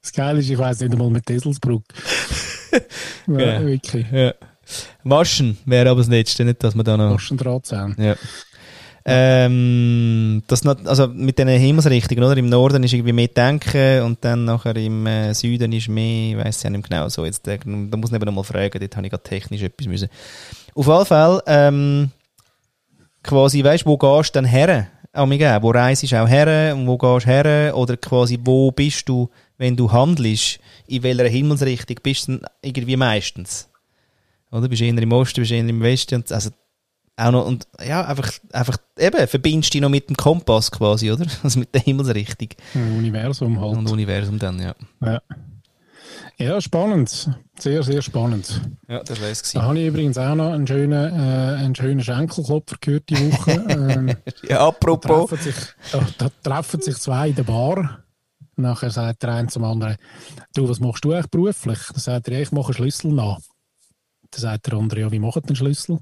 das 0.00 0.12
Geile 0.12 0.38
ist, 0.38 0.50
ich 0.50 0.58
weiß 0.58 0.80
nicht 0.80 0.92
einmal 0.92 1.10
mit 1.10 1.28
Eselsbrück. 1.28 1.82
ja, 3.26 3.40
ja, 3.40 3.66
wirklich. 3.66 4.06
Ja. 4.12 4.34
Maschen 5.02 5.58
wäre 5.64 5.90
aber 5.90 6.00
das 6.00 6.08
Letzte, 6.08 6.44
nicht, 6.44 6.62
dass 6.62 6.76
wir 6.76 6.84
da 6.84 6.96
noch... 6.96 7.10
Maschendrahtzähne. 7.10 7.96
Ja. 7.98 8.16
Ähm, 9.04 10.44
das 10.46 10.62
noch, 10.62 10.76
also 10.84 11.08
mit 11.08 11.36
den 11.36 11.48
Himmelsrichtungen, 11.48 12.22
oder? 12.22 12.36
Im 12.36 12.48
Norden 12.48 12.84
ist 12.84 12.92
irgendwie 12.92 13.12
mehr 13.12 13.26
Denken 13.26 14.02
und 14.02 14.24
dann 14.24 14.44
nachher 14.44 14.76
im 14.76 15.06
äh, 15.06 15.34
Süden 15.34 15.72
ist 15.72 15.88
mehr, 15.88 16.38
ich 16.38 16.44
weiß 16.44 16.62
ja 16.62 16.70
nicht 16.70 16.88
genau 16.88 17.08
so. 17.08 17.24
Jetzt, 17.24 17.48
äh, 17.48 17.58
da 17.58 17.96
muss 17.96 18.10
ich 18.10 18.14
eben 18.16 18.24
noch 18.24 18.32
mal 18.32 18.44
fragen, 18.44 18.78
dort 18.78 18.96
habe 18.96 19.06
ich 19.06 19.10
gerade 19.10 19.24
technisch 19.24 19.62
etwas 19.62 19.88
müssen. 19.88 20.08
Auf 20.74 20.86
jeden 20.86 21.06
Fall, 21.06 21.42
ähm, 21.46 22.10
quasi, 23.22 23.62
weißt 23.62 23.84
du, 23.84 23.90
wo 23.90 23.98
gehst 23.98 24.34
du 24.34 24.38
dann 24.38 24.44
her? 24.44 24.88
Auch 25.14 25.28
Wo 25.28 25.70
reist 25.70 26.10
du 26.10 26.22
auch 26.22 26.28
her 26.28 26.74
und 26.74 26.86
wo 26.86 26.96
gehst 26.96 27.26
du 27.26 27.30
her? 27.30 27.76
Oder 27.76 27.96
quasi, 27.98 28.38
wo 28.42 28.70
bist 28.70 29.08
du, 29.08 29.28
wenn 29.58 29.76
du 29.76 29.90
handelst? 29.92 30.58
In 30.86 31.02
welcher 31.02 31.28
Himmelsrichtung 31.28 31.96
bist 32.02 32.28
du 32.28 32.38
irgendwie 32.62 32.96
meistens? 32.96 33.68
Oder? 34.50 34.68
Bist 34.68 34.80
du 34.80 34.86
eher 34.86 34.96
im 34.96 35.12
Osten, 35.12 35.40
bist 35.42 35.50
du 35.50 35.54
eher 35.54 35.68
im 35.68 35.82
Westen? 35.82 36.24
Also, 36.30 36.50
auch 37.16 37.30
noch, 37.30 37.46
und 37.46 37.66
ja, 37.86 38.06
einfach, 38.06 38.32
einfach 38.52 38.78
eben, 38.98 39.28
verbindest 39.28 39.74
dich 39.74 39.82
noch 39.82 39.90
mit 39.90 40.08
dem 40.08 40.16
Kompass 40.16 40.70
quasi, 40.70 41.10
oder? 41.10 41.26
Also 41.42 41.58
mit 41.60 41.74
der 41.74 41.82
Himmelsrichtung. 41.82 42.48
Universum 42.74 43.60
halt. 43.60 43.76
Und 43.76 43.90
Universum 43.90 44.38
dann, 44.38 44.58
ja. 44.60 44.74
Ja, 45.04 45.20
ja 46.38 46.60
spannend. 46.60 47.30
Sehr, 47.58 47.82
sehr 47.82 48.02
spannend. 48.02 48.60
Ja, 48.88 49.02
das 49.02 49.20
wäre 49.20 49.30
es 49.30 49.42
Da 49.52 49.62
habe 49.62 49.78
ich 49.78 49.86
übrigens 49.86 50.18
auch 50.18 50.34
noch 50.34 50.52
einen 50.52 50.66
schönen, 50.66 50.92
äh, 50.92 51.56
einen 51.56 51.74
schönen 51.74 52.02
Schenkelklopfer 52.02 52.76
gehört 52.80 53.08
die 53.08 53.32
Woche. 53.32 53.52
ähm, 53.68 54.16
ja, 54.48 54.66
apropos. 54.66 55.30
Da 55.30 55.36
treffen, 55.36 55.52
sich, 55.52 55.54
da, 55.92 56.06
da 56.18 56.30
treffen 56.42 56.80
sich 56.80 56.96
zwei 56.98 57.28
in 57.28 57.34
der 57.36 57.44
Bar. 57.44 58.04
Nachher 58.56 58.90
sagt 58.90 59.22
der 59.22 59.30
eine 59.32 59.48
zum 59.48 59.64
anderen, 59.64 59.96
du, 60.54 60.68
was 60.68 60.80
machst 60.80 61.04
du 61.04 61.12
eigentlich 61.12 61.30
beruflich? 61.30 61.78
Dann 61.88 62.00
sagt 62.00 62.28
er, 62.28 62.40
ich 62.40 62.52
mache 62.52 62.74
Schlüssel 62.74 63.12
nach. 63.12 63.38
Dann 64.30 64.40
sagt 64.40 64.66
der 64.66 64.74
andere, 64.74 65.00
ja, 65.00 65.12
wie 65.12 65.18
macht 65.18 65.48
den 65.48 65.56
Schlüssel? 65.56 65.98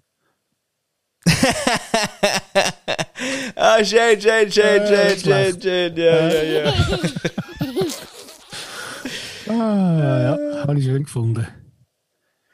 Ah, 3.57 3.85
schön, 3.85 4.19
schön, 4.21 4.51
schön, 4.51 4.87
schön, 4.87 5.19
schön, 5.19 5.61
schön. 5.61 5.97
Ja, 5.97 6.29
ja, 6.29 6.43
ja. 6.43 6.73
Ah, 9.51 10.21
ja, 10.23 10.67
habe 10.67 10.79
ich 10.79 10.85
schön 10.85 11.03
gefunden. 11.05 11.47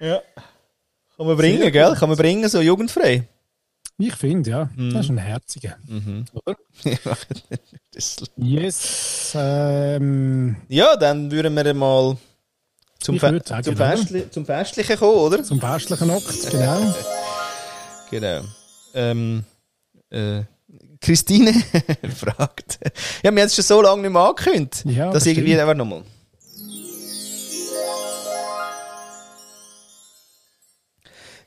ja. 0.01 0.21
Kann 1.17 1.27
man 1.27 1.37
bringen, 1.39 1.73
gell? 1.73 1.95
Kann 1.95 2.11
man 2.11 2.19
bringen, 2.19 2.47
so 2.49 2.61
jugendfrei. 2.61 3.27
Ich 3.99 4.15
finde, 4.15 4.51
ja, 4.51 4.69
Mhm. 4.77 4.93
das 4.93 5.07
ist 5.07 5.11
ein 5.11 5.17
herziger. 5.17 5.77
Oder? 6.35 6.57
Das- 7.93 8.17
Yes. 8.37 9.33
Ähm, 9.35 10.57
ja, 10.69 10.95
dann 10.97 11.31
würden 11.31 11.55
wir 11.57 11.73
mal 11.73 12.19
zum, 12.99 13.19
Fe 13.19 13.41
sagen, 13.43 13.65
zum? 13.65 13.77
Festli 13.77 14.31
zum 14.31 14.45
Festlichen 14.45 14.99
kommen, 14.99 15.17
oder? 15.19 15.43
zum 15.43 15.59
festlichen 15.61 16.11
Akt, 16.11 16.51
genau. 16.51 16.95
Genau. 18.11 18.43
Ähm, 18.95 19.45
äh, 20.11 20.43
Christine 21.01 21.53
fragt. 22.15 22.79
Ja, 23.23 23.33
wir 23.35 23.41
haben 23.43 23.47
es 23.47 23.55
schon 23.57 23.65
so 23.65 23.81
lange 23.83 24.03
nicht 24.03 24.13
mehr 24.13 24.23
angekündigt. 24.23 24.85
Ja, 24.85 25.07
dass 25.07 25.25
das 25.25 25.27
irgendwie, 25.27 25.59
aber 25.59 25.75
nochmal. 25.75 26.03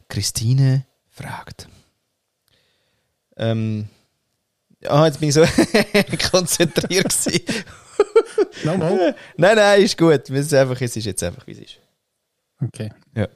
Christine 0.10 0.86
fragt. 1.08 1.70
Ähm, 3.38 3.88
ah, 4.86 5.06
jetzt 5.06 5.20
bin 5.20 5.30
ich 5.30 5.36
so 5.36 5.46
konzentriert 6.32 7.10
gewesen. 7.10 7.64
Nochmal. 8.64 9.16
Nein, 9.38 9.56
nein, 9.56 9.82
ist 9.82 9.98
gut. 9.98 10.30
Es 10.30 10.30
ist, 10.30 10.54
einfach, 10.54 10.80
es 10.82 10.96
ist 10.96 11.06
jetzt 11.06 11.24
einfach, 11.24 11.46
wie 11.48 11.52
es 11.52 11.60
ist. 11.60 11.80
Okay. 12.62 12.92
Ja. 13.16 13.28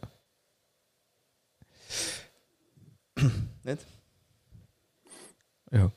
Nicht? 3.63 3.85
Ja. 5.71 5.91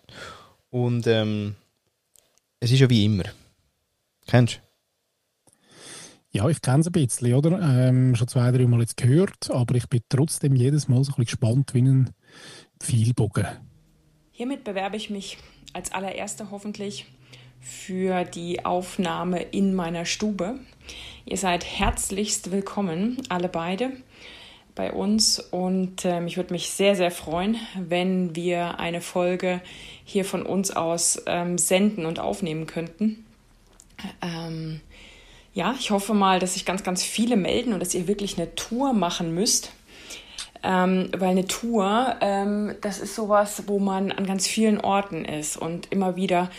Und 0.70 1.06
ähm, 1.06 1.56
es 2.60 2.70
ist 2.70 2.80
ja 2.80 2.88
wie 2.88 3.04
immer. 3.04 3.24
Kennst 4.26 4.56
du? 4.56 4.65
Ja, 6.36 6.46
ich 6.50 6.60
kenne 6.60 6.80
es 6.80 6.86
ein 6.86 6.92
bisschen, 6.92 7.32
oder? 7.32 7.58
Ähm, 7.62 8.14
schon 8.14 8.28
zwei, 8.28 8.52
drei 8.52 8.66
Mal 8.66 8.80
jetzt 8.80 8.98
gehört, 8.98 9.50
aber 9.50 9.74
ich 9.74 9.88
bin 9.88 10.02
trotzdem 10.10 10.54
jedes 10.54 10.86
Mal 10.86 11.02
so 11.02 11.12
ein 11.12 11.24
bisschen 11.24 11.24
gespannt 11.24 11.72
wie 11.72 11.80
ein 11.80 12.10
Pfeilbogen. 12.78 13.46
Hiermit 14.32 14.62
bewerbe 14.62 14.98
ich 14.98 15.08
mich 15.08 15.38
als 15.72 15.92
allererste 15.92 16.50
hoffentlich 16.50 17.06
für 17.62 18.24
die 18.24 18.66
Aufnahme 18.66 19.44
in 19.44 19.74
meiner 19.74 20.04
Stube. 20.04 20.60
Ihr 21.24 21.38
seid 21.38 21.64
herzlichst 21.64 22.52
willkommen, 22.52 23.16
alle 23.30 23.48
beide, 23.48 23.92
bei 24.74 24.92
uns. 24.92 25.40
Und 25.40 26.04
ähm, 26.04 26.26
ich 26.26 26.36
würde 26.36 26.52
mich 26.52 26.68
sehr, 26.68 26.96
sehr 26.96 27.12
freuen, 27.12 27.56
wenn 27.78 28.36
wir 28.36 28.78
eine 28.78 29.00
Folge 29.00 29.62
hier 30.04 30.26
von 30.26 30.44
uns 30.44 30.70
aus 30.70 31.22
ähm, 31.24 31.56
senden 31.56 32.04
und 32.04 32.18
aufnehmen 32.18 32.66
könnten. 32.66 33.24
Ähm, 34.20 34.82
ja, 35.56 35.74
ich 35.78 35.90
hoffe 35.90 36.12
mal, 36.12 36.38
dass 36.38 36.52
sich 36.52 36.66
ganz, 36.66 36.84
ganz 36.84 37.02
viele 37.02 37.34
melden 37.34 37.72
und 37.72 37.80
dass 37.80 37.94
ihr 37.94 38.06
wirklich 38.06 38.36
eine 38.36 38.54
Tour 38.56 38.92
machen 38.92 39.34
müsst. 39.34 39.72
Ähm, 40.62 41.08
weil 41.16 41.30
eine 41.30 41.46
Tour, 41.46 42.16
ähm, 42.20 42.74
das 42.82 42.98
ist 42.98 43.14
sowas, 43.14 43.62
wo 43.66 43.78
man 43.78 44.12
an 44.12 44.26
ganz 44.26 44.46
vielen 44.46 44.78
Orten 44.78 45.24
ist 45.24 45.56
und 45.56 45.90
immer 45.90 46.14
wieder, 46.14 46.50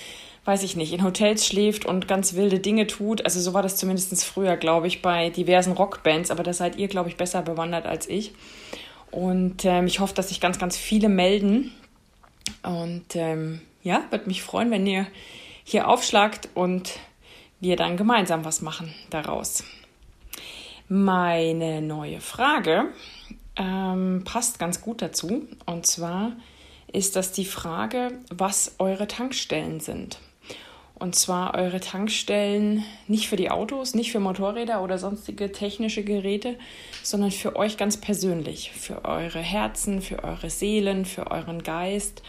weiß 0.45 0.63
ich 0.63 0.75
nicht, 0.75 0.93
in 0.93 1.03
Hotels 1.03 1.45
schläft 1.45 1.85
und 1.85 2.07
ganz 2.07 2.33
wilde 2.33 2.57
Dinge 2.57 2.87
tut. 2.87 3.23
Also 3.23 3.39
so 3.39 3.53
war 3.53 3.61
das 3.61 3.75
zumindest 3.75 4.25
früher, 4.25 4.57
glaube 4.57 4.87
ich, 4.87 5.03
bei 5.03 5.29
diversen 5.29 5.73
Rockbands, 5.73 6.31
aber 6.31 6.41
da 6.41 6.53
seid 6.53 6.77
ihr, 6.77 6.87
glaube 6.87 7.09
ich, 7.09 7.17
besser 7.17 7.43
bewandert 7.43 7.85
als 7.85 8.09
ich. 8.09 8.33
Und 9.11 9.63
ähm, 9.63 9.85
ich 9.85 9.99
hoffe, 9.99 10.15
dass 10.15 10.29
sich 10.29 10.41
ganz, 10.41 10.57
ganz 10.57 10.75
viele 10.75 11.07
melden. 11.07 11.71
Und 12.63 13.15
ähm, 13.15 13.61
ja, 13.83 14.05
würde 14.09 14.25
mich 14.25 14.41
freuen, 14.41 14.71
wenn 14.71 14.87
ihr 14.87 15.05
hier 15.63 15.87
aufschlagt 15.87 16.49
und 16.55 16.93
wir 17.59 17.75
dann 17.75 17.97
gemeinsam 17.97 18.45
was 18.45 18.61
machen 18.61 18.93
daraus. 19.09 19.63
Meine 20.89 21.81
neue 21.81 22.21
Frage 22.21 22.85
ähm, 23.57 24.23
passt 24.23 24.59
ganz 24.59 24.81
gut 24.81 25.01
dazu. 25.01 25.47
Und 25.65 25.85
zwar 25.85 26.33
ist 26.91 27.15
das 27.15 27.31
die 27.31 27.45
Frage, 27.45 28.13
was 28.29 28.75
eure 28.79 29.07
Tankstellen 29.07 29.79
sind. 29.79 30.19
Und 30.99 31.15
zwar 31.15 31.53
eure 31.53 31.79
Tankstellen 31.79 32.83
nicht 33.07 33.27
für 33.27 33.35
die 33.35 33.51
Autos, 33.51 33.93
nicht 33.93 34.11
für 34.11 34.19
Motorräder 34.19 34.81
oder 34.81 34.97
sonstige 34.97 35.51
technische 35.51 36.03
Geräte, 36.03 36.57
sondern 37.03 37.29
für 37.29 37.55
euch 37.55 37.77
ganz 37.77 37.97
persönlich, 37.97 38.71
für 38.71 39.05
eure 39.05 39.39
Herzen, 39.39 40.01
für 40.01 40.23
eure 40.23 40.49
Seelen, 40.49 41.05
für 41.05 41.29
euren 41.29 41.61
Geist. 41.61 42.23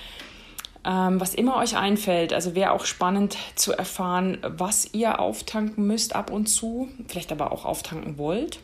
Ähm, 0.88 1.20
was 1.20 1.34
immer 1.34 1.56
euch 1.56 1.76
einfällt, 1.76 2.32
also 2.32 2.54
wäre 2.54 2.72
auch 2.72 2.86
spannend 2.86 3.36
zu 3.56 3.72
erfahren, 3.72 4.38
was 4.42 4.94
ihr 4.94 5.20
auftanken 5.20 5.86
müsst 5.86 6.16
ab 6.16 6.30
und 6.30 6.46
zu, 6.46 6.88
vielleicht 7.08 7.30
aber 7.30 7.52
auch 7.52 7.66
auftanken 7.66 8.16
wollt 8.16 8.60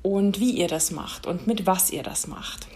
und 0.00 0.40
wie 0.40 0.52
ihr 0.52 0.68
das 0.68 0.90
macht 0.90 1.26
und 1.26 1.46
mit 1.46 1.66
was 1.66 1.90
ihr 1.90 2.02
das 2.02 2.28
macht. 2.28 2.66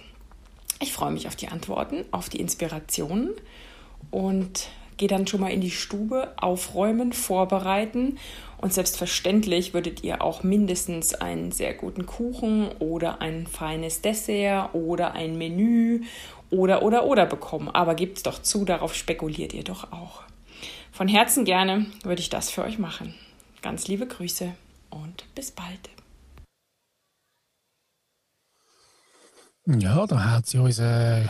Ich 0.81 0.93
freue 0.93 1.13
mich 1.13 1.27
auf 1.27 1.35
die 1.35 1.49
Antworten, 1.49 2.05
auf 2.11 2.29
die 2.29 2.41
Inspirationen 2.41 3.31
und 4.11 4.69
gehe 4.99 5.09
dann 5.09 5.27
schon 5.27 5.41
mal 5.41 5.51
in 5.51 5.63
die 5.63 5.71
Stube, 5.71 6.35
aufräumen, 6.37 7.15
vorbereiten 7.15 8.19
und 8.59 8.75
selbstverständlich 8.75 9.73
würdet 9.73 10.05
ihr 10.05 10.21
auch 10.21 10.43
mindestens 10.43 11.15
einen 11.15 11.53
sehr 11.53 11.73
guten 11.73 12.05
Kuchen 12.05 12.69
oder 12.81 13.23
ein 13.23 13.47
feines 13.47 14.03
Dessert 14.03 14.75
oder 14.75 15.13
ein 15.13 15.39
Menü 15.39 16.03
oder 16.51 16.83
oder 16.83 17.05
oder 17.05 17.27
bekommen. 17.27 17.69
Aber 17.69 17.95
gebt's 17.95 18.23
doch 18.23 18.43
zu, 18.43 18.65
darauf 18.65 18.95
spekuliert 18.95 19.53
ihr 19.53 19.65
doch 19.65 19.93
auch. 19.93 20.23
Von 20.93 21.09
Herzen 21.09 21.45
gerne 21.45 21.87
würde 22.03 22.21
ich 22.21 22.31
das 22.31 22.51
für 22.51 22.65
euch 22.65 22.79
machen. 22.79 23.15
Ganz 23.63 23.89
liebe 23.89 24.07
Grüße 24.07 24.53
und 24.91 25.25
bis 25.35 25.51
bald. 25.51 25.91
Ja, 29.67 30.07
da 30.07 30.25
hat 30.25 30.47
sie 30.47 30.59
uns, 30.59 30.79
äh, 30.79 31.25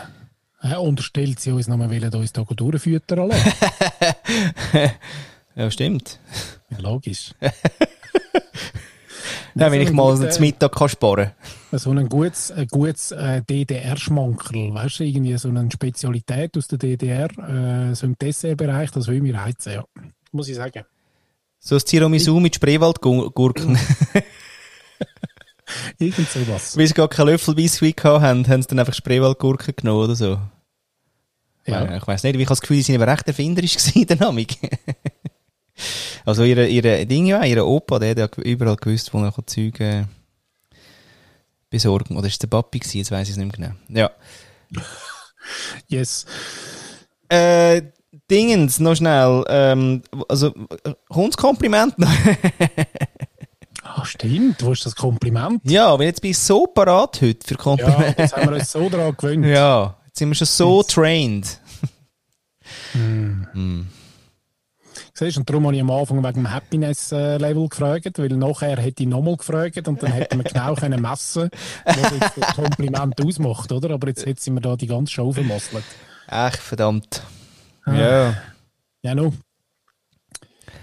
äh, 0.63 0.77
unterstellt 0.79 1.41
sie 1.41 1.51
uns 1.51 1.67
nochmal, 1.67 1.91
wollen 1.91 2.15
uns 2.15 2.33
da 2.33 2.43
durchfüttern 2.43 3.29
lassen. 3.29 3.53
Ja, 5.55 5.69
stimmt. 5.73 6.21
ja, 6.71 6.79
logisch. 6.79 7.33
Ja, 9.55 9.73
wenn 9.73 9.81
ich 9.81 9.91
mal 9.91 10.17
so 10.17 10.29
zum 10.29 10.43
Mittag 10.43 10.73
kann 10.73 10.89
sparen 10.89 11.33
So 11.73 11.91
ein 11.91 12.09
gutes, 12.09 12.51
ein 12.51 12.67
gutes 12.69 13.13
äh, 13.13 13.43
DDR-Schmankerl, 13.43 14.73
weißt 14.73 15.01
du, 15.01 15.05
irgendwie 15.05 15.37
so 15.37 15.49
eine 15.49 15.71
Spezialität 15.71 16.57
aus 16.57 16.67
der 16.69 16.79
DDR, 16.79 17.29
äh, 17.39 17.95
so 17.95 18.07
im 18.07 18.17
Dessertbereich, 18.17 18.91
das 18.91 19.07
will 19.07 19.21
mir 19.21 19.35
reizen, 19.35 19.75
ja. 19.75 19.85
Muss 20.33 20.49
ich 20.49 20.57
sagen. 20.57 20.85
So 21.59 21.77
ein 21.77 21.83
Tiramisu 21.85 22.41
mit 22.41 22.55
Spreewaldgurken. 22.55 23.79
Irgend 25.99 26.29
sowas. 26.31 26.77
Weil 26.77 26.87
sie 26.87 26.95
gar 26.95 27.09
keinen 27.09 27.29
Löffel 27.29 27.55
Biskuit 27.55 27.97
gehabt 27.97 28.23
haben, 28.23 28.47
haben 28.47 28.63
sie 28.63 28.69
dann 28.69 28.79
einfach 28.79 28.95
Spreewaldgurken 28.95 29.75
genommen 29.77 30.05
oder 30.05 30.15
so. 30.15 30.39
Ja. 31.67 31.97
Ich 31.97 32.07
weiß 32.07 32.23
nicht, 32.23 32.35
ich 32.35 32.41
habe 32.41 32.49
das 32.49 32.61
Gefühl, 32.63 32.77
sie 32.79 32.85
sind 32.85 33.03
aber 33.03 33.13
recht 33.13 33.27
erfinderisch 33.27 33.77
gewesen, 33.77 34.07
der 34.07 34.17
Namik. 34.17 34.57
also 36.25 36.45
ihre, 36.45 36.67
ihre 36.67 37.05
Ding, 37.05 37.27
ja, 37.27 37.45
ihre 37.45 37.67
Opa, 37.67 37.99
der 37.99 38.11
hat 38.11 38.19
ja 38.19 38.43
überall 38.43 38.77
gewusst, 38.77 39.13
wo 39.13 39.23
er 39.23 39.35
Zeug 39.47 39.79
äh, 39.81 40.05
besorgen. 41.71 42.17
Oder 42.17 42.27
ist 42.27 42.35
es 42.35 42.39
der 42.39 42.49
Papi 42.49 42.79
gewesen? 42.79 42.99
Jetzt 42.99 43.11
weiss 43.11 43.29
ich 43.29 43.33
es 43.33 43.37
nicht 43.39 43.59
mehr 43.59 43.71
genau. 43.71 44.01
Ja. 44.01 44.11
Yes. 45.89 46.27
Äh, 47.31 47.81
Dingens, 48.31 48.79
noch 48.81 48.95
schnell. 48.97 49.43
Ähm, 49.49 50.03
also, 50.29 50.49
äh, 50.85 50.93
kommt's 51.09 51.37
Kompliment 51.37 51.99
noch? 51.99 52.11
Ah, 53.83 54.05
stimmt, 54.05 54.63
wo 54.63 54.73
ist 54.73 54.85
das 54.85 54.95
Kompliment? 54.95 55.63
ja, 55.65 55.87
aber 55.89 56.05
jetzt 56.05 56.21
bin 56.21 56.33
ich 56.33 56.39
so 56.39 56.67
parat 56.67 57.23
heute 57.23 57.47
für 57.47 57.55
Ja, 57.55 57.61
Komplimente. 57.61 58.15
jetzt 58.23 58.37
haben 58.37 58.51
wir 58.51 58.57
uns 58.59 58.71
so 58.71 58.89
daran 58.91 59.17
gewöhnt. 59.17 59.47
Ja, 59.47 59.97
jetzt 60.07 60.19
sind 60.19 60.29
wir 60.29 60.35
schon 60.35 60.47
so 60.47 60.83
trained. 60.83 61.59
Siehst 65.19 65.37
und 65.37 65.51
darum 65.51 65.65
habe 65.67 65.75
ich 65.75 65.83
am 65.83 65.91
Anfang 65.91 66.23
wegen 66.23 66.45
dem 66.45 66.55
Happiness-Level 66.55 67.69
gefragt, 67.69 68.21
weil 68.21 68.29
nachher 68.29 68.77
hätte 68.77 69.03
ich 69.03 69.09
nochmal 69.09 69.37
gefragt 69.37 69.89
und 69.89 70.01
dann 70.01 70.13
hätten 70.13 70.39
wir 70.39 70.45
genau 70.45 70.75
können 70.77 71.03
messen 71.03 71.51
was 71.85 71.97
jetzt 71.97 72.33
das 72.37 72.55
Kompliment 72.55 73.21
ausmacht, 73.21 73.73
oder? 73.73 73.91
Aber 73.95 74.07
jetzt, 74.07 74.25
jetzt 74.27 74.45
sind 74.45 74.55
wir 74.55 74.61
da 74.61 74.77
die 74.77 74.87
ganze 74.87 75.13
Show 75.13 75.33
vermasselt. 75.33 75.83
Ach, 76.29 76.57
verdammt. 76.57 77.23
Ah. 77.85 77.95
Ja. 77.95 78.35
Ja, 79.03 79.15
no. 79.17 79.33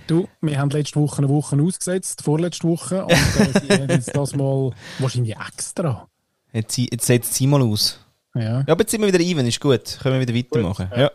Du, 0.08 0.28
wir 0.42 0.60
haben 0.60 0.70
letzte 0.70 1.00
Woche 1.00 1.20
eine 1.20 1.30
Woche 1.30 1.56
ausgesetzt, 1.56 2.22
vorletzte 2.22 2.68
Woche, 2.68 3.06
und 3.06 3.12
äh, 3.12 3.60
sie 3.62 3.70
haben 3.70 3.90
jetzt 3.90 4.14
das 4.14 4.36
mal 4.36 4.72
wahrscheinlich 5.00 5.38
extra. 5.38 6.10
Jetzt, 6.52 6.78
jetzt 6.78 7.06
setzt 7.06 7.36
sie 7.36 7.48
mal 7.48 7.62
aus. 7.62 8.02
Ja. 8.34 8.42
Ja, 8.42 8.66
aber 8.68 8.82
jetzt 8.82 8.92
sind 8.92 9.00
wir 9.00 9.08
wieder 9.08 9.22
even, 9.22 9.48
ist 9.48 9.62
gut. 9.62 9.98
Können 10.02 10.20
wir 10.20 10.28
wieder 10.28 10.38
weitermachen. 10.38 10.90
Ja. 10.94 11.10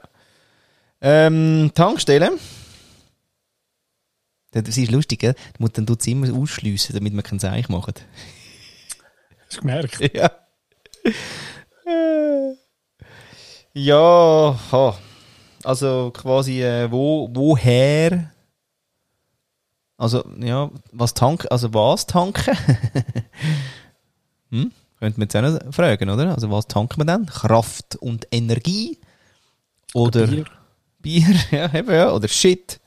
Ähm, 1.03 1.71
Tankstelle. 1.75 2.33
Das 4.53 4.77
ist 4.77 4.91
lustig, 4.91 5.21
gell? 5.21 5.35
Die 5.57 5.63
Mutter 5.63 5.85
tut 5.85 6.03
sie 6.03 6.13
immer 6.13 6.33
ausschliessen, 6.35 6.95
damit 6.95 7.15
wir 7.15 7.23
kein 7.23 7.39
Seich 7.39 7.69
machen. 7.69 7.95
Hast 9.47 9.57
du 9.57 9.61
gemerkt? 9.61 10.01
Ja. 10.15 10.31
Ja, 13.73 14.59
ha. 14.73 14.99
Also 15.63 16.11
quasi, 16.13 16.63
äh, 16.63 16.91
wo, 16.91 17.29
woher? 17.33 18.33
Also, 19.97 20.25
ja, 20.39 20.71
was 20.93 21.15
tanken, 21.15 21.49
also 21.49 21.73
was 21.75 22.07
tanken? 22.07 22.57
hm? 24.51 24.73
Könnte 24.99 25.21
man 25.21 25.29
jetzt 25.29 25.37
auch 25.37 25.43
noch 25.43 25.75
fragen, 25.75 26.11
oder? 26.11 26.35
Also, 26.35 26.51
was 26.51 26.67
tanken 26.67 27.01
wir 27.01 27.05
dann? 27.05 27.27
Kraft 27.27 27.97
und 27.97 28.27
Energie? 28.31 28.99
Oder 29.95 30.27
Bier. 30.27 30.45
Bier, 31.01 31.35
ja, 31.51 31.75
eben, 31.75 31.91
ja. 31.91 32.13
Oder 32.13 32.29
Shit. 32.29 32.80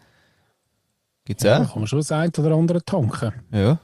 Gibt's 1.25 1.43
Ja, 1.43 1.61
auch? 1.61 1.71
kann 1.71 1.79
man 1.81 1.87
schon 1.87 1.99
das 1.99 2.11
eine 2.11 2.31
oder 2.37 2.55
andere 2.55 2.83
tanken. 2.83 3.31
Ja. 3.51 3.79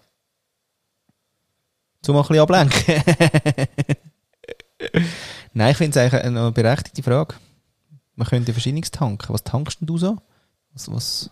Zum 2.02 2.16
mal 2.16 2.22
ein 2.22 2.28
bisschen 2.28 2.42
ablenken. 2.42 3.04
Nein, 5.54 5.72
ich 5.72 5.78
finde 5.78 5.92
es 5.92 5.98
eigentlich 5.98 6.24
eine 6.24 6.40
eine 6.40 6.52
berechtigte 6.52 7.04
Frage. 7.04 7.36
Man 8.16 8.28
könnte 8.28 8.54
verschiedenes 8.54 8.92
tanken. 8.92 9.34
Was 9.34 9.44
tankst 9.44 9.82
denn 9.82 9.88
du 9.88 9.98
so? 9.98 10.18
Was, 10.74 10.92
was? 10.92 11.30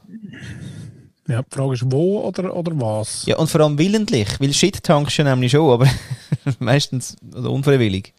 Ja, 1.27 1.41
die 1.41 1.55
Frage 1.55 1.73
ist, 1.73 1.91
wo 1.91 2.21
oder, 2.21 2.55
oder 2.55 2.71
was? 2.79 3.25
Ja, 3.25 3.37
und 3.37 3.49
vor 3.49 3.61
allem 3.61 3.77
willentlich. 3.77 4.39
Weil 4.39 4.53
Shit 4.53 4.81
tankst 4.83 5.17
du 5.19 5.23
nämlich 5.23 5.51
schon, 5.51 5.69
aber 5.71 5.87
meistens 6.59 7.15
also 7.33 7.51
unfreiwillig. 7.53 8.13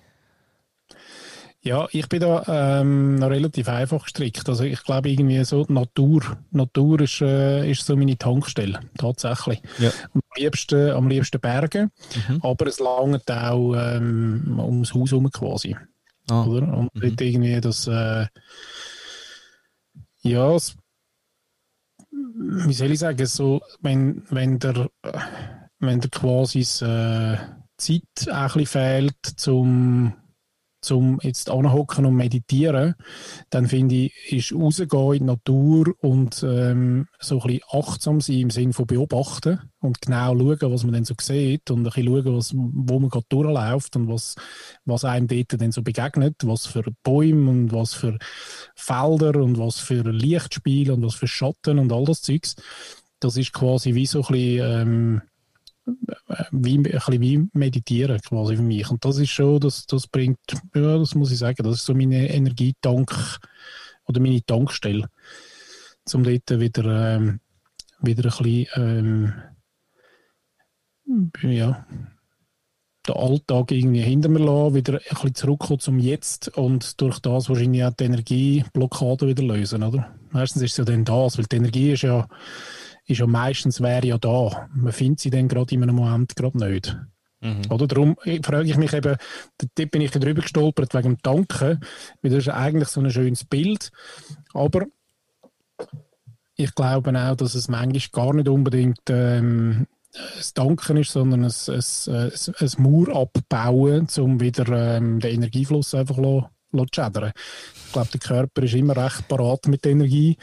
Ja, 1.62 1.88
ich 1.90 2.08
bin 2.08 2.20
da 2.20 2.80
ähm, 2.80 3.16
noch 3.16 3.30
relativ 3.30 3.68
einfach 3.68 4.04
gestrickt. 4.04 4.48
Also 4.48 4.62
ich 4.64 4.82
glaube 4.84 5.10
irgendwie 5.10 5.42
so 5.44 5.64
die 5.64 5.72
Natur. 5.72 6.22
Natur 6.52 7.00
ist, 7.00 7.20
äh, 7.20 7.68
ist 7.68 7.84
so 7.84 7.96
meine 7.96 8.16
Tankstelle, 8.16 8.78
tatsächlich. 8.96 9.60
Ja. 9.78 9.90
Am 10.14 10.20
liebsten, 10.36 10.90
am 10.92 11.08
liebsten 11.08 11.40
Berge, 11.40 11.90
Mhm. 12.28 12.40
aber 12.42 12.66
es 12.68 12.78
langt 12.78 13.28
auch 13.30 13.74
ähm, 13.74 14.58
ums 14.60 14.94
Haus 14.94 15.10
herum 15.10 15.30
quasi. 15.32 15.76
Ah. 16.30 16.44
Oder? 16.44 16.68
Und 16.76 16.94
Mhm. 16.94 17.16
irgendwie 17.18 17.60
das, 17.60 17.88
äh, 17.88 18.26
ja, 20.22 20.54
es, 20.54 20.76
wie 22.12 22.72
soll 22.72 22.92
ich 22.92 23.00
sagen, 23.00 23.26
so, 23.26 23.60
wenn, 23.80 24.22
wenn 24.30 24.58
der, 24.60 24.90
wenn 25.80 26.00
der 26.00 26.10
quasi 26.10 26.60
das, 26.60 26.82
äh, 26.82 27.36
Zeit 27.76 28.02
ein 28.28 28.46
bisschen 28.46 28.66
fehlt, 28.66 29.16
zum, 29.36 30.14
zum 30.88 31.20
jetzt 31.22 31.50
anhocken 31.50 32.06
und 32.06 32.16
meditieren, 32.16 32.94
dann 33.50 33.68
finde 33.68 33.94
ich, 33.94 34.12
ist 34.32 34.52
rausgehen 34.52 35.12
in 35.12 35.18
die 35.18 35.24
Natur 35.24 35.94
und 36.00 36.42
ähm, 36.42 37.06
so 37.20 37.40
ein 37.40 37.46
bisschen 37.46 37.62
achtsam 37.70 38.20
sein 38.20 38.38
im 38.38 38.50
Sinne 38.50 38.72
von 38.72 38.86
beobachten 38.86 39.60
und 39.80 40.00
genau 40.00 40.36
schauen, 40.36 40.72
was 40.72 40.84
man 40.84 40.94
dann 40.94 41.04
so 41.04 41.14
sieht 41.20 41.70
und 41.70 41.80
ein 41.80 41.84
bisschen 41.84 42.06
schauen, 42.06 42.36
was, 42.36 42.54
wo 42.54 42.98
man 42.98 43.10
gerade 43.10 43.26
durchläuft 43.28 43.96
und 43.96 44.08
was, 44.08 44.34
was 44.84 45.04
einem 45.04 45.28
dort 45.28 45.60
dann 45.60 45.72
so 45.72 45.82
begegnet, 45.82 46.36
was 46.44 46.66
für 46.66 46.84
Bäume 47.02 47.50
und 47.50 47.72
was 47.72 47.94
für 47.94 48.18
Felder 48.74 49.36
und 49.36 49.58
was 49.58 49.78
für 49.78 50.02
Lichtspiel 50.02 50.90
und 50.90 51.04
was 51.04 51.14
für 51.14 51.28
Schatten 51.28 51.78
und 51.78 51.92
all 51.92 52.06
das 52.06 52.22
Zeugs. 52.22 52.56
Das 53.20 53.36
ist 53.36 53.52
quasi 53.52 53.94
wie 53.94 54.06
so 54.06 54.22
ein 54.22 54.32
bisschen, 54.32 54.62
ähm, 54.64 55.22
wie, 56.50 56.78
ein 56.78 56.82
bisschen 56.82 57.20
wie 57.20 57.48
meditieren 57.52 58.20
quasi 58.20 58.56
für 58.56 58.62
mich. 58.62 58.90
Und 58.90 59.04
das 59.04 59.18
ist 59.18 59.30
schon, 59.30 59.60
das, 59.60 59.86
das 59.86 60.06
bringt, 60.06 60.38
ja, 60.74 60.98
das 60.98 61.14
muss 61.14 61.32
ich 61.32 61.38
sagen, 61.38 61.62
das 61.62 61.76
ist 61.76 61.86
so 61.86 61.94
meine 61.94 62.28
Energietank 62.32 63.38
oder 64.06 64.20
meine 64.20 64.42
Tankstelle, 64.42 65.08
um 66.12 66.24
dort 66.24 66.50
wieder, 66.50 67.16
ähm, 67.16 67.40
wieder 68.00 68.24
ein 68.24 68.44
bisschen, 68.44 68.66
ähm, 68.76 69.32
ja, 71.42 71.86
den 73.08 73.16
Alltag 73.16 73.70
irgendwie 73.70 74.02
hinter 74.02 74.28
mir 74.28 74.40
lassen, 74.40 74.74
wieder 74.74 74.94
ein 74.94 75.00
bisschen 75.08 75.34
zurückkommen 75.34 75.80
zum 75.80 75.98
Jetzt 75.98 76.48
und 76.56 77.00
durch 77.00 77.20
das 77.20 77.48
wahrscheinlich 77.48 77.84
auch 77.84 77.92
die 77.94 78.04
Energieblockade 78.04 79.26
wieder 79.26 79.42
lösen, 79.42 79.82
oder? 79.82 80.14
Meistens 80.30 80.62
ist 80.62 80.72
es 80.72 80.76
ja 80.78 80.84
dann 80.84 81.04
das, 81.04 81.38
weil 81.38 81.46
die 81.46 81.56
Energie 81.56 81.92
ist 81.92 82.02
ja, 82.02 82.28
ist 83.08 83.18
ja 83.18 83.26
meistens 83.26 83.80
wäre 83.80 84.06
ja 84.06 84.18
da. 84.18 84.68
Man 84.74 84.92
findet 84.92 85.20
sie 85.20 85.30
dann 85.30 85.48
gerade 85.48 85.74
in 85.74 85.82
einem 85.82 85.96
Moment 85.96 86.36
gerade 86.36 86.58
nicht. 86.58 86.96
Mhm. 87.40 87.62
Oder 87.70 87.86
darum 87.86 88.16
frage 88.42 88.68
ich 88.68 88.76
mich 88.76 88.92
eben, 88.92 89.16
dort 89.58 89.90
bin 89.90 90.02
ich 90.02 90.10
drüber 90.10 90.42
gestolpert 90.42 90.94
wegen 90.94 91.14
dem 91.14 91.22
Tanken, 91.22 91.80
weil 92.22 92.30
das 92.30 92.40
ist 92.40 92.48
eigentlich 92.48 92.88
so 92.88 93.00
ein 93.00 93.10
schönes 93.10 93.44
Bild, 93.44 93.90
aber 94.52 94.86
ich 96.56 96.74
glaube 96.74 97.16
auch, 97.16 97.36
dass 97.36 97.54
es 97.54 97.68
manchmal 97.68 98.24
gar 98.26 98.34
nicht 98.34 98.48
unbedingt 98.48 99.00
ähm, 99.08 99.86
das 100.36 100.52
Tanken 100.52 100.96
ist, 100.96 101.12
sondern 101.12 101.44
ein, 101.44 101.52
ein, 101.68 102.14
ein, 102.14 102.32
ein 102.58 102.70
Mauer 102.78 103.16
abbauen, 103.16 104.08
um 104.18 104.40
wieder 104.40 104.96
ähm, 104.96 105.20
den 105.20 105.34
Energiefluss 105.34 105.94
einfach 105.94 106.16
zu 106.16 106.48
zu 106.72 106.86
schädern. 106.92 107.32
Ich 107.86 107.92
glaube, 107.92 108.08
der 108.12 108.20
Körper 108.20 108.62
ist 108.62 108.74
immer 108.74 108.96
recht 108.96 109.28
parat 109.28 109.68
mit 109.68 109.84
der 109.84 109.92
Energie, 109.92 110.36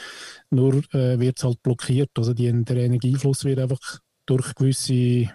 nur 0.56 0.76
äh, 0.94 1.20
wird 1.20 1.38
es 1.38 1.44
halt 1.44 1.62
blockiert. 1.62 2.12
Also 2.18 2.34
die, 2.34 2.52
der 2.64 2.78
Energiefluss 2.78 3.44
wird 3.44 3.60
einfach 3.60 4.00
durch 4.26 4.56
gewisse 4.56 5.30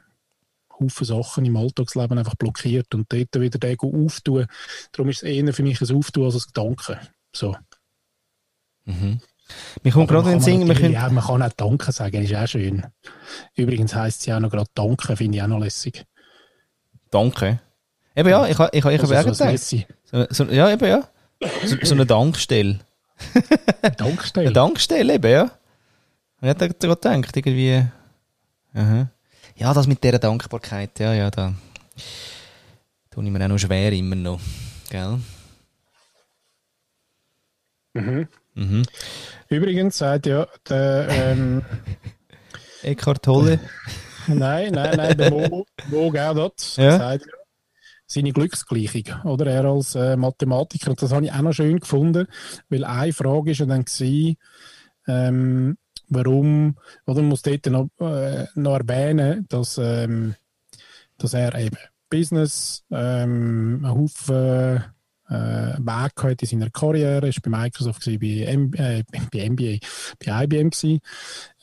Haufen 0.79 1.05
Sachen 1.07 1.45
im 1.45 1.57
Alltagsleben 1.57 2.19
einfach 2.19 2.35
blockiert 2.35 2.95
und 2.95 3.13
dort 3.13 3.41
wieder 3.41 3.59
den 3.59 3.79
auftun. 3.79 4.47
Darum 4.93 5.11
ist 5.11 5.19
es 5.19 5.23
eher 5.23 5.53
für 5.53 5.63
mich 5.63 5.81
ein 5.81 5.97
Auftun 5.97 6.25
als 6.25 6.35
ein 6.35 6.43
Gedanken. 6.53 6.97
So. 7.35 7.55
Mhm. 8.87 9.21
Mir 9.83 9.93
kommt 9.93 10.09
gerade 10.09 10.31
in 10.31 10.39
den 10.39 10.39
man 10.39 10.45
Sinn, 10.45 10.61
natürlich 10.61 10.81
können, 10.81 10.97
auch, 10.97 11.11
man 11.11 11.25
kann 11.25 11.43
auch 11.43 11.53
Danke 11.53 11.93
sagen, 11.93 12.23
ist 12.23 12.35
auch 12.35 12.47
schön. 12.47 12.87
Übrigens 13.55 13.95
heisst 13.95 14.21
es 14.21 14.27
ja 14.27 14.37
auch 14.37 14.41
noch 14.41 14.51
gerade 14.51 14.71
Danke, 14.75 15.17
finde 15.17 15.39
ich 15.39 15.43
auch 15.43 15.49
noch 15.49 15.59
lässig. 15.59 16.05
danke. 17.11 17.61
Eben 18.17 18.29
ja, 18.29 18.47
ich, 18.47 18.59
ha- 18.59 18.69
ich, 18.73 18.79
ich 18.79 18.85
habe 18.85 19.17
Also 19.17 19.31
gedacht. 19.33 19.59
So, 20.05 20.27
so, 20.31 20.45
ja, 20.45 20.71
eben 20.71 20.87
ja. 20.87 21.09
So, 21.65 21.77
so 21.83 21.95
eine 21.95 22.07
Dankstelle. 22.07 22.81
Eine 23.83 23.97
Dankstelle. 23.97 24.53
Dankstelle, 24.53 25.15
eben, 25.15 25.31
ja. 25.31 25.43
Und 25.43 25.51
ich 26.43 26.49
habe 26.49 26.69
gerade 26.75 27.21
gedacht, 27.21 27.37
irgendwie. 27.37 27.85
Aha. 28.75 29.09
Ja, 29.57 29.75
das 29.75 29.87
mit 29.87 30.03
dieser 30.03 30.19
Dankbarkeit, 30.19 30.99
ja, 31.01 31.13
ja, 31.13 31.31
da. 31.31 31.55
Tue 33.11 33.25
ich 33.25 33.31
mir 33.31 33.45
auch 33.45 33.49
noch 33.49 33.59
schwer 33.59 33.93
immer 33.93 34.17
noch. 34.17 34.41
Gell? 34.91 35.19
Mhm. 37.93 38.29
Mhm. 38.55 38.83
Übrigens 39.49 39.99
sagt 39.99 40.27
ja 40.27 40.47
der, 40.69 41.09
ähm, 41.11 41.63
Eckhart 42.83 43.23
Tolle. 43.25 43.59
nein, 44.27 44.73
nein, 44.73 44.97
nein, 44.97 45.19
der 45.19 45.31
Mo, 45.31 45.67
Mo 45.89 46.11
Gaudat 46.11 46.77
Ja. 46.77 46.99
sagt 46.99 47.27
ja, 47.27 47.33
seine 48.11 48.33
Glücksgleichung, 48.33 49.23
oder? 49.25 49.47
Er 49.47 49.65
als 49.67 49.95
äh, 49.95 50.17
Mathematiker, 50.17 50.95
das 50.95 51.13
habe 51.13 51.27
ich 51.27 51.33
auch 51.33 51.43
noch 51.43 51.53
schön 51.53 51.79
gefunden, 51.79 52.27
weil 52.69 52.85
eine 52.85 53.13
Frage 53.13 53.53
ist 53.53 53.59
ja 53.59 53.67
dann 53.67 53.85
gewesen, 53.85 54.37
ähm, 55.07 55.79
warum, 56.09 56.77
oder? 57.07 57.21
Man 57.21 57.29
muss 57.29 57.43
dort 57.43 57.67
noch, 57.67 57.89
äh, 58.01 58.47
noch 58.57 58.79
erwähnen, 58.79 59.47
dass, 59.49 59.79
ähm, 59.79 60.35
dass 61.19 61.35
er 61.35 61.55
eben 61.55 61.77
Business, 62.09 62.83
ähm, 62.91 63.83
einen 63.85 63.95
Haufen 63.95 64.85
äh, 65.29 65.79
Weg 65.79 66.17
gehabt 66.17 66.43
in 66.43 66.49
seiner 66.49 66.71
Karriere, 66.71 67.29
ist 67.29 67.43
bei 67.43 67.51
Microsoft 67.51 68.05
gewesen, 68.05 68.19
bei, 68.19 68.53
M 68.53 68.73
äh, 68.75 69.05
bei 69.33 69.49
MBA, 69.49 69.79
bei 70.19 70.45
IBM 70.45 70.71
gewesen, 70.71 71.01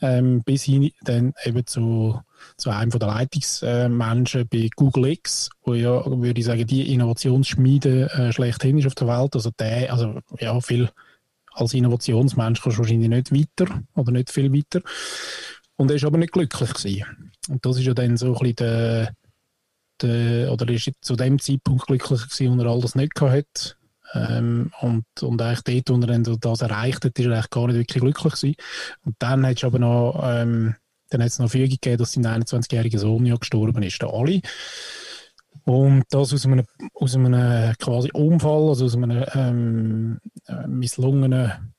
ähm, 0.02 0.42
bis 0.46 0.64
hin 0.64 0.92
dann 1.02 1.34
eben 1.44 1.66
zu, 1.66 2.22
zu 2.58 2.70
einem 2.70 2.92
der 2.92 3.08
Leitungsmenschen 3.08 4.48
bei 4.48 4.70
Google 4.76 5.08
X, 5.08 5.50
wo 5.64 5.74
ja, 5.74 6.06
würde 6.06 6.40
ich 6.40 6.46
sagen, 6.46 6.66
die 6.66 6.94
Innovationsschmiede 6.94 8.12
äh, 8.12 8.32
schlechthin 8.34 8.78
ist 8.78 8.88
auf 8.88 8.96
der 8.96 9.08
Welt. 9.08 9.36
Also 9.36 9.52
der, 9.52 9.92
also 9.92 10.20
ja, 10.40 10.60
viel 10.62 10.90
als 11.54 11.74
Innovationsmensch 11.74 12.62
kannst 12.62 12.78
du 12.78 12.82
wahrscheinlich 12.82 13.10
nicht 13.10 13.32
weiter 13.32 13.82
oder 13.96 14.12
nicht 14.12 14.32
viel 14.32 14.54
weiter. 14.54 14.82
Und 15.76 15.92
er 15.92 15.96
ist 15.96 16.06
aber 16.06 16.18
nicht 16.18 16.34
glücklich 16.34 16.74
gewesen. 16.74 17.32
Und 17.50 17.66
das 17.66 17.78
ist 17.78 17.86
ja 17.86 17.94
dann 17.94 18.18
so 18.18 18.28
ein 18.28 18.34
bisschen 18.34 18.56
der, 18.58 19.14
der 20.02 20.52
oder 20.52 20.70
ist 20.70 20.92
zu 21.02 21.16
dem 21.16 21.40
Zeitpunkt 21.40 21.88
glücklich 21.88 22.22
gewesen, 22.22 22.58
wo 22.58 22.64
er 22.64 22.70
all 22.70 22.82
das 22.82 22.96
nicht 22.96 23.16
gehabt 23.16 23.34
hat. 23.34 23.78
Ähm, 24.14 24.72
und, 24.82 25.06
und 25.22 25.42
eigentlich 25.42 25.84
dort, 25.84 25.90
wo 25.90 26.02
er 26.02 26.08
dann 26.08 26.40
das 26.40 26.62
erreicht 26.62 27.04
hat, 27.04 27.20
ist 27.20 27.26
er 27.26 27.34
eigentlich 27.34 27.50
gar 27.50 27.68
nicht 27.68 27.78
wirklich 27.78 28.02
glücklich 28.02 28.34
gewesen. 28.34 28.56
Und 29.04 29.16
dann 29.20 29.46
hat 29.46 29.58
es 29.58 29.64
aber 29.64 29.80
noch, 29.80 30.22
ähm, 30.24 30.76
dann 31.10 31.22
hat 31.22 31.30
es 31.30 31.40
noch 31.40 31.50
Fügung 31.50 31.70
gegeben, 31.70 31.98
dass 31.98 32.14
sein 32.14 32.26
21-jähriger 32.26 33.00
Sohn 33.00 33.26
ja 33.26 33.36
gestorben 33.36 33.84
ist, 33.84 34.02
der 34.02 34.14
Ali. 34.14 34.42
Und 35.66 36.04
das 36.10 36.34
aus 36.34 36.46
einem, 36.46 36.66
aus 36.94 37.16
einem 37.16 37.76
quasi 37.78 38.10
Unfall, 38.14 38.70
also 38.70 38.86
aus 38.86 38.96
einem 38.96 39.26
ähm, 39.34 40.20
äh, 40.48 40.68
misslungenen, 40.68 41.74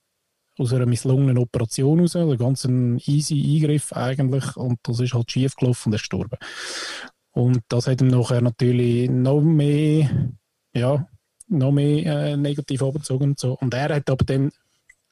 aus 0.59 0.73
einer 0.73 0.87
misslungenen 0.87 1.39
Operation 1.39 2.01
raus, 2.01 2.17
also 2.17 2.37
ganz 2.37 2.65
ein 2.65 2.99
easy 3.07 3.57
Eingriff 3.57 3.93
eigentlich. 3.93 4.57
Und 4.57 4.79
das 4.83 5.01
ist 5.01 5.15
halt 5.15 5.31
schief 5.31 5.55
gelaufen 5.57 5.89
und 5.89 5.93
er 5.95 5.97
ist 5.97 6.03
gestorben. 6.03 6.37
Und 7.33 7.61
das 7.69 7.87
hat 7.87 8.01
ihm 8.01 8.09
nachher 8.09 8.41
natürlich 8.41 9.09
noch 9.09 9.41
mehr, 9.41 10.11
ja, 10.75 11.07
noch 11.47 11.73
mehr 11.73 12.05
äh, 12.05 12.37
negativ 12.37 12.83
abgezogen 12.83 13.31
und 13.31 13.41
so. 13.41 13.55
Und 13.55 13.73
er 13.75 13.95
hat 13.95 14.11
aber 14.11 14.25
dann, 14.25 14.51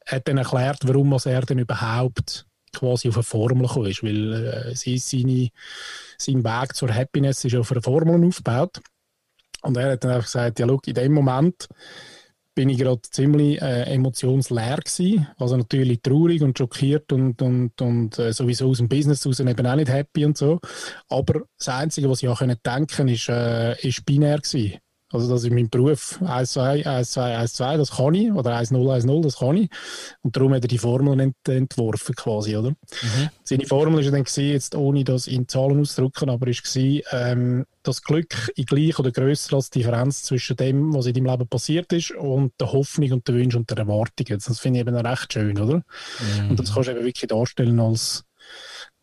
hat 0.06 0.28
dann 0.28 0.38
erklärt, 0.38 0.80
warum 0.86 1.12
was 1.12 1.26
er 1.26 1.42
denn 1.42 1.60
überhaupt 1.60 2.46
quasi 2.72 3.08
auf 3.08 3.16
eine 3.16 3.22
Formel 3.22 3.66
gekommen 3.66 3.86
ist, 3.86 4.02
weil 4.02 4.32
äh, 4.32 4.74
seine, 4.74 5.48
sein 6.18 6.44
Weg 6.44 6.74
zur 6.74 6.94
Happiness 6.94 7.44
ist 7.44 7.56
auf 7.56 7.72
einer 7.72 7.82
Formel 7.82 8.26
aufgebaut. 8.26 8.80
Und 9.62 9.76
er 9.76 9.92
hat 9.92 10.04
dann 10.04 10.12
einfach 10.12 10.26
gesagt, 10.26 10.58
ja, 10.58 10.66
schau, 10.66 10.80
in 10.86 10.94
dem 10.94 11.12
Moment 11.12 11.68
bin 12.56 12.70
ich 12.70 12.78
gerade 12.78 13.02
ziemlich 13.02 13.60
äh, 13.60 13.82
emotionsleer 13.82 14.78
gewesen. 14.78 15.28
Also 15.38 15.56
natürlich 15.56 16.00
traurig 16.00 16.42
und 16.42 16.56
schockiert 16.56 17.12
und, 17.12 17.42
und, 17.42 17.80
und 17.80 18.18
äh, 18.18 18.32
sowieso 18.32 18.70
aus 18.70 18.78
dem 18.78 18.88
Business 18.88 19.26
raus 19.26 19.40
eben 19.40 19.66
auch 19.66 19.76
nicht 19.76 19.90
happy 19.90 20.24
und 20.24 20.38
so. 20.38 20.58
Aber 21.08 21.42
das 21.58 21.68
Einzige, 21.68 22.08
was 22.08 22.22
ich 22.22 22.28
auch 22.28 22.38
denken 22.40 22.56
konnte, 22.64 23.12
ist, 23.12 23.28
äh, 23.28 23.78
ist 23.86 24.06
binär 24.06 24.38
gewesen. 24.38 24.78
Also 25.16 25.32
das 25.32 25.44
ist 25.44 25.50
mein 25.52 25.70
Beruf 25.70 26.20
1, 26.22 26.52
2, 26.52 26.86
1, 26.86 27.10
2, 27.12 27.36
1, 27.38 27.52
2, 27.54 27.76
das 27.78 27.90
kann 27.92 28.14
ich. 28.14 28.30
Oder 28.30 28.56
1, 28.56 28.70
0, 28.70 28.90
1, 28.90 29.04
0, 29.04 29.22
das 29.22 29.38
kann 29.38 29.56
ich. 29.56 29.70
Und 30.20 30.36
darum 30.36 30.52
hat 30.52 30.62
er 30.62 30.68
die 30.68 30.76
Formel 30.76 31.18
ent 31.18 31.36
entworfen 31.48 32.14
quasi, 32.14 32.54
oder? 32.54 32.70
Mhm. 32.70 33.30
Seine 33.42 33.64
Formel 33.64 34.04
war 34.04 34.12
dann 34.12 34.24
gewesen, 34.24 34.50
jetzt 34.50 34.74
ohne 34.74 35.04
das 35.04 35.26
in 35.26 35.48
Zahlen 35.48 35.80
auszudrücken, 35.80 36.28
aber 36.28 36.48
ist 36.48 36.64
gewesen, 36.64 37.02
ähm, 37.12 37.64
das 37.82 38.02
Glück 38.02 38.52
in 38.56 38.66
gleich 38.66 38.98
oder 38.98 39.10
grösser 39.10 39.56
als 39.56 39.70
die 39.70 39.78
Differenz 39.78 40.22
zwischen 40.24 40.56
dem, 40.56 40.92
was 40.92 41.06
in 41.06 41.14
deinem 41.14 41.26
Leben 41.26 41.48
passiert 41.48 41.92
ist 41.94 42.10
und 42.10 42.52
der 42.60 42.72
Hoffnung 42.72 43.12
und 43.12 43.26
der 43.26 43.36
Wunsch 43.36 43.54
und 43.54 43.70
der 43.70 43.78
Erwartung. 43.78 44.26
Das 44.28 44.60
finde 44.60 44.80
ich 44.80 44.86
eben 44.86 44.94
recht 44.94 45.32
schön, 45.32 45.58
oder? 45.58 45.76
Mhm. 45.76 46.50
Und 46.50 46.60
das 46.60 46.74
kannst 46.74 46.88
du 46.88 46.92
eben 46.92 47.04
wirklich 47.06 47.28
darstellen 47.28 47.80
als, 47.80 48.24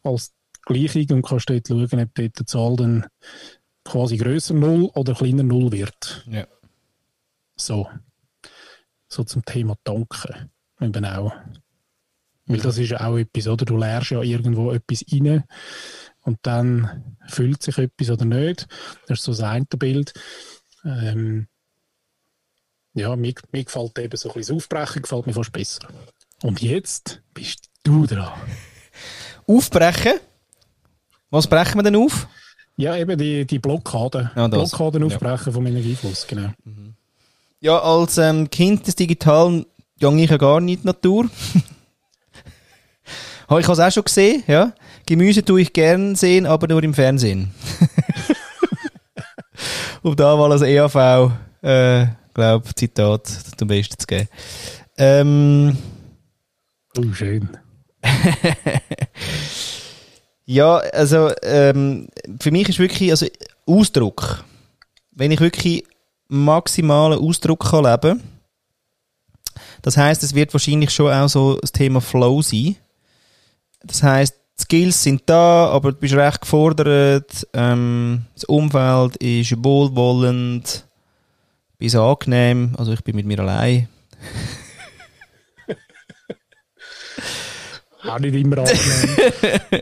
als 0.04 0.32
Gleichung 0.66 1.08
und 1.10 1.26
kannst 1.26 1.50
dort 1.50 1.68
schauen, 1.68 2.00
ob 2.00 2.14
dort 2.14 2.40
die 2.40 2.46
Zahl 2.46 2.76
dann 2.76 3.06
quasi 3.84 4.18
größer 4.18 4.54
Null 4.54 4.86
oder 4.94 5.14
kleiner 5.14 5.44
Null 5.44 5.72
wird. 5.72 6.26
Ja. 6.30 6.48
So. 7.56 7.90
So 9.08 9.24
zum 9.24 9.44
Thema 9.46 9.76
Danken. 9.84 10.52
Eben 10.80 11.06
auch. 11.06 11.34
Weil 12.46 12.60
das 12.60 12.78
ist 12.78 12.90
ja 12.90 13.06
auch 13.06 13.18
etwas, 13.18 13.48
oder? 13.48 13.66
Du 13.66 13.78
lernst 13.78 14.12
ja 14.12 14.22
irgendwo 14.22 14.72
etwas 14.72 15.06
rein 15.12 15.44
und 16.22 16.40
dann 16.42 17.16
fühlt 17.28 17.64
sich 17.64 17.78
etwas 17.78 18.10
oder 18.10 18.26
nicht. 18.26 18.68
Das 19.08 19.20
ist 19.20 19.26
so 19.26 19.32
das 19.32 19.42
eine 19.42 19.66
Bild. 19.66 20.14
Ähm, 20.84 21.48
ja, 22.94 23.16
mir, 23.16 23.34
mir 23.52 23.64
gefällt 23.64 23.98
eben 24.00 24.18
so 24.18 24.30
ein 24.30 24.36
bisschen 24.36 24.58
das 24.58 24.64
Aufbrechen, 24.64 25.02
gefällt 25.02 25.26
mir 25.26 25.34
fast 25.34 25.52
besser. 25.52 25.88
Und 26.42 26.62
jetzt 26.62 27.22
bist 27.34 27.70
du 27.84 28.06
dran. 28.06 28.34
Aufbrechen? 29.48 30.20
Was 31.30 31.48
brechen 31.48 31.80
wir 31.80 31.84
denn 31.84 31.96
auf? 31.96 32.28
Ja, 32.76 32.98
eben 32.98 33.18
die, 33.18 33.46
die 33.46 33.60
Blockaden. 33.60 34.32
Ja, 34.36 34.48
Blockaden 34.48 35.04
aufbrechen 35.04 35.48
ja. 35.48 35.52
vom 35.52 35.66
Energiefluss, 35.66 36.26
genau. 36.28 36.50
Mhm. 36.64 36.94
Ja, 37.60 37.80
als 37.80 38.18
ähm, 38.18 38.50
Kind 38.50 38.88
des 38.88 38.96
Digitalen 38.96 39.66
gehe 40.00 40.24
ich 40.24 40.30
ja 40.30 40.38
gar 40.38 40.60
nicht 40.60 40.78
in 40.78 40.82
die 40.82 40.88
Natur. 40.88 41.30
Habe 43.48 43.62
ich 43.62 43.70
es 43.70 43.80
auch 43.80 43.92
schon 43.92 44.04
gesehen, 44.04 44.44
ja. 44.48 44.74
Gemüse 45.06 45.46
tue 45.46 45.62
ich 45.62 45.74
gern 45.74 46.16
sehen, 46.16 46.46
aber 46.46 46.68
nur 46.68 46.84
im 46.84 46.94
Fernsehen. 46.94 47.52
um 50.02 50.16
da 50.16 50.36
mal 50.36 50.52
als 50.52 50.62
EAV, 50.62 51.32
äh, 51.62 52.08
glaube 52.34 52.74
Zitat 52.76 53.28
zum 53.58 53.68
Besten 53.68 54.00
zu 54.00 54.08
geben. 54.08 54.28
Ähm, 54.98 55.78
oh, 56.98 57.14
schön. 57.14 57.50
Ja, 60.46 60.78
also 60.78 61.32
ähm, 61.42 62.08
für 62.42 62.52
mich 62.52 62.70
ist 62.70 62.80
wirklich 62.80 63.12
also 63.12 63.28
Ausdruck. 63.66 64.44
Wenn 65.12 65.32
ich 65.32 65.40
wirklich 65.40 65.84
maximalen 66.28 67.20
Ausdruck 67.20 67.70
kann 67.70 67.86
leben 67.86 68.22
das 69.84 69.98
heißt, 69.98 70.24
es 70.24 70.34
wird 70.34 70.54
wahrscheinlich 70.54 70.92
schon 70.92 71.12
auch 71.12 71.28
so 71.28 71.58
das 71.60 71.72
Thema 71.72 72.00
Flow 72.02 72.42
sein. 72.42 72.78
Das 73.84 74.02
heißt, 74.02 74.36
Skills 74.60 75.04
sind 75.04 75.24
da, 75.26 75.68
aber 75.68 75.92
du 75.92 75.98
bist 75.98 76.16
recht 76.16 76.42
gefordert. 76.42 77.48
Ähm, 77.54 78.24
das 78.34 78.46
Umfeld 78.46 79.18
ist 79.18 79.62
wohlwollend, 79.64 80.88
bis 81.78 81.96
angenehm. 81.96 82.74
Also 82.78 82.94
ich 82.94 83.04
bin 83.04 83.18
mit 83.18 83.26
mir 83.26 83.40
allein. 83.40 83.90
Auch 88.08 88.20
nicht 88.20 88.36
immer 88.36 88.60
angenehm. 88.60 89.82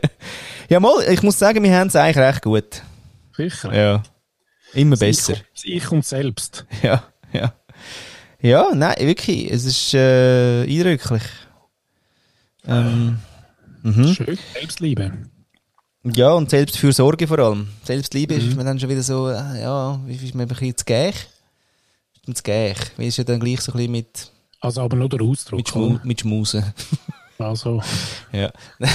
Ja, 0.72 0.80
mal, 0.80 1.04
ich 1.06 1.22
muss 1.22 1.38
sagen, 1.38 1.62
wir 1.62 1.78
haben 1.78 1.88
es 1.88 1.96
eigentlich 1.96 2.16
recht 2.16 2.40
gut. 2.40 2.82
Sicher? 3.36 3.74
Ja. 3.76 4.02
Immer 4.72 4.96
besser. 4.96 5.34
Ich 5.64 5.92
und 5.92 6.02
selbst. 6.02 6.64
Ja, 6.82 7.04
ja. 7.30 7.52
Ja, 8.40 8.70
nein, 8.74 8.94
wirklich. 9.00 9.52
Es 9.52 9.66
ist 9.66 9.92
äh, 9.92 10.62
eindrücklich. 10.62 11.24
Ähm, 12.66 13.18
mhm. 13.82 14.14
Schön. 14.14 14.38
Selbstliebe. 14.54 15.12
Ja, 16.04 16.32
und 16.32 16.48
Selbstfürsorge 16.48 17.26
vor 17.26 17.40
allem. 17.40 17.68
Selbstliebe 17.84 18.32
mhm. 18.32 18.48
ist 18.48 18.56
man 18.56 18.64
dann 18.64 18.80
schon 18.80 18.88
wieder 18.88 19.02
so, 19.02 19.28
äh, 19.28 19.60
ja, 19.60 20.00
wie 20.06 20.14
ist 20.14 20.34
man 20.34 20.46
ein 20.46 20.48
bisschen 20.48 20.74
zu 20.74 20.86
gäch? 20.86 21.16
Zu 22.32 22.42
gäch. 22.42 22.78
Weil 22.96 23.08
es 23.08 23.18
ja 23.18 23.24
dann 23.24 23.40
gleich 23.40 23.60
so 23.60 23.72
ein 23.72 23.76
bisschen 23.76 23.92
mit... 23.92 24.32
Also 24.58 24.80
aber 24.80 24.96
nur 24.96 25.10
der 25.10 25.20
Ausdruck. 25.20 25.58
Mit, 25.58 25.68
Schmu 25.68 25.98
mit 26.02 26.20
Schmusen. 26.22 26.64
Also. 27.42 27.82
Ja. 28.32 28.50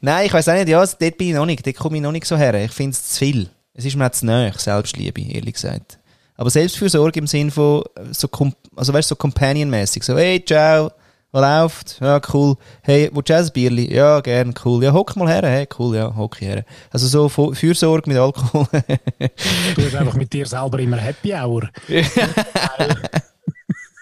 Nein, 0.00 0.26
ich 0.26 0.32
weiß 0.32 0.48
auch 0.48 0.54
nicht, 0.54 0.68
ja, 0.68 0.84
dort 0.84 1.18
bin 1.18 1.28
ich 1.28 1.34
noch 1.34 1.46
nicht, 1.46 1.66
dort 1.66 1.76
komme 1.76 1.96
ich 1.96 2.02
noch 2.02 2.12
nicht 2.12 2.26
so 2.26 2.36
her. 2.36 2.54
Ich 2.54 2.72
finde 2.72 2.92
es 2.92 3.12
zu 3.12 3.18
viel. 3.18 3.48
Es 3.74 3.84
ist 3.84 3.96
mir 3.96 4.10
zu 4.12 4.26
nahe, 4.26 4.52
Selbstliebe, 4.56 5.20
ehrlich 5.20 5.54
gesagt. 5.54 5.98
Aber 6.36 6.50
Selbstfürsorge 6.50 7.18
im 7.18 7.26
Sinn 7.26 7.50
von, 7.50 7.82
so, 8.10 8.28
also 8.76 8.92
weißt 8.92 9.08
so 9.08 9.16
Companion-mäßig. 9.16 10.02
So, 10.02 10.16
hey, 10.16 10.44
ciao, 10.44 10.90
was 11.32 11.42
läuft? 11.42 12.00
Ja, 12.00 12.20
cool. 12.32 12.56
Hey, 12.82 13.10
wo 13.12 13.20
du 13.20 13.36
ein 13.36 13.50
Bierli? 13.52 13.92
Ja, 13.92 14.20
gern, 14.20 14.54
cool. 14.64 14.84
Ja, 14.84 14.92
hock 14.92 15.16
mal 15.16 15.28
her. 15.28 15.42
Hey, 15.42 15.66
cool, 15.78 15.96
ja, 15.96 16.14
hock 16.14 16.40
her. 16.40 16.64
Also 16.90 17.06
so 17.08 17.28
Fürsorge 17.52 18.08
mit 18.08 18.18
Alkohol. 18.18 18.66
du 18.70 19.84
hast 19.84 19.94
einfach 19.96 20.14
mit 20.14 20.32
dir 20.32 20.46
selber 20.46 20.78
immer 20.78 20.96
Happy 20.96 21.34
Hour. 21.34 21.68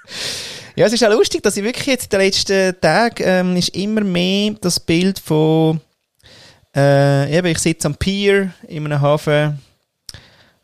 Ja, 0.75 0.87
es 0.87 0.93
ist 0.95 1.05
auch 1.05 1.11
lustig, 1.11 1.43
dass 1.43 1.57
ich 1.57 1.65
wirklich 1.65 1.87
jetzt 1.87 2.05
in 2.05 2.19
den 2.19 2.21
letzten 2.21 2.81
Tagen 2.81 3.23
ähm, 3.27 3.57
ist 3.57 3.77
immer 3.77 4.01
mehr 4.01 4.55
das 4.61 4.81
Bild 4.81 5.19
von 5.19 5.81
äh, 6.75 7.37
eben, 7.37 7.49
ich 7.49 7.59
sitze 7.59 7.89
am 7.89 7.95
Pier 7.95 8.55
in 8.67 8.87
einem 8.87 9.01
Hafen 9.01 9.61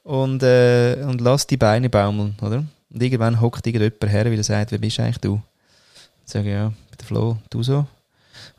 und, 0.04 0.42
äh, 0.42 0.96
und 1.06 1.20
lasse 1.20 1.46
die 1.48 1.58
Beine 1.58 1.90
baumeln, 1.90 2.34
oder? 2.40 2.64
Und 2.90 3.02
irgendwann 3.02 3.38
hockt 3.38 3.66
irgendjemand 3.66 4.10
her, 4.10 4.24
weil 4.24 4.38
er 4.38 4.44
sagt, 4.44 4.72
wer 4.72 4.78
bist 4.78 4.98
eigentlich 4.98 5.18
du? 5.18 5.34
Und 5.34 5.42
sage 6.24 6.50
ja, 6.52 6.72
der 6.98 7.06
Flo, 7.06 7.36
du 7.50 7.62
so. 7.62 7.86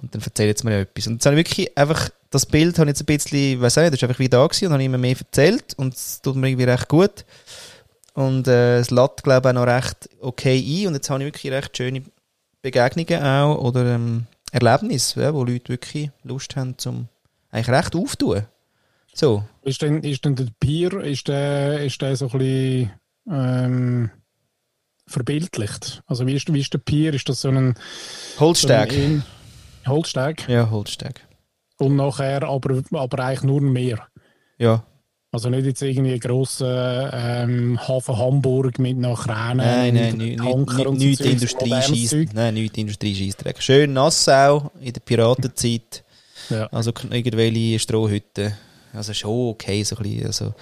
Und 0.02 0.14
dann 0.14 0.22
erzählt 0.22 0.50
jetzt 0.50 0.64
mir 0.64 0.82
etwas. 0.82 1.08
Und 1.08 1.14
jetzt 1.14 1.26
ich 1.26 1.36
wirklich 1.36 1.76
einfach, 1.76 2.10
das 2.30 2.46
Bild 2.46 2.78
habe 2.78 2.92
ich 2.92 2.98
jetzt 2.98 3.02
ein 3.02 3.06
bisschen, 3.08 3.56
ich 3.56 3.60
weiß 3.60 3.78
nicht, 3.78 3.94
das 3.94 4.02
war 4.04 4.10
einfach 4.10 4.20
wie 4.20 4.30
da 4.30 4.46
gewesen 4.46 4.68
und 4.68 4.74
habe 4.74 4.84
immer 4.84 5.00
mehr 5.00 5.18
erzählt 5.18 5.74
und 5.78 5.96
es 5.96 6.22
tut 6.22 6.36
mir 6.36 6.50
irgendwie 6.50 6.66
recht 6.66 6.88
gut. 6.88 7.26
Und 8.20 8.50
äh, 8.50 8.80
es 8.80 8.92
lädt, 8.92 9.24
glaube 9.24 9.48
ich, 9.48 9.56
auch 9.56 9.66
noch 9.66 9.74
recht 9.74 10.10
okay 10.20 10.58
ein. 10.58 10.88
Und 10.88 10.96
jetzt 10.96 11.10
habe 11.10 11.24
ich 11.24 11.28
wirklich 11.28 11.54
recht 11.54 11.78
schöne 11.78 12.04
Begegnungen 12.62 13.24
auch 13.24 13.58
oder 13.60 13.96
ähm, 13.96 14.26
Erlebnisse, 14.52 15.22
ja, 15.22 15.34
wo 15.34 15.46
Leute 15.46 15.70
wirklich 15.70 16.12
Lust 16.24 16.58
haben, 16.58 16.78
zum 16.78 17.08
eigentlich 17.50 17.70
recht 17.70 17.96
auftun. 17.96 18.46
So. 19.14 19.46
Ist 19.62 19.82
denn, 19.82 20.04
ist 20.04 20.26
denn 20.26 20.36
der 20.36 20.48
Peer, 20.60 21.00
ist 21.00 21.30
der, 21.30 21.80
ist 21.80 22.02
der 22.02 22.18
so 22.18 22.26
ein 22.26 22.38
bisschen 22.38 22.92
ähm, 23.32 24.12
verbildlicht? 25.08 26.04
Also 26.06 26.28
wie 26.28 26.36
ist, 26.36 26.54
wie 26.54 26.60
ist 26.60 26.74
der 26.74 26.80
Peer? 26.80 27.14
Ist 27.14 27.30
das 27.30 27.40
so 27.40 27.48
ein... 27.48 27.76
Holzsteg. 28.38 28.92
So 28.92 29.00
ein 29.00 29.24
Holzsteg? 29.88 30.50
Ja, 30.50 30.70
Holzsteg. 30.70 31.26
Und 31.78 31.96
nachher 31.96 32.44
aber, 32.44 32.82
aber 32.92 33.24
eigentlich 33.24 33.44
nur 33.44 33.62
ein 33.62 33.72
Meer? 33.72 34.10
Ja, 34.58 34.84
also 35.32 35.50
nicht 35.50 35.66
jetzt 35.66 35.82
irgendwie 35.82 36.14
ein 36.14 36.20
grosser 36.20 37.12
ähm, 37.14 37.80
Hafen 37.88 38.18
Hamburg 38.18 38.80
mit 38.80 38.98
nach 38.98 39.26
Kränen 39.26 39.58
nein, 39.58 39.94
nein, 39.94 40.18
nicht, 40.18 40.40
nicht, 40.40 40.98
nicht, 40.98 41.22
Industrie 41.22 42.30
Nein, 42.34 42.54
nicht 42.56 42.78
Industrie-Scheissdreck. 42.78 43.62
Schön 43.62 43.94
Nassau 43.94 44.72
in 44.82 44.94
der 44.94 45.02
Piratenzeit. 45.02 46.04
ja. 46.50 46.66
Also 46.68 46.92
irgendwelche 47.10 47.80
Strohhütten. 47.80 48.54
Also 48.94 49.14
schon 49.14 49.50
okay, 49.50 49.84
so 49.84 49.96
ein 49.98 50.04
bisschen, 50.04 50.26
also 50.26 50.54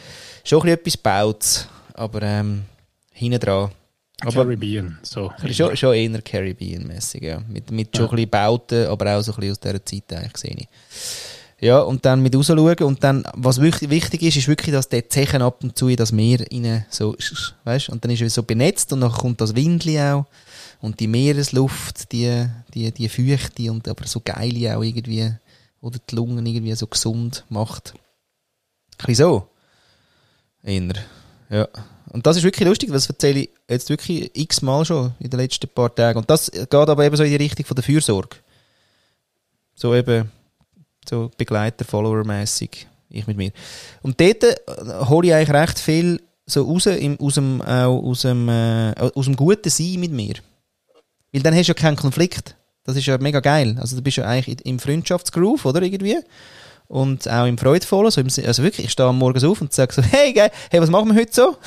schon 0.44 0.60
ein 0.60 0.78
bisschen 0.78 0.80
etwas 0.80 0.98
baut 0.98 1.68
aber 1.98 2.22
ähm, 2.22 2.64
hinten 3.12 3.40
dran. 3.40 3.72
Aber 4.22 4.32
Caribbean, 4.32 4.98
so. 5.04 5.32
Schon, 5.52 5.78
schon 5.78 5.94
eher 5.94 6.22
Caribbean-mäßig, 6.22 7.24
ja. 7.24 7.40
Mit, 7.48 7.70
mit 7.70 7.96
schon 7.96 8.06
ja. 8.06 8.12
ein 8.12 8.16
bisschen 8.16 8.30
Bauten, 8.30 8.88
aber 8.88 9.18
auch 9.18 9.22
so 9.22 9.32
ein 9.34 9.40
bisschen 9.40 9.52
aus 9.52 9.60
dieser 9.60 9.86
Zeit 9.86 10.14
eigentlich, 10.14 10.38
sehe 10.38 10.56
ich. 10.58 10.68
Ja, 11.60 11.80
und 11.80 12.06
dann 12.06 12.22
mit 12.22 12.36
rausschauen. 12.36 12.84
Und 12.84 13.04
dann, 13.04 13.24
was 13.34 13.60
wichtig 13.60 14.22
ist, 14.22 14.38
ist 14.38 14.48
wirklich, 14.48 14.74
dass 14.74 14.90
der 14.90 15.10
Zechen 15.10 15.42
ab 15.42 15.64
und 15.64 15.78
zu 15.78 15.88
in 15.88 15.96
das 15.96 16.12
Meer 16.12 16.46
rein 16.52 16.86
so, 16.90 17.16
weißt 17.64 17.90
und 17.90 18.04
dann 18.04 18.12
ist 18.12 18.22
er 18.22 18.30
so 18.30 18.44
benetzt 18.44 18.94
und 18.94 19.02
dann 19.02 19.12
kommt 19.12 19.42
das 19.42 19.56
Windli 19.56 20.00
auch. 20.00 20.26
Und 20.80 21.00
die 21.00 21.08
Meeresluft, 21.08 22.12
die, 22.12 22.46
die, 22.74 22.92
die 22.92 23.10
Feuchte 23.10 23.72
und 23.72 23.88
aber 23.88 24.06
so 24.06 24.22
geile 24.24 24.78
auch 24.78 24.84
irgendwie, 24.84 25.34
oder 25.82 25.98
die 26.08 26.16
Lungen 26.16 26.46
irgendwie 26.46 26.76
so 26.76 26.86
gesund 26.86 27.44
macht. 27.50 27.94
Ein 29.00 29.08
bisschen 29.08 29.16
so. 29.16 29.50
Eher. 30.64 30.94
Ja. 31.50 31.68
Und 32.10 32.26
das 32.28 32.38
ist 32.38 32.44
wirklich 32.44 32.68
lustig, 32.68 32.92
das 32.92 33.08
erzähle 33.08 33.42
ich 33.42 33.50
jetzt 33.68 33.90
wirklich 33.90 34.32
x-mal 34.34 34.86
schon 34.86 35.14
in 35.20 35.30
den 35.30 35.40
letzten 35.40 35.68
paar 35.68 35.94
Tagen. 35.94 36.20
Und 36.20 36.30
das 36.30 36.52
geht 36.52 36.74
aber 36.74 37.04
eben 37.04 37.16
so 37.16 37.24
in 37.24 37.32
die 37.32 37.36
Richtung 37.36 37.66
von 37.66 37.76
der 37.76 37.84
Fürsorge. 37.84 38.38
So 39.76 39.94
eben, 39.96 40.32
so 41.10 41.32
Begleiter, 41.38 41.86
Follower-mässig, 41.86 42.88
ich 43.10 43.28
mit 43.28 43.38
mir. 43.38 43.52
Und 44.02 44.20
dort 44.20 44.44
äh, 44.44 44.56
hole 45.06 45.28
ich 45.28 45.34
eigentlich 45.34 45.54
recht 45.54 45.80
viel 45.80 46.22
so 46.46 46.64
raus 46.64 46.86
im, 46.86 47.20
aus, 47.20 47.36
dem, 47.36 47.62
äh, 47.62 47.84
aus, 47.84 48.22
dem, 48.22 48.48
äh, 48.50 48.94
aus 48.98 49.26
dem 49.26 49.36
guten 49.36 49.70
Sein 49.70 50.00
mit 50.00 50.12
mir. 50.12 50.36
Weil 51.34 51.42
dann 51.42 51.54
hast 51.54 51.68
du 51.68 51.72
ja 51.72 51.74
keinen 51.74 51.98
Konflikt. 51.98 52.56
Das 52.86 52.96
ist 52.96 53.06
ja 53.06 53.18
mega 53.18 53.42
geil. 53.42 53.76
Also 53.80 53.98
du 53.98 54.02
bist 54.02 54.18
ja 54.18 54.26
eigentlich 54.26 54.66
im 54.66 54.80
Freundschaftsgroove, 54.80 55.66
oder 55.66 55.82
irgendwie? 55.82 56.18
Und 56.88 57.30
auch 57.30 57.46
im 57.46 57.58
Freudvollen. 57.58 58.12
So 58.12 58.22
im, 58.22 58.28
also 58.46 58.64
wirklich, 58.64 58.86
ich 58.86 58.92
stehe 58.94 59.10
am 59.10 59.18
Morgen 59.18 59.46
auf 59.46 59.60
und 59.60 59.74
sage 59.74 59.94
so, 59.94 60.02
hey, 60.02 60.32
geil, 60.32 60.52
hey, 60.72 60.82
was 60.82 60.90
machen 60.90 61.10
wir 61.10 61.20
heute 61.20 61.34
so? 61.34 61.58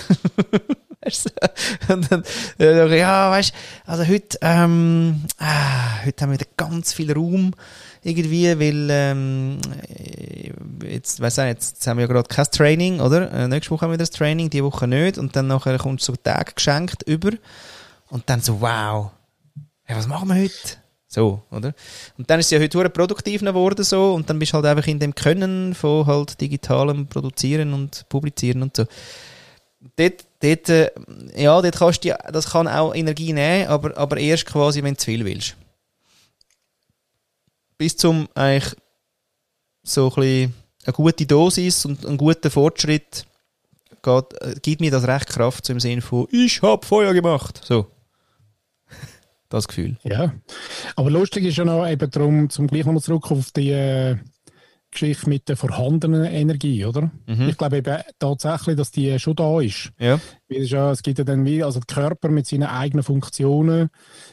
und 1.92 2.10
dann, 2.10 2.24
äh, 2.58 2.98
ja, 2.98 3.30
weißt 3.30 3.52
also 3.84 4.06
heute, 4.06 4.38
ähm, 4.40 5.24
ah, 5.38 6.04
heute 6.04 6.22
haben 6.22 6.30
wir 6.30 6.40
wieder 6.40 6.50
ganz 6.56 6.94
viel 6.94 7.12
Raum 7.12 7.52
irgendwie, 8.02 8.58
weil 8.58 8.88
ähm, 8.90 9.58
jetzt, 10.82 11.20
weiss 11.20 11.38
ich, 11.38 11.44
jetzt, 11.44 11.86
haben 11.86 11.98
wir 11.98 12.06
ja 12.06 12.12
gerade 12.12 12.28
kein 12.28 12.46
Training, 12.46 13.00
oder? 13.00 13.30
Äh, 13.32 13.48
nächste 13.48 13.70
Woche 13.72 13.82
haben 13.82 13.90
wir 13.90 13.98
das 13.98 14.10
Training, 14.10 14.50
die 14.50 14.64
Woche 14.64 14.86
nicht 14.86 15.18
und 15.18 15.36
dann 15.36 15.46
nachher 15.46 15.78
kommt 15.78 16.00
so 16.00 16.14
Tag 16.16 16.56
geschenkt 16.56 17.02
über 17.02 17.30
und 18.08 18.28
dann 18.28 18.40
so, 18.40 18.60
wow, 18.60 19.10
hey, 19.84 19.96
was 19.96 20.06
machen 20.06 20.28
wir 20.28 20.36
heute? 20.36 20.80
So, 21.12 21.42
oder? 21.50 21.74
Und 22.18 22.30
dann 22.30 22.38
ist 22.38 22.46
es 22.46 22.52
ja 22.52 22.60
heute 22.60 22.88
produktiv 22.88 23.40
geworden 23.40 23.84
so 23.84 24.14
und 24.14 24.30
dann 24.30 24.38
bist 24.38 24.52
du 24.52 24.56
halt 24.56 24.66
einfach 24.66 24.86
in 24.86 25.00
dem 25.00 25.14
Können 25.14 25.74
von 25.74 26.06
halt 26.06 26.40
digitalem 26.40 27.08
Produzieren 27.08 27.74
und 27.74 28.08
Publizieren 28.08 28.62
und 28.62 28.76
so. 28.76 28.86
Dort, 29.96 30.24
dort, 30.40 30.68
äh, 30.68 30.90
ja, 31.36 31.60
dort 31.60 31.76
kannst 31.76 32.04
du, 32.04 32.16
das 32.32 32.50
kann 32.50 32.68
auch 32.68 32.94
Energie 32.94 33.32
nehmen, 33.32 33.66
aber, 33.68 33.96
aber 33.96 34.18
erst 34.18 34.46
quasi, 34.46 34.82
wenn 34.82 34.94
du 34.94 34.98
zu 34.98 35.06
viel 35.06 35.24
willst. 35.24 35.56
Bis 37.80 37.96
zum 37.96 38.28
eigentlich 38.34 38.76
so 39.82 40.08
ein 40.08 40.14
bisschen 40.14 40.54
eine 40.84 40.92
gute 40.92 41.24
Dosis 41.24 41.86
und 41.86 42.04
einen 42.04 42.18
guten 42.18 42.50
Fortschritt 42.50 43.24
geht, 44.02 44.42
äh, 44.42 44.54
gibt 44.60 44.82
mir 44.82 44.90
das 44.90 45.06
recht 45.06 45.28
Kraft, 45.28 45.64
so 45.64 45.72
im 45.72 45.80
Sinne 45.80 46.02
von, 46.02 46.28
ich 46.30 46.60
habe 46.60 46.86
Feuer 46.86 47.14
gemacht. 47.14 47.62
So 47.64 47.86
das 49.48 49.66
Gefühl. 49.66 49.96
Ja, 50.02 50.34
aber 50.94 51.10
lustig 51.10 51.46
ist 51.46 51.56
ja 51.56 51.64
noch 51.64 51.88
eben 51.88 52.10
darum, 52.10 52.50
zum 52.50 52.66
gleich 52.66 52.84
nochmal 52.84 53.00
zurück 53.00 53.30
auf 53.30 53.50
die 53.52 53.70
äh, 53.70 54.18
Geschichte 54.90 55.28
mit 55.28 55.48
der 55.48 55.56
vorhandenen 55.56 56.24
Energie, 56.24 56.84
oder? 56.84 57.10
Mhm. 57.26 57.48
Ich 57.48 57.56
glaube 57.56 57.78
eben 57.78 57.98
tatsächlich, 58.18 58.76
dass 58.76 58.90
die 58.90 59.18
schon 59.18 59.36
da 59.36 59.60
ist. 59.60 59.92
Ja. 59.98 60.20
Weil 60.48 60.62
es, 60.62 61.02
gibt 61.02 61.18
ja 61.18 61.24
dann 61.24 61.44
wie, 61.44 61.62
also 61.62 61.80
der 61.80 61.94
Körper 61.94 62.28
mit 62.28 62.46
seinen 62.46 62.64
eigenen 62.64 63.04
Funktionen 63.04 63.90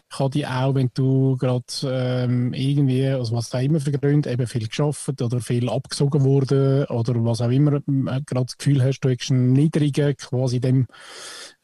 kann 0.10 0.32
die 0.32 0.48
auch, 0.48 0.74
wenn 0.74 0.90
du 0.94 1.38
gerade 1.38 1.64
ähm, 1.84 2.54
irgendwie, 2.54 3.08
also 3.08 3.36
was 3.36 3.50
da 3.50 3.60
immer 3.60 3.80
für 3.80 3.92
Gründe, 3.92 4.32
eben 4.32 4.48
viel 4.48 4.68
geschafft 4.68 5.22
oder 5.22 5.40
viel 5.40 5.70
abgesogen 5.70 6.24
wurde 6.24 6.88
oder 6.90 7.14
was 7.24 7.42
auch 7.42 7.52
immer, 7.52 7.74
äh, 7.74 7.82
gerade 8.26 8.46
das 8.46 8.58
Gefühl 8.58 8.84
hast, 8.84 9.02
du 9.02 9.10
hast 9.10 9.32
einen 9.32 9.54
niedrigen, 9.54 10.16
quasi 10.18 10.60
dem 10.60 10.88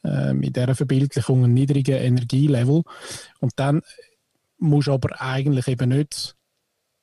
äh, 0.03 0.33
mit 0.33 0.55
dieser 0.55 0.75
Verbildlichung 0.75 1.43
einen 1.43 1.53
niedrigen 1.53 1.95
Energielevel. 1.95 2.83
Und 3.39 3.53
dann 3.55 3.81
muss 4.59 4.87
aber 4.87 5.21
eigentlich 5.21 5.67
eben 5.67 5.89
nicht, 5.89 6.35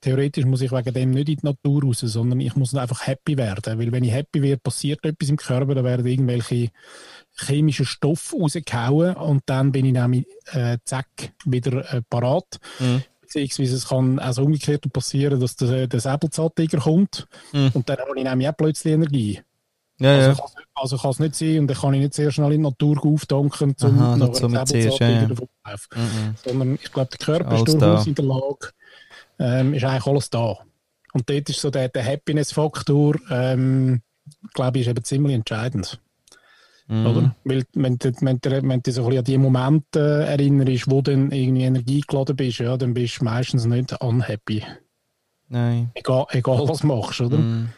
theoretisch 0.01 0.45
muss 0.45 0.63
ich 0.63 0.73
wegen 0.73 0.95
dem 0.95 1.11
nicht 1.11 1.29
in 1.29 1.37
die 1.37 1.47
Natur 1.47 1.85
raus, 1.85 2.01
sondern 2.01 2.41
ich 2.41 2.57
muss 2.57 2.75
einfach 2.75 3.07
happy 3.07 3.37
werden. 3.37 3.79
Weil 3.79 3.93
wenn 3.93 4.05
ich 4.05 4.13
happy 4.13 4.43
werde, 4.43 4.61
passiert 4.61 5.05
etwas 5.05 5.29
im 5.29 5.37
Körper, 5.37 5.75
da 5.75 5.85
werden 5.85 6.07
irgendwelche 6.07 6.71
chemischen 7.39 7.87
Stoffe 7.87 8.37
rausgehauen 8.37 9.15
und 9.17 9.43
dann 9.47 9.73
bin 9.73 9.87
ich 9.87 9.93
nämlich 9.93 10.27
äh, 10.53 10.79
zack 10.85 11.33
wieder 11.45 11.93
äh, 11.93 12.03
parat. 12.09 12.59
Mhm. 12.79 13.03
Beziehungsweise 13.21 13.77
es 13.77 13.89
kann 13.89 14.19
auch 14.19 14.33
so 14.33 14.43
umgekehrt 14.43 14.93
passieren, 14.93 15.39
dass 15.39 15.55
der, 15.57 15.87
der 15.87 16.01
Säbelzahntiger 16.01 16.79
kommt 16.79 17.29
mhm. 17.53 17.71
und 17.75 17.89
dann 17.89 17.99
habe 17.99 18.11
ich 18.17 18.25
nämlich 18.25 18.49
auch 18.49 18.57
plötzlich 18.57 18.95
Energie. 18.95 19.41
Ja, 20.01 20.13
also, 20.13 20.29
ja. 20.31 20.35
Kann, 20.35 20.65
also 20.75 20.97
kann 20.97 21.11
es 21.11 21.19
nicht 21.19 21.35
sein 21.35 21.59
und 21.61 21.67
dann 21.69 21.77
kann 21.77 21.95
ich 21.95 22.01
nicht 22.01 22.15
sehr 22.15 22.31
schnell 22.33 22.53
in 22.53 22.63
die 22.63 22.69
Natur 22.69 23.05
auftanken, 23.05 23.77
um 23.83 23.99
Aha, 24.01 24.17
ja. 24.17 24.27
davon 24.27 24.35
zu 24.35 24.49
laufen. 24.49 25.89
Mhm. 25.95 26.35
Sondern 26.43 26.75
ich 26.83 26.91
glaube, 26.91 27.11
der 27.11 27.19
Körper 27.19 27.55
ist 27.55 27.69
durchaus 27.69 28.05
da. 28.05 28.09
in 28.09 28.15
der 28.15 28.25
Lage, 28.25 28.71
ähm, 29.41 29.75
ist 29.75 29.85
eigentlich 29.85 30.07
alles 30.07 30.31
da. 30.31 30.59
Und 31.13 31.29
dort 31.29 31.49
ist 31.49 31.61
so 31.61 31.71
der, 31.71 31.89
der 31.89 32.05
Happiness-Faktor, 32.05 33.17
ähm, 33.31 34.03
glaube 34.55 34.79
ich, 34.79 34.87
ist 34.87 34.91
eben 34.91 35.03
ziemlich 35.03 35.35
entscheidend. 35.35 36.01
Mhm. 36.87 37.07
Oder? 37.07 37.37
Weil, 37.45 37.65
wenn 37.73 37.99
du, 37.99 38.13
wenn, 38.21 38.41
du, 38.41 38.51
wenn 38.63 38.83
du 38.83 38.93
so 38.93 39.03
ein 39.03 39.07
bisschen 39.09 39.19
an 39.19 39.25
die 39.25 39.39
Momente 39.39 40.25
äh, 40.27 40.33
erinnerst, 40.33 40.91
wo 40.91 41.03
du 41.03 41.13
dann 41.13 41.33
irgendwie 41.33 41.63
Energie 41.63 42.03
geladen 42.07 42.37
bist, 42.37 42.59
ja, 42.59 42.77
dann 42.77 42.95
bist 42.95 43.21
du 43.21 43.25
meistens 43.25 43.65
nicht 43.65 43.93
unhappy. 44.01 44.65
Nein. 45.49 45.91
Egal, 45.95 46.27
egal 46.31 46.69
was 46.69 46.81
du 46.81 46.87
machst, 46.87 47.21
oder? 47.21 47.39
Mhm. 47.39 47.69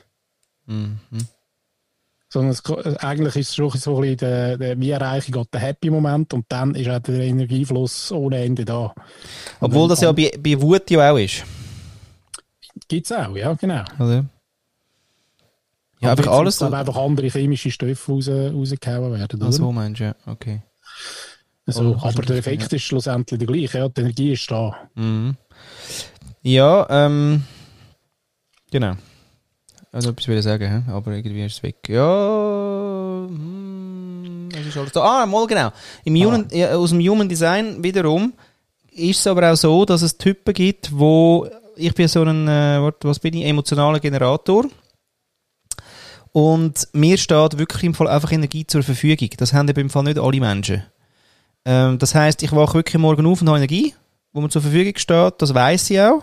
Mhm. 0.67 0.99
Sondern 2.33 2.53
es, 2.53 2.61
äh, 2.61 2.97
eigentlich 3.01 3.37
ist 3.37 3.51
es 3.51 3.57
schon 3.57 3.71
so 3.73 3.97
ein 3.97 4.01
bisschen 4.01 4.17
der, 4.17 4.57
der, 4.57 4.81
wie 4.81 4.89
erreiche 4.89 5.27
ich 5.27 5.33
gerade 5.33 5.51
den 5.53 5.61
Happy-Moment 5.61 6.33
und 6.33 6.47
dann 6.49 6.75
ist 6.75 6.89
auch 6.89 6.99
der 7.01 7.21
Energiefluss 7.21 8.11
ohne 8.11 8.43
Ende 8.43 8.65
da. 8.65 8.95
Obwohl 9.61 9.87
das 9.87 10.01
ja 10.01 10.13
bei, 10.13 10.33
bei 10.39 10.59
Wut 10.59 10.91
ja 10.91 11.13
auch 11.13 11.19
ist. 11.19 11.45
Gibt 12.89 13.05
es 13.05 13.13
auch, 13.13 13.37
ja, 13.37 13.53
genau. 13.53 13.85
Oder? 13.99 14.25
Ja, 16.01 16.13
Aber 16.13 16.23
einfach 16.23 16.33
alles. 16.33 16.55
müssen 16.55 16.73
aber 16.73 16.79
einfach 16.79 16.97
andere 16.97 17.29
chemische 17.29 17.71
Stoffe 17.71 18.11
raus, 18.11 18.29
rausgehauen 18.31 19.13
werden, 19.13 19.39
oder? 19.39 19.49
Ach 19.51 19.53
so 19.53 19.71
meinst 19.71 20.01
du, 20.01 20.05
ja. 20.05 20.15
Okay. 20.25 20.63
Also, 21.67 21.99
aber 22.01 22.23
der 22.23 22.39
Effekt 22.39 22.73
ist 22.73 22.83
schlussendlich 22.83 23.39
der 23.39 23.47
gleiche, 23.47 23.79
ja, 23.79 23.89
die 23.91 24.01
Energie 24.01 24.33
ist 24.33 24.51
da. 24.51 24.75
Mhm. 24.95 25.37
Ja, 26.41 26.87
ähm. 26.89 27.43
Genau. 28.71 28.95
Also 29.93 30.11
etwas 30.11 30.27
will 30.27 30.39
ich 30.39 30.45
sagen, 30.45 30.87
aber 30.89 31.13
irgendwie 31.13 31.45
ist 31.45 31.57
es 31.57 31.63
weg. 31.63 31.77
Ja. 31.89 33.27
Hm, 33.29 34.49
es 34.59 34.67
ist 34.67 34.77
alles 34.77 34.93
da. 34.93 35.23
Ah, 35.23 35.27
mal 35.27 35.47
genau. 35.47 35.71
Im 36.05 36.17
Human, 36.17 36.49
ja, 36.51 36.75
aus 36.75 36.91
dem 36.91 37.01
Human 37.01 37.29
Design 37.29 37.85
wiederum 37.85 38.33
ist 38.91 39.21
es 39.21 39.27
aber 39.27 39.53
auch 39.53 39.57
so, 39.57 39.85
dass 39.85 40.01
es 40.01 40.17
Typen 40.17 40.55
gibt, 40.55 40.99
wo 40.99 41.47
ich 41.77 41.95
bin 41.95 42.09
so 42.09 42.23
ein, 42.23 42.49
äh, 42.49 42.93
was 43.03 43.19
bin 43.19 43.35
ich, 43.35 43.45
emotionaler 43.45 44.01
Generator. 44.01 44.65
Und 46.33 46.89
mir 46.95 47.19
steht 47.19 47.59
wirklich 47.59 47.85
im 47.85 47.95
Fall 47.95 48.09
einfach 48.09 48.33
Energie 48.33 48.67
zur 48.67 48.83
Verfügung. 48.83 49.29
Das 49.37 49.53
haben 49.53 49.69
eben 49.69 49.81
im 49.81 49.91
Fall 49.91 50.05
nicht 50.05 50.19
alle 50.19 50.41
Menschen. 50.41 50.85
Ähm, 51.67 51.99
das 51.99 52.15
heißt, 52.15 52.43
ich 52.43 52.53
wache 52.53 52.75
wirklich 52.75 52.99
morgen 52.99 53.27
auf 53.27 53.43
und 53.43 53.49
habe 53.49 53.59
Energie, 53.59 53.95
wo 54.33 54.41
mir 54.41 54.49
zur 54.49 54.63
Verfügung 54.63 54.97
steht. 54.97 55.35
Das 55.39 55.53
weiß 55.53 55.91
ich 55.91 56.01
auch. 56.01 56.23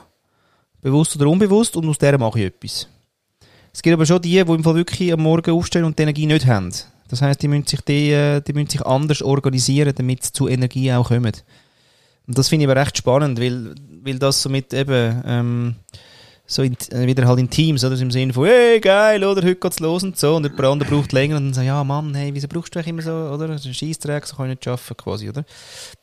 Bewusst 0.82 1.16
oder 1.16 1.28
unbewusst. 1.28 1.76
Und 1.76 1.88
aus 1.88 2.00
der 2.00 2.18
mache 2.18 2.40
ich 2.40 2.46
etwas. 2.48 2.88
Es 3.74 3.82
gibt 3.82 3.94
aber 3.94 4.06
schon 4.06 4.22
die, 4.22 4.32
die 4.32 4.40
im 4.40 4.64
Fall 4.64 4.76
wirklich 4.76 5.14
am 5.14 5.22
Morgen 5.22 5.52
aufstehen 5.52 5.84
und 5.84 5.98
die 5.98 6.04
Energie 6.04 6.26
nicht 6.26 6.46
haben. 6.46 6.72
Das 7.10 7.22
heißt, 7.22 7.42
die 7.42 7.48
müssen 7.48 7.68
sich, 7.68 7.82
die, 7.82 8.12
äh, 8.12 8.42
die 8.42 8.54
müssen 8.54 8.70
sich 8.70 8.86
anders 8.86 9.22
organisieren, 9.22 9.94
damit 9.96 10.24
sie 10.24 10.34
zu 10.34 10.48
Energie 10.48 10.92
auch 10.94 11.08
kommen. 11.08 11.34
Und 12.28 12.38
das 12.38 12.50
finde 12.50 12.66
ich 12.66 12.72
aber 12.72 12.80
recht 12.80 12.98
spannend, 12.98 13.40
weil, 13.40 13.74
weil 14.04 14.20
das 14.20 14.42
so 14.42 14.50
mit 14.50 14.74
eben, 14.74 15.24
ähm, 15.26 15.76
so 16.46 16.64
in, 16.64 16.76
äh, 16.92 17.06
wieder 17.06 17.28
halt 17.28 17.40
in 17.40 17.50
Teams, 17.50 17.84
oder? 17.84 17.96
So 17.96 18.02
Im 18.02 18.12
Sinne 18.12 18.34
von, 18.34 18.46
hey, 18.46 18.80
geil, 18.80 19.24
oder? 19.24 19.44
Heute 19.44 19.56
geht's 19.56 19.80
los 19.80 20.04
und 20.04 20.18
so. 20.18 20.36
Und 20.36 20.44
der 20.44 20.66
andere 20.66 20.90
braucht 20.90 21.12
länger 21.12 21.38
und 21.38 21.46
dann 21.46 21.54
sagt, 21.54 21.68
ja, 21.68 21.84
Mann, 21.84 22.14
hey, 22.16 22.34
wieso 22.34 22.48
brauchst 22.48 22.74
du 22.74 22.80
eigentlich 22.80 22.90
immer 22.90 23.02
so, 23.04 23.12
oder? 23.12 23.48
Das 23.48 23.62
ist 23.62 23.68
ein 23.68 23.74
Scheissdreck, 23.76 24.26
so 24.26 24.36
kann 24.36 24.50
ich 24.50 24.58
nicht 24.58 24.68
arbeiten, 24.68 24.98
quasi, 24.98 25.30
oder? 25.30 25.46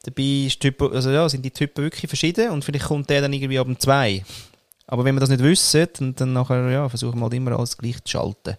Dabei 0.04 0.46
ist 0.46 0.60
Typ, 0.60 0.80
also 0.82 1.10
ja, 1.10 1.28
sind 1.28 1.44
die 1.44 1.50
Typen 1.50 1.84
wirklich 1.84 2.08
verschieden 2.08 2.50
und 2.50 2.64
vielleicht 2.64 2.86
kommt 2.86 3.10
der 3.10 3.22
dann 3.22 3.32
irgendwie 3.32 3.58
ab 3.58 3.66
dem 3.66 3.78
2. 3.78 4.24
Aber 4.88 5.04
wenn 5.04 5.16
wir 5.16 5.20
das 5.20 5.30
nicht 5.30 5.42
wissen, 5.42 5.88
dann, 5.98 6.14
dann 6.14 6.32
nachher, 6.32 6.70
ja, 6.70 6.88
versuchen 6.88 7.18
wir 7.18 7.24
halt 7.24 7.34
immer 7.34 7.58
alles 7.58 7.76
gleich 7.76 8.02
zu 8.04 8.12
schalten. 8.12 8.56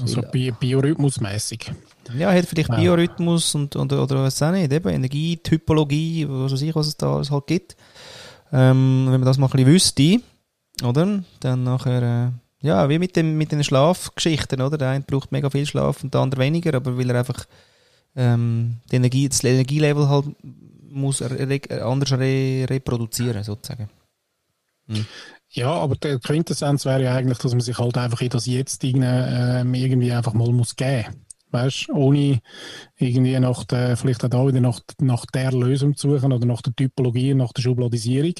Also 0.00 0.22
bi 0.22 0.50
biorhythmusmäßig. 0.50 1.72
Ja, 2.18 2.32
hat 2.32 2.46
vielleicht 2.46 2.70
Ja. 2.70 2.76
Biorhythmus 2.76 3.54
und, 3.54 3.76
oder, 3.76 4.02
oder 4.02 4.22
was 4.24 4.42
auch 4.42 4.50
nicht, 4.50 4.72
eben 4.72 4.88
Energie, 4.88 5.36
Typologie, 5.36 6.26
was 6.28 6.52
weiß 6.52 6.62
ich, 6.62 6.74
was 6.74 6.88
es 6.88 6.96
da 6.96 7.14
alles 7.14 7.30
halt 7.30 7.46
gibt. 7.46 7.76
Ähm, 8.52 9.06
wenn 9.06 9.20
man 9.20 9.26
das 9.26 9.38
mal 9.38 9.46
ein 9.46 9.52
bisschen 9.52 9.66
wüsste, 9.66 10.20
oder? 10.82 11.22
Dann 11.38 11.62
nachher, 11.62 12.02
äh, 12.02 12.66
ja, 12.66 12.88
wie 12.88 12.98
mit, 12.98 13.14
dem, 13.14 13.38
mit 13.38 13.52
den 13.52 13.62
Schlafgeschichten, 13.62 14.60
oder? 14.60 14.76
Der 14.76 14.88
eine 14.90 15.04
braucht 15.04 15.30
mega 15.30 15.50
viel 15.50 15.66
Schlaf 15.66 16.02
und 16.02 16.12
der 16.14 16.20
andere 16.20 16.40
weniger, 16.40 16.74
aber 16.74 16.98
weil 16.98 17.10
er 17.10 17.20
einfach 17.20 17.46
ähm, 18.16 18.78
die 18.90 18.96
Energie, 18.96 19.28
das 19.28 19.44
Energielevel 19.44 20.08
halt 20.08 20.26
muss 20.90 21.22
re 21.22 21.60
anders 21.84 22.10
re 22.10 22.66
reproduzieren, 22.68 23.44
sozusagen. 23.44 23.88
Ja, 25.52 25.72
aber 25.72 25.96
der 25.96 26.20
Quintessenz 26.20 26.84
wäre 26.84 27.02
ja 27.02 27.14
eigentlich, 27.14 27.38
dass 27.38 27.52
man 27.52 27.60
sich 27.60 27.78
halt 27.78 27.98
einfach 27.98 28.20
in 28.20 28.28
das 28.28 28.46
Jetzt 28.46 28.84
ähm, 28.84 29.74
irgendwie 29.74 30.12
einfach 30.12 30.32
mal 30.32 30.52
muss 30.52 30.76
geben. 30.76 31.26
Weißt 31.50 31.88
ohne 31.90 32.40
irgendwie 32.96 33.38
nach 33.40 33.64
der, 33.64 33.96
vielleicht 33.96 34.24
auch 34.24 34.28
da 34.28 34.46
wieder 34.46 34.60
nach, 34.60 34.80
nach 35.00 35.26
der 35.26 35.50
Lösung 35.50 35.96
zu 35.96 36.10
suchen 36.10 36.32
oder 36.32 36.46
nach 36.46 36.62
der 36.62 36.76
Typologie, 36.76 37.34
nach 37.34 37.52
der 37.52 37.62
Schubladisierung, 37.62 38.34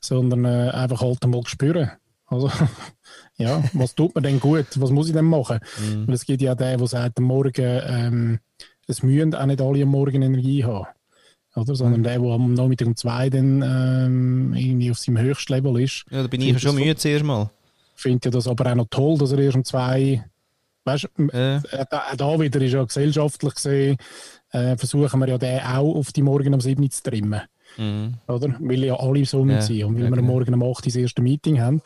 sondern 0.00 0.44
äh, 0.44 0.70
einfach 0.70 1.02
halt 1.02 1.24
mal 1.24 1.46
spüren. 1.46 1.92
Also, 2.26 2.50
ja, 3.36 3.62
was 3.72 3.94
tut 3.94 4.16
mir 4.16 4.22
denn 4.22 4.40
gut? 4.40 4.66
Was 4.76 4.90
muss 4.90 5.06
ich 5.06 5.14
denn 5.14 5.26
machen? 5.26 5.60
Mhm. 5.78 6.08
Weil 6.08 6.14
es 6.16 6.26
gibt 6.26 6.42
ja 6.42 6.56
den, 6.56 6.78
der 6.78 6.86
sagt, 6.88 7.18
am 7.18 7.24
Morgen, 7.24 7.52
ähm, 7.86 8.38
es 8.88 9.04
müssen 9.04 9.34
auch 9.36 9.46
nicht 9.46 9.60
alle 9.60 9.82
am 9.82 9.90
Morgen 9.90 10.22
Energie 10.22 10.64
haben. 10.64 10.86
Oder? 11.56 11.74
Sondern 11.74 12.02
der, 12.02 12.18
der 12.20 12.30
am 12.30 12.54
Nachmittag 12.54 12.86
um 12.86 12.96
zwei 12.96 13.28
dann 13.30 13.62
ähm, 13.62 14.54
irgendwie 14.54 14.90
auf 14.90 14.98
seinem 14.98 15.18
Höchstlevel 15.18 15.80
ist, 15.82 16.04
Ja, 16.10 16.22
da 16.22 16.28
bin 16.28 16.40
ich 16.40 16.60
schon 16.60 16.76
das 16.76 16.84
müde 16.84 16.96
zuerst 16.96 17.24
mal. 17.24 17.50
finde 17.96 18.26
ja 18.26 18.30
das 18.30 18.46
aber 18.46 18.70
auch 18.70 18.74
noch 18.76 18.86
toll, 18.90 19.18
dass 19.18 19.32
er 19.32 19.38
erst 19.38 19.56
um 19.56 19.64
zwei 19.64 20.24
weißt 20.84 21.08
du, 21.16 21.28
Äh. 21.28 21.60
auch 21.90 22.16
da 22.16 22.40
wieder 22.40 22.60
ist 22.60 22.72
ja 22.72 22.84
gesellschaftlich 22.84 23.54
gesehen, 23.54 23.96
äh, 24.52 24.76
versuchen 24.76 25.18
wir 25.18 25.28
ja 25.28 25.38
den 25.38 25.58
auch 25.60 25.96
auf 25.96 26.12
die 26.12 26.22
Morgen 26.22 26.54
um 26.54 26.60
7 26.60 26.80
Uhr 26.82 26.90
zu 26.90 27.02
trimmen. 27.02 27.40
Mhm. 27.76 28.14
Oder? 28.28 28.54
Weil 28.60 28.84
ja 28.84 28.94
alle 28.94 29.24
so 29.24 29.44
Ja, 29.44 29.60
sind 29.60 29.82
und 29.84 29.96
weil 29.96 30.04
ja, 30.04 30.10
wir 30.10 30.16
genau. 30.16 30.32
Morgen 30.32 30.54
um 30.54 30.62
8 30.62 30.68
Uhr 30.68 30.82
das 30.84 30.94
erste 30.94 31.22
Meeting 31.22 31.60
haben. 31.60 31.82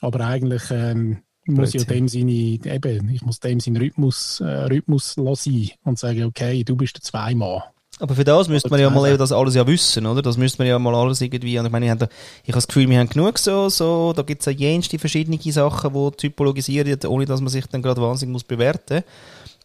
Aber 0.00 0.20
eigentlich 0.20 0.62
ähm, 0.70 1.18
muss 1.46 1.72
ja 1.72 1.82
dem 1.82 2.06
seine, 2.08 2.30
eben, 2.30 3.08
ich 3.08 3.22
muss 3.22 3.40
dem 3.40 3.58
seinen 3.58 3.76
Rhythmus, 3.78 4.40
äh, 4.40 4.44
Rhythmus 4.44 5.16
lassen 5.16 5.70
und 5.82 5.98
sagen, 5.98 6.22
okay, 6.24 6.62
du 6.62 6.76
bist 6.76 6.94
der 6.96 7.02
Zweimann. 7.02 7.62
Aber 8.00 8.14
für 8.14 8.24
das 8.24 8.48
müsste 8.48 8.68
man 8.70 8.80
ja 8.80 8.90
mal 8.90 9.08
eben 9.08 9.18
das 9.18 9.30
alles 9.30 9.54
ja 9.54 9.66
wissen, 9.66 10.04
oder? 10.06 10.20
Das 10.20 10.36
müsste 10.36 10.58
man 10.58 10.66
ja 10.66 10.78
mal 10.78 10.94
alles 10.94 11.20
irgendwie, 11.20 11.58
und 11.58 11.66
ich 11.66 11.72
meine, 11.72 11.86
ich 11.86 11.90
habe, 11.90 12.08
ich 12.42 12.48
habe 12.48 12.56
das 12.56 12.66
Gefühl, 12.66 12.88
wir 12.88 12.98
haben 12.98 13.08
genug 13.08 13.38
so, 13.38 13.68
so, 13.68 14.12
da 14.12 14.22
gibt 14.22 14.40
es 14.42 14.46
ja 14.46 14.52
jenste 14.52 14.98
verschiedene 14.98 15.38
Sachen, 15.52 15.92
die 15.92 16.10
typologisieren, 16.16 16.98
ohne 17.06 17.24
dass 17.24 17.40
man 17.40 17.50
sich 17.50 17.66
dann 17.66 17.82
gerade 17.82 18.02
wahnsinnig 18.02 18.32
muss 18.32 18.44
bewerten. 18.44 19.04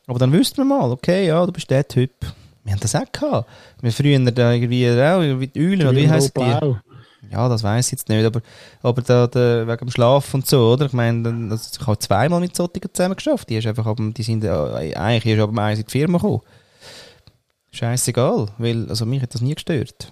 Aber 0.05 0.19
dann 0.19 0.31
wüsste 0.31 0.63
man 0.63 0.79
mal, 0.79 0.91
okay, 0.91 1.27
ja, 1.27 1.43
du 1.45 1.51
bist 1.51 1.69
der 1.69 1.87
Typ. 1.87 2.11
Wir 2.63 2.73
haben 2.73 2.79
das 2.79 2.95
auch 2.95 3.11
gehabt. 3.11 3.49
Wir 3.81 3.91
früher 3.91 4.19
da 4.31 4.53
irgendwie 4.53 4.87
auch, 4.89 5.21
irgendwie 5.21 5.47
die 5.47 5.59
Eulen, 5.59 5.87
oder 5.87 5.95
wie 5.95 6.09
heisst 6.09 6.37
die? 6.37 6.75
Ja, 7.31 7.47
das 7.47 7.63
weiß 7.63 7.87
ich 7.87 7.91
jetzt 7.91 8.09
nicht, 8.09 8.25
aber, 8.25 8.41
aber 8.81 9.01
da, 9.01 9.27
da, 9.27 9.67
wegen 9.67 9.77
dem 9.77 9.91
Schlaf 9.91 10.33
und 10.33 10.47
so, 10.47 10.73
oder? 10.73 10.85
Ich 10.87 10.93
meine, 10.93 11.51
also 11.51 11.69
ich 11.79 11.85
habe 11.85 11.99
zweimal 11.99 12.39
mit 12.39 12.55
solchen 12.55 12.81
zusammen 12.91 13.15
geschafft. 13.15 13.49
Die, 13.49 13.57
ist 13.57 13.67
einfach 13.67 13.95
die 13.97 14.23
sind, 14.23 14.43
äh, 14.43 14.95
eigentlich 14.95 15.25
erst 15.25 15.43
ab 15.43 15.49
dem 15.49 15.59
eins 15.59 15.79
in 15.79 15.85
die 15.85 15.91
Firma 15.91 16.17
gekommen. 16.17 16.41
Scheißegal, 17.71 18.47
weil, 18.57 18.89
also 18.89 19.05
mich 19.05 19.21
hat 19.21 19.33
das 19.33 19.41
nie 19.41 19.53
gestört. 19.53 20.11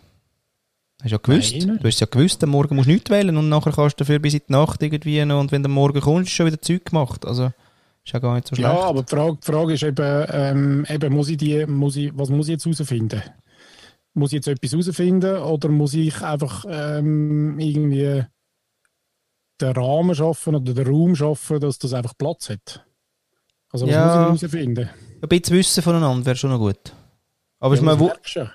Hast 1.02 1.12
ja 1.12 1.18
gewusst. 1.18 1.54
Nein, 1.66 1.78
du 1.80 1.88
hast 1.88 2.00
ja 2.00 2.08
gewusst, 2.08 2.44
am 2.44 2.50
Morgen 2.52 2.76
musst 2.76 2.88
du 2.88 2.94
nichts 2.94 3.10
wählen 3.10 3.38
und 3.38 3.50
nachher 3.50 3.72
kannst 3.72 4.00
du 4.00 4.04
dafür 4.04 4.20
bis 4.20 4.34
in 4.34 4.42
die 4.48 4.52
Nacht 4.52 4.82
irgendwie 4.82 5.24
noch, 5.26 5.40
und 5.40 5.52
wenn 5.52 5.64
du 5.64 5.68
am 5.68 5.74
Morgen 5.74 6.02
kommst, 6.02 6.30
ist 6.30 6.36
schon 6.36 6.48
wieder 6.48 6.62
Zeug 6.62 6.86
gemacht. 6.86 7.26
Also, 7.26 7.52
ist 8.04 8.14
ja 8.14 8.20
gar 8.20 8.36
nicht 8.36 8.48
so 8.48 8.56
schlecht. 8.56 8.72
Ja, 8.72 8.80
aber 8.82 9.04
die 9.04 9.10
Frage, 9.16 9.38
die 9.42 9.52
Frage 9.52 9.74
ist 9.74 9.84
eben, 9.84 10.26
ähm, 10.32 10.86
eben 10.90 11.14
muss 11.14 11.30
ich 11.30 11.38
die, 11.38 11.66
muss 11.66 11.96
ich, 11.98 12.12
was 12.18 12.30
muss 12.30 12.48
ich 12.48 12.54
jetzt 12.54 12.66
herausfinden? 12.66 13.22
Muss 14.14 14.32
ich 14.32 14.38
jetzt 14.38 14.48
etwas 14.48 14.72
herausfinden 14.72 15.38
oder 15.38 15.70
muss 15.70 15.94
ich 15.94 16.22
einfach 16.24 16.66
ähm, 16.68 17.60
irgendwie 17.60 18.24
den 19.62 19.72
Rahmen 19.72 20.16
schaffen 20.16 20.56
oder 20.56 20.74
den 20.74 20.88
Raum 20.88 21.16
schaffen, 21.16 21.60
dass 21.60 21.78
das 21.78 21.94
einfach 21.94 22.14
Platz 22.18 22.50
hat? 22.50 22.86
Also 23.72 23.86
was 23.86 23.94
Ja. 23.94 24.30
muss 24.30 24.42
ich 24.42 24.52
herausfinden? 24.52 24.90
Ein 25.22 25.30
bisschen 25.30 25.58
Wissen 25.58 25.84
voneinander 25.84 26.26
wäre 26.26 26.36
schon 26.36 26.50
noch 26.52 26.60
gut. 26.60 26.94
Aber 27.60 27.76
Ja, 27.76 27.82
mal 27.82 27.92
das 27.94 28.00
wo, 28.00 28.08
du 28.10 28.40
ja. 28.40 28.52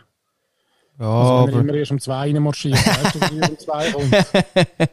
Also 0.98 1.46
wenn 1.46 1.54
er 1.54 1.54
aber, 1.54 1.60
immer 1.60 1.74
erst 1.74 1.90
um 1.90 1.98
zwei 2.00 2.14
reinmarschiert, 2.16 2.74
weißt 2.86 3.14
du, 3.14 3.18
dass 3.18 3.30
er 3.32 3.50
um 3.50 3.58
zwei 3.58 3.90
kommt. 3.90 4.14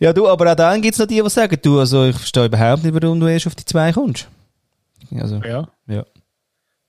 ja, 0.00 0.12
du, 0.12 0.28
aber 0.28 0.52
auch 0.52 0.54
dann 0.54 0.80
gibt 0.82 0.94
es 0.94 0.98
noch 1.00 1.06
die, 1.06 1.20
die 1.20 1.30
sagen, 1.30 1.58
du, 1.60 1.78
also 1.80 2.04
ich 2.04 2.16
verstehe 2.16 2.44
überhaupt 2.44 2.84
nicht, 2.84 2.94
warum 2.94 3.18
du 3.18 3.26
erst 3.26 3.46
auf 3.46 3.54
die 3.54 3.64
zwei 3.64 3.90
kommst. 3.92 4.28
Also, 5.18 5.36
Ja. 5.36 5.68
ja. 5.88 6.04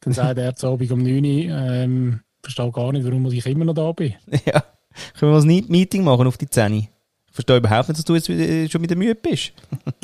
Dann 0.01 0.13
sagt 0.13 0.37
er 0.37 0.55
zu 0.55 0.67
Abend 0.67 0.91
um 0.91 0.99
9 1.01 1.23
Uhr, 1.25 1.57
ähm, 1.57 2.19
verstehe 2.43 2.71
gar 2.71 2.91
nicht, 2.91 3.05
warum 3.05 3.25
ich 3.31 3.45
immer 3.45 3.65
noch 3.65 3.73
da 3.73 3.91
bin. 3.93 4.13
Ja, 4.45 4.63
können 5.17 5.31
wir 5.31 5.39
ein 5.39 5.65
Meeting 5.69 6.03
machen 6.03 6.27
auf 6.27 6.37
die 6.37 6.49
10? 6.49 6.73
Ich 6.73 6.89
verstehe 7.31 7.57
überhaupt 7.57 7.87
nicht, 7.89 7.97
dass 7.99 8.05
du 8.05 8.13
jetzt 8.15 8.27
wieder- 8.29 8.69
schon 8.69 8.81
mit 8.81 8.89
der 8.89 8.97
Mühe 8.97 9.15
bist. 9.15 9.53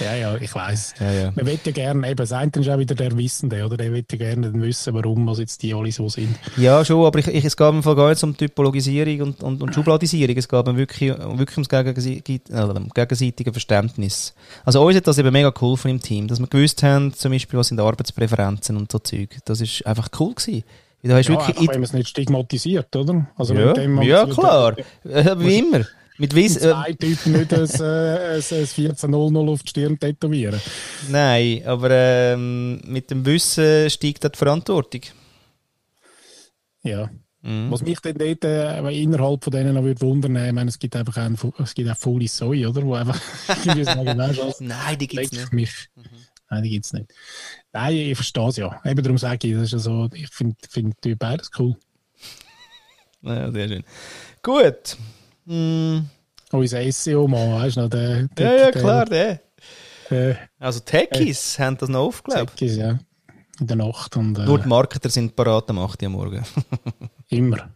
Ja, 0.00 0.14
ja, 0.14 0.36
ich 0.36 0.54
weiß. 0.54 0.94
Ja, 1.00 1.12
ja. 1.12 1.32
Man 1.34 1.46
will 1.46 1.58
ja 1.64 1.72
gerne, 1.72 2.06
eben, 2.08 2.16
das 2.16 2.32
eine 2.32 2.50
ist 2.54 2.68
auch 2.68 2.78
wieder 2.78 2.94
der 2.94 3.16
Wissende, 3.16 3.64
oder? 3.64 3.76
Der 3.76 3.92
will 3.92 4.04
ja 4.10 4.18
gerne 4.18 4.52
wissen, 4.54 4.94
warum 4.94 5.26
was 5.26 5.38
jetzt 5.38 5.62
die 5.62 5.74
alle 5.74 5.90
so 5.92 6.08
sind. 6.08 6.36
Ja, 6.56 6.84
schon, 6.84 7.04
aber 7.04 7.18
ich, 7.18 7.26
ich, 7.28 7.44
es 7.44 7.56
geht 7.56 7.84
Fall 7.84 7.96
gar 7.96 8.08
nicht 8.10 8.22
um 8.22 8.36
Typologisierung 8.36 9.20
und, 9.20 9.42
und, 9.42 9.62
und 9.62 9.74
Schubladisierung. 9.74 10.36
Es 10.36 10.48
geht 10.48 10.66
mir 10.66 10.76
wirklich, 10.76 11.10
wirklich 11.10 11.56
ums 11.56 11.68
gegenseiti- 11.68 12.40
äh, 12.50 12.80
gegenseitige 12.94 13.52
Verständnis. 13.52 14.34
Also 14.64 14.84
uns 14.84 14.96
hat 14.96 15.06
das 15.06 15.18
eben 15.18 15.32
mega 15.32 15.50
geholfen 15.50 15.90
im 15.90 16.00
Team, 16.00 16.28
dass 16.28 16.40
wir 16.40 16.46
gewusst 16.46 16.82
haben, 16.82 17.12
zum 17.14 17.32
Beispiel, 17.32 17.58
was 17.58 17.68
sind 17.68 17.80
Arbeitspräferenzen 17.80 18.76
und 18.76 18.90
so 18.92 18.98
Zeug. 18.98 19.36
Das 19.44 19.60
ist 19.60 19.86
einfach 19.86 20.08
cool 20.18 20.34
gewesen. 20.34 20.64
Da 21.02 21.14
hast 21.16 21.28
Ja, 21.28 21.34
wirklich 21.34 21.48
einfach, 21.56 21.74
wenn 21.74 21.80
man 21.80 21.84
es 21.84 21.92
nicht 21.92 22.08
stigmatisiert, 22.08 22.94
oder? 22.96 23.26
Also 23.36 23.54
ja, 23.54 23.72
ja, 24.02 24.26
klar. 24.26 24.76
Wie 25.04 25.58
immer. 25.58 25.84
Mit 26.18 26.34
Wiss, 26.34 26.56
äh, 26.56 26.70
Zwei 26.70 26.92
Typen 26.94 27.32
nicht 27.32 27.52
ein, 27.54 27.64
äh, 27.80 28.34
ein, 28.34 28.42
ein 28.42 28.66
1400 28.66 29.48
auf 29.48 29.62
die 29.62 29.68
Stirn 29.68 29.98
tätowieren. 29.98 30.60
nein, 31.10 31.62
aber 31.64 31.90
ähm, 31.90 32.80
mit 32.84 33.10
dem 33.10 33.24
Wissen 33.24 33.88
steigt 33.88 34.24
die 34.24 34.36
Verantwortung. 34.36 35.02
Ja. 36.82 37.08
Mhm. 37.42 37.70
Was 37.70 37.82
mich 37.82 38.00
dann 38.00 38.18
dort 38.18 38.44
äh, 38.44 38.90
innerhalb 39.00 39.44
von 39.44 39.52
denen 39.52 39.74
noch 39.74 39.84
würde 39.84 40.00
wundern, 40.00 40.34
ich 40.44 40.52
meine, 40.52 40.68
es 40.68 40.78
gibt 40.78 40.96
einfach 40.96 41.16
einen, 41.18 41.38
es 41.58 41.72
gibt 41.74 41.88
auch 41.88 41.96
faule 41.96 42.26
Säue, 42.26 42.68
oder? 42.68 42.82
Wo 42.82 42.94
einfach 42.94 43.20
irgendwie 43.64 43.84
sagen, 43.84 44.16
Nein, 44.60 44.98
die 44.98 45.06
gibt's 45.06 45.32
leck 45.32 45.52
nicht. 45.52 45.52
mich. 45.52 45.88
Nein, 46.50 46.62
die 46.64 46.70
gibt 46.70 46.86
es 46.86 46.92
nicht. 46.94 47.12
Nein, 47.72 47.94
ich 47.94 48.16
verstehe 48.16 48.48
es 48.48 48.56
ja. 48.56 48.80
Eben 48.84 49.02
darum 49.02 49.18
sage 49.18 49.46
ich, 49.46 49.54
das 49.54 49.64
ist 49.64 49.72
ja 49.72 49.78
so, 49.78 50.08
ich 50.12 50.28
finde 50.30 50.56
find 50.68 50.94
die 51.04 51.14
beides 51.14 51.50
cool. 51.58 51.76
Ja, 53.20 53.50
sehr 53.50 53.66
schön. 53.68 53.84
Gut. 54.44 54.96
Mm. 55.48 56.00
Unser 56.52 56.92
SEO-Mann, 56.92 57.52
weißt 57.54 57.76
du 57.76 57.80
noch, 57.82 57.88
der, 57.90 58.20
Ja, 58.20 58.26
der, 58.36 58.56
ja, 58.58 58.70
der- 58.70 58.80
klar, 58.82 59.04
der. 59.06 59.40
Der, 60.10 60.38
Also 60.58 60.80
Techies 60.80 61.58
haben 61.58 61.76
das 61.76 61.88
noch 61.88 62.00
aufgelebt. 62.06 62.50
Zack 62.50 62.62
ist, 62.62 62.76
ja. 62.76 62.98
In 63.60 63.66
der 63.66 63.76
Nacht 63.76 64.16
und 64.16 64.38
äh, 64.38 64.44
Nur 64.44 64.58
die 64.60 64.68
Marketer 64.68 65.10
sind 65.10 65.34
parat 65.36 65.68
am 65.70 65.78
8 65.80 66.00
Uhr 66.02 66.06
am 66.06 66.12
Morgen. 66.12 66.42
immer. 67.28 67.68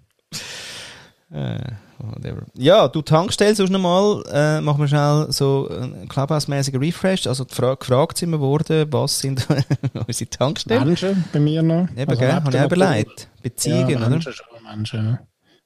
äh, 1.30 1.58
whatever. 1.98 2.42
Ja, 2.54 2.88
du 2.88 3.02
Tankstelle 3.02 3.54
sonst 3.54 3.70
nochmal, 3.70 4.22
äh, 4.32 4.60
machen 4.60 4.80
wir 4.80 4.88
schnell 4.88 5.26
so 5.30 5.68
einen 5.68 6.08
Clubhouse-mäßigen 6.08 6.80
Refresh. 6.80 7.26
Also 7.26 7.44
Frage, 7.48 7.78
gefragt 7.78 8.16
sind 8.18 8.30
wir 8.30 8.40
worden, 8.40 8.90
was 8.92 9.18
sind 9.18 9.46
unsere 10.06 10.30
Tankstellen? 10.30 10.84
Menschen 10.86 11.24
bei 11.32 11.40
mir 11.40 11.62
noch. 11.62 11.88
Eben, 11.96 12.08
Also 12.10 12.20
gell? 12.20 12.32
Habe 12.32 12.56
ich 12.56 12.62
überlegt. 12.64 13.28
Beziehungen, 13.42 13.90
ja, 13.90 13.96
oder? 13.98 14.08
Menschen 14.10 14.32
schon, 14.32 14.46
Menschen. 14.64 15.04
ja. 15.04 15.18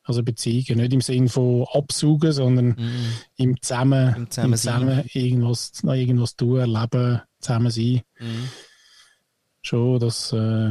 Also 0.08 0.22
Beziehungen, 0.22 0.80
nicht 0.80 0.92
im 0.92 1.00
Sinn 1.00 1.28
von 1.28 1.66
absaugen, 1.72 2.30
sondern 2.32 2.66
Mhm. 2.78 3.12
im 3.36 3.60
Zusammen, 3.60 4.14
Im 4.14 4.30
Zusammensein. 4.30 4.80
zusammen 4.80 5.04
irgendwas, 5.12 5.82
noch 5.82 5.94
irgendwas 5.94 6.36
tun, 6.36 6.60
erleben, 6.60 7.22
zusammen 7.40 7.70
sein. 7.72 8.02
Mhm. 8.20 8.48
Schon, 9.62 9.98
das, 9.98 10.32
äh, 10.32 10.70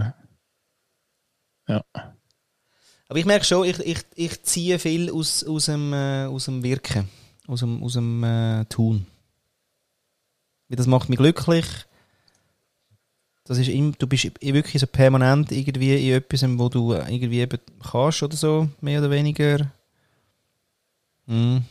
ja. 1.68 1.84
Aber 3.08 3.20
ich 3.20 3.26
merke 3.26 3.44
schon, 3.46 3.68
ich, 3.68 3.78
ich, 3.80 4.00
ich 4.16 4.44
ziehe 4.44 4.80
viel 4.80 5.12
aus, 5.12 5.44
aus, 5.44 5.66
dem, 5.66 5.92
äh, 5.92 6.26
aus 6.26 6.46
dem 6.46 6.64
Wirken, 6.64 7.10
aus 7.48 7.60
dem, 7.60 7.84
aus 7.84 7.94
dem 7.94 8.24
äh, 8.24 8.64
Tun. 8.66 9.06
Das 10.70 10.88
macht 10.88 11.10
mich 11.10 11.20
glücklich. 11.20 11.66
Das 13.48 13.60
ist 13.60 13.70
im, 13.70 13.96
du 13.98 14.08
bist 14.08 14.32
wirklich 14.42 14.82
so 14.82 14.88
permanent 14.88 15.52
irgendwie 15.52 16.10
in 16.10 16.16
etwas, 16.16 16.44
wo 16.58 16.68
du 16.68 16.94
irgendwie 16.94 17.42
eben 17.42 17.60
kannst 17.80 18.24
oder 18.24 18.36
so, 18.36 18.70
mehr 18.82 19.00
oder 19.00 19.12
weniger. 19.12 19.72
Mhm. 21.28 21.64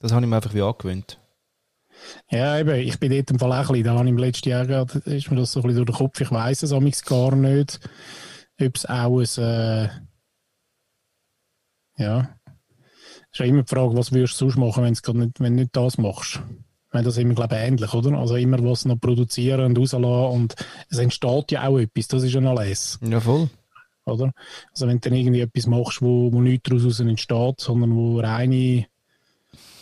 Das 0.00 0.12
habe 0.12 0.24
ich 0.24 0.30
mir 0.30 0.36
einfach 0.36 0.54
wie 0.54 0.62
angewöhnt. 0.62 1.18
Ja, 2.30 2.58
eben, 2.58 2.74
ich 2.76 2.98
bin 2.98 3.12
dort 3.12 3.30
im 3.30 3.38
Fall 3.38 3.52
auch 3.52 3.56
ein 3.56 3.66
bisschen, 3.66 3.84
da 3.84 3.94
habe 3.94 4.04
ich 4.04 4.10
im 4.10 4.18
letzten 4.18 4.48
Jahr 4.48 4.66
gerade, 4.66 4.98
ist 5.00 5.30
mir 5.30 5.36
das 5.36 5.52
so 5.52 5.60
ein 5.60 5.64
bisschen 5.64 5.84
durch 5.84 5.98
den 5.98 6.06
Kopf, 6.06 6.20
ich 6.20 6.30
weiss 6.30 6.62
es 6.62 6.72
amigs 6.72 7.04
gar 7.04 7.34
nicht, 7.34 7.80
ob 8.60 8.76
es 8.76 8.86
auch 8.86 9.18
ein, 9.18 9.44
äh, 9.44 9.88
ja, 11.96 12.38
ist 13.30 13.40
ja 13.40 13.46
immer 13.46 13.62
die 13.62 13.74
Frage, 13.74 13.96
was 13.96 14.12
würdest 14.12 14.40
du 14.40 14.46
sonst 14.46 14.56
machen, 14.56 14.84
wenn's 14.84 15.02
grad 15.02 15.16
nicht, 15.16 15.40
wenn 15.40 15.56
du 15.56 15.62
nicht 15.62 15.76
das 15.76 15.98
machst? 15.98 16.40
Meine, 16.92 17.04
das 17.04 17.14
ist 17.16 17.22
immer, 17.22 17.34
glaube 17.34 17.54
ich, 17.56 17.60
ähnlich, 17.62 17.92
oder? 17.92 18.16
Also 18.18 18.36
immer 18.36 18.58
was 18.64 18.84
noch 18.86 18.98
produzieren 18.98 19.60
und 19.66 19.78
rauslassen 19.78 20.04
und 20.04 20.54
es 20.88 20.98
entsteht 20.98 21.52
ja 21.52 21.66
auch 21.68 21.78
etwas, 21.78 22.08
das 22.08 22.22
ist 22.22 22.32
ja 22.32 22.40
noch 22.40 22.58
les, 22.58 22.98
Ja, 23.06 23.20
voll. 23.20 23.50
oder? 24.06 24.32
Also 24.72 24.86
wenn 24.86 24.98
du 25.00 25.08
dann 25.10 25.18
irgendwie 25.18 25.40
etwas 25.42 25.66
machst, 25.66 26.00
wo, 26.00 26.32
wo 26.32 26.40
nichts 26.40 26.68
daraus 26.70 26.98
entsteht, 27.00 27.60
sondern 27.60 27.94
wo 27.94 28.20
reine 28.20 28.86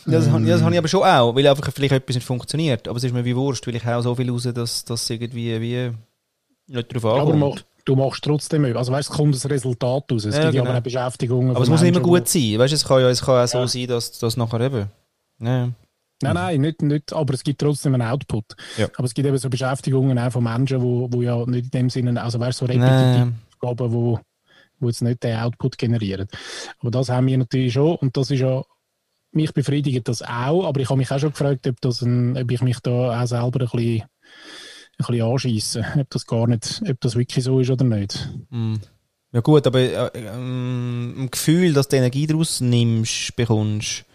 das, 0.05 0.29
habe- 0.29 0.45
das 0.45 0.61
habe 0.61 0.73
ich 0.73 0.77
aber 0.79 0.87
schon 0.87 1.03
auch, 1.03 1.35
weil 1.35 1.45
einfach 1.47 1.69
vielleicht 1.73 1.93
etwas 1.93 2.15
nicht 2.15 2.25
funktioniert. 2.25 2.87
Aber 2.87 2.97
es 2.97 3.03
ist 3.03 3.13
mir 3.13 3.25
wie 3.25 3.35
Wurscht, 3.35 3.67
weil 3.67 3.75
ich 3.75 3.85
auch 3.85 4.01
so 4.01 4.15
viel 4.15 4.29
raus, 4.31 4.47
dass 4.53 4.85
das 4.85 5.09
irgendwie 5.09 5.59
wie 5.59 5.91
nicht 6.73 6.93
drauf 6.93 7.03
Ja, 7.03 7.09
aber 7.21 7.33
ankommt. 7.33 7.39
mach, 7.55 7.61
du 7.83 7.95
machst 7.97 8.23
trotzdem 8.23 8.63
etwas. 8.65 8.79
Also 8.79 8.91
weißt, 8.93 9.09
es 9.09 9.15
kommt 9.15 9.35
das 9.35 9.49
Resultat 9.49 10.05
raus. 10.09 10.23
Es 10.25 10.35
Ja, 10.35 10.43
gibt 10.43 10.53
ja 10.55 10.61
genau. 10.61 10.69
aber 10.71 10.79
auch 10.79 10.83
Beschäftigungen. 10.83 11.51
Aber 11.51 11.61
es 11.63 11.69
muss 11.69 11.81
nicht 11.81 11.89
immer 11.89 11.99
Menschen, 11.99 12.09
gut 12.21 12.27
sein. 12.29 12.57
Weißt 12.59 12.71
du, 12.71 12.75
es 12.75 12.85
kann 12.85 13.01
ja 13.01 13.09
es 13.09 13.21
kann 13.21 13.43
auch 13.43 13.47
so 13.47 13.57
Ja. 13.59 13.67
sein, 13.67 13.87
dass 13.87 14.17
das 14.19 14.37
nachher 14.37 14.61
eben. 14.61 14.85
Ja. 15.39 15.69
Nein, 16.21 16.33
nein, 16.33 16.61
nicht, 16.61 16.81
nicht, 16.81 17.13
aber 17.13 17.33
es 17.35 17.43
gibt 17.43 17.61
trotzdem 17.61 17.93
einen 17.93 18.07
Output. 18.07 18.55
Ja. 18.77 18.87
Aber 18.97 19.05
es 19.05 19.13
gibt 19.13 19.27
eben 19.27 19.37
so 19.37 19.49
Beschäftigungen 19.49 20.17
auch 20.17 20.31
von 20.31 20.43
Menschen, 20.43 20.81
wo, 20.81 21.07
wo 21.11 21.21
ja 21.21 21.45
nicht 21.45 21.65
in 21.65 21.71
dem 21.71 21.89
Sinne, 21.89 22.21
also 22.21 22.39
weißt, 22.39 22.57
so 22.57 22.65
repetitive. 22.65 23.33
Aufgaben, 23.59 23.93
wo, 23.93 24.19
wo 24.79 24.87
jetzt 24.87 25.01
nicht 25.01 25.23
den 25.23 25.37
Output 25.37 25.77
generieren. 25.77 26.27
Aber 26.79 26.91
das 26.91 27.09
haben 27.09 27.27
wir 27.27 27.37
natürlich 27.37 27.73
schon 27.73 27.95
und 27.97 28.17
das 28.17 28.31
ist 28.31 28.39
ja, 28.39 28.63
mich 29.31 29.53
befriedigt 29.53 30.07
das 30.07 30.23
auch, 30.23 30.65
aber 30.65 30.79
ich 30.81 30.89
habe 30.89 30.97
mich 30.97 31.11
auch 31.11 31.19
schon 31.19 31.31
gefragt, 31.31 31.67
ob, 31.67 31.81
das 31.81 32.01
ein, 32.01 32.37
ob 32.37 32.49
ich 32.49 32.61
mich 32.61 32.79
da 32.79 33.21
auch 33.21 33.27
selber 33.27 33.61
ein 33.61 33.69
bisschen, 33.69 34.01
ein 34.01 34.07
bisschen 34.97 35.21
anscheisse, 35.21 35.85
ob 35.99 36.09
das 36.09 36.25
gar 36.25 36.47
nicht, 36.47 36.81
ob 36.89 36.99
das 37.01 37.15
wirklich 37.15 37.43
so 37.43 37.59
ist 37.59 37.69
oder 37.69 37.85
nicht. 37.85 38.27
Mm. 38.49 38.75
Ja 39.33 39.41
gut, 39.41 39.67
aber 39.67 39.79
äh, 39.79 40.09
ähm, 40.15 41.13
ein 41.17 41.31
Gefühl, 41.31 41.73
dass 41.73 41.89
du 41.89 41.97
Energie 41.97 42.25
daraus 42.25 42.61
nimmst, 42.61 43.35
bekommst, 43.35 44.05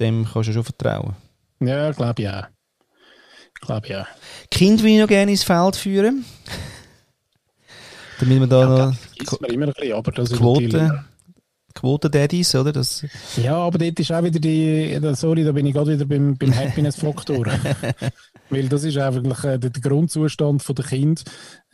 dem 0.00 0.26
kannst 0.30 0.48
du 0.48 0.52
schon 0.52 0.64
vertrauen. 0.64 1.14
Ja, 1.60 1.92
glaube 1.92 2.30
auch. 2.30 2.46
glaube 3.60 3.88
ja. 3.88 4.06
Kind 4.50 4.82
will 4.82 4.92
ich 4.92 5.00
noch 5.00 5.08
gerne 5.08 5.30
ins 5.30 5.44
Feld 5.44 5.76
führen. 5.76 6.24
Damit 8.20 8.40
wir 8.40 8.46
da 8.46 8.60
ja, 8.60 8.66
noch 8.66 8.96
das 9.18 9.40
mir 9.40 9.48
immer 9.48 9.66
ein 9.66 9.72
bisschen, 9.72 9.92
aber 9.92 10.12
das 10.12 10.32
Quote, 10.32 11.04
Quoten-Daddies, 11.74 12.54
oder? 12.54 12.72
Das 12.72 13.04
ja, 13.36 13.56
aber 13.56 13.78
dort 13.78 13.98
ist 13.98 14.12
auch 14.12 14.22
wieder 14.22 14.38
die, 14.38 14.98
sorry, 15.14 15.44
da 15.44 15.52
bin 15.52 15.66
ich 15.66 15.74
gerade 15.74 15.92
wieder 15.92 16.04
beim, 16.04 16.36
beim 16.36 16.54
Happiness-Faktor. 16.54 17.46
Weil 18.50 18.68
das 18.68 18.84
ist 18.84 18.96
einfach 18.96 19.44
äh, 19.44 19.58
der 19.58 19.70
Grundzustand 19.70 20.62
von 20.62 20.74
der 20.76 20.84
Kind 20.84 21.24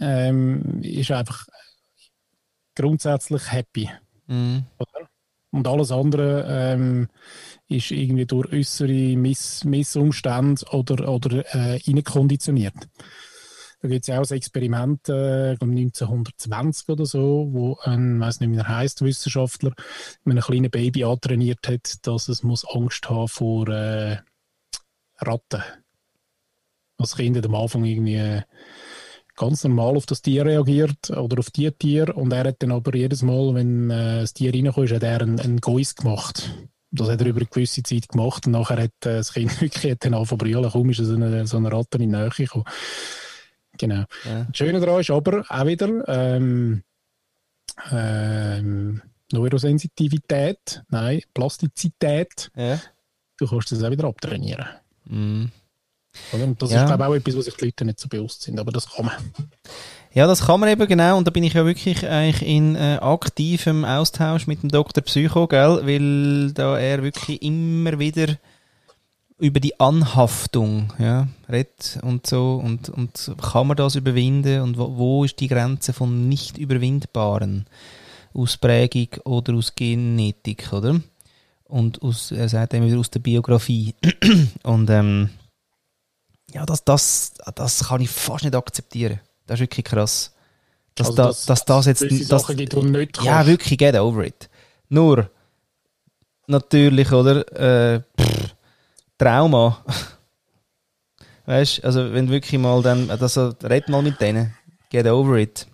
ähm, 0.00 0.80
ist 0.82 1.10
einfach 1.10 1.46
grundsätzlich 2.74 3.52
happy. 3.52 3.90
Mhm. 4.26 4.64
Und 5.52 5.66
alles 5.66 5.92
andere 5.92 6.46
ähm, 6.48 7.08
ist 7.70 7.90
irgendwie 7.90 8.26
durch 8.26 8.52
äußere 8.52 9.16
Miss 9.16 9.64
Missumstände 9.64 10.64
oder, 10.72 11.08
oder 11.08 11.44
äh, 11.54 12.02
konditioniert. 12.02 12.74
Da 13.82 13.88
gibt 13.88 14.02
es 14.02 14.08
ja 14.08 14.20
auch 14.20 14.30
ein 14.30 14.36
Experiment, 14.36 15.08
äh, 15.08 15.52
1920 15.52 16.88
oder 16.90 17.06
so, 17.06 17.48
wo 17.50 17.78
ein, 17.82 18.20
weiß 18.20 18.40
nicht, 18.40 18.52
wie 18.52 18.60
heißt, 18.60 19.02
Wissenschaftler 19.02 19.72
mit 20.24 20.36
einem 20.36 20.44
kleinen 20.44 20.70
Baby 20.70 21.04
antrainiert 21.04 21.66
hat, 21.66 22.06
dass 22.06 22.28
es 22.28 22.42
muss 22.42 22.66
Angst 22.66 23.08
haben 23.08 23.28
vor 23.28 23.68
äh, 23.68 24.18
Ratten. 25.18 25.62
Als 26.98 27.16
Kind 27.16 27.44
am 27.44 27.54
Anfang 27.54 27.84
irgendwie 27.84 28.16
äh, 28.16 28.42
ganz 29.36 29.64
normal 29.64 29.96
auf 29.96 30.04
das 30.04 30.20
Tier 30.20 30.44
reagiert 30.44 31.08
oder 31.08 31.38
auf 31.38 31.50
die 31.50 31.70
Tier 31.70 32.14
und 32.14 32.32
er 32.32 32.44
hat 32.44 32.62
dann 32.62 32.72
aber 32.72 32.94
jedes 32.94 33.22
Mal, 33.22 33.54
wenn 33.54 33.88
äh, 33.88 34.20
das 34.20 34.34
Tier 34.34 34.52
reinkommt, 34.52 34.92
hat 34.92 35.02
er 35.02 35.22
einen, 35.22 35.40
einen 35.40 35.60
Geiss 35.62 35.94
gemacht. 35.94 36.50
Das 36.92 37.08
hat 37.08 37.20
er 37.20 37.26
über 37.28 37.40
eine 37.40 37.46
gewisse 37.46 37.82
Zeit 37.82 38.08
gemacht 38.08 38.46
und 38.46 38.52
nachher 38.52 38.82
hat 38.82 39.06
äh, 39.06 39.18
das 39.18 39.32
Kind 39.32 39.60
wirklich 39.60 39.96
dann 39.98 40.14
angefangen 40.14 40.40
zu 40.40 40.44
brüllen, 40.44 40.70
kaum 40.70 40.90
ist 40.90 40.98
so 40.98 41.14
eine, 41.14 41.46
so 41.46 41.56
eine 41.56 41.72
Ratte 41.72 41.98
in 41.98 42.10
die 42.10 42.16
Nähe 42.16 42.30
gekommen. 42.30 42.64
Genau. 43.78 44.04
Ja. 44.24 44.44
Das 44.44 44.56
Schöne 44.56 44.80
daran 44.80 45.00
ist 45.00 45.10
aber 45.10 45.44
auch 45.48 45.66
wieder 45.66 46.06
ähm, 46.08 46.82
ähm, 47.90 49.02
Neurosensitivität, 49.32 50.82
nein, 50.88 51.22
Plastizität. 51.32 52.50
Ja. 52.56 52.80
Du 53.38 53.46
kannst 53.46 53.72
das 53.72 53.82
auch 53.82 53.90
wieder 53.90 54.04
abtrainieren. 54.04 54.66
Mm. 55.04 55.46
Und 56.32 56.60
das 56.60 56.70
ja. 56.72 56.82
ist, 56.82 56.86
glaube 56.86 57.02
ich, 57.02 57.08
auch 57.08 57.14
etwas, 57.14 57.36
was 57.36 57.44
sich 57.46 57.56
die 57.56 57.64
Leute 57.66 57.84
nicht 57.84 58.00
so 58.00 58.08
bewusst 58.08 58.42
sind, 58.42 58.58
aber 58.58 58.72
das 58.72 58.90
kann 58.90 59.06
man. 59.06 59.14
Ja, 60.12 60.26
das 60.26 60.46
kann 60.46 60.58
man 60.58 60.68
eben 60.68 60.88
genau 60.88 61.18
und 61.18 61.26
da 61.28 61.30
bin 61.30 61.44
ich 61.44 61.52
ja 61.52 61.64
wirklich 61.64 62.04
eigentlich 62.04 62.42
in 62.42 62.74
äh, 62.74 62.98
aktivem 63.00 63.84
Austausch 63.84 64.48
mit 64.48 64.60
dem 64.60 64.68
Dr. 64.68 65.04
Psycho, 65.04 65.46
gell, 65.46 65.82
weil 65.84 66.50
da 66.50 66.76
er 66.76 67.04
wirklich 67.04 67.40
immer 67.42 67.96
wieder 68.00 68.36
über 69.38 69.60
die 69.60 69.78
Anhaftung 69.78 70.92
ja, 70.98 71.28
redet 71.48 72.00
und 72.02 72.26
so 72.26 72.60
und, 72.60 72.88
und 72.88 73.32
kann 73.40 73.68
man 73.68 73.76
das 73.76 73.94
überwinden 73.94 74.62
und 74.62 74.78
wo, 74.78 74.96
wo 74.96 75.24
ist 75.24 75.38
die 75.38 75.46
Grenze 75.46 75.92
von 75.92 76.28
nicht 76.28 76.58
überwindbaren 76.58 77.66
Ausprägung 78.34 79.08
oder 79.24 79.54
aus 79.54 79.76
Genetik, 79.76 80.72
oder? 80.72 81.00
Und 81.64 82.02
aus, 82.02 82.32
er 82.32 82.48
sagt 82.48 82.74
immer 82.74 82.86
wieder 82.86 82.98
aus 82.98 83.10
der 83.10 83.20
Biografie. 83.20 83.94
und 84.64 84.90
ähm, 84.90 85.30
ja, 86.52 86.66
das, 86.66 86.84
das, 86.84 87.32
das 87.54 87.88
kann 87.88 88.00
ich 88.00 88.10
fast 88.10 88.44
nicht 88.44 88.54
akzeptieren. 88.56 89.20
Das 89.46 89.56
ist 89.56 89.62
wirklich 89.62 89.84
krass. 89.84 90.32
Dass, 90.94 91.08
also, 91.08 91.16
da, 91.16 91.28
dass, 91.28 91.46
dass 91.46 91.64
das 91.64 91.86
jetzt. 91.86 92.02
Das, 92.02 92.42
Sachen 92.42 92.56
gibt, 92.56 92.74
nicht 92.74 93.22
ja, 93.22 93.46
wirklich, 93.46 93.78
get 93.78 93.94
over 93.94 94.24
it. 94.24 94.48
Nur, 94.88 95.30
natürlich, 96.46 97.12
oder? 97.12 97.94
Äh, 97.94 98.02
pff, 98.20 98.54
Trauma. 99.18 99.84
weißt 101.46 101.78
du, 101.78 101.84
also 101.84 102.12
wenn 102.12 102.28
wirklich 102.30 102.60
mal 102.60 102.82
dann, 102.82 103.10
also 103.10 103.52
red 103.62 103.88
mal 103.88 104.02
mit 104.02 104.20
denen, 104.20 104.54
get 104.90 105.06
over 105.06 105.36
it. 105.36 105.66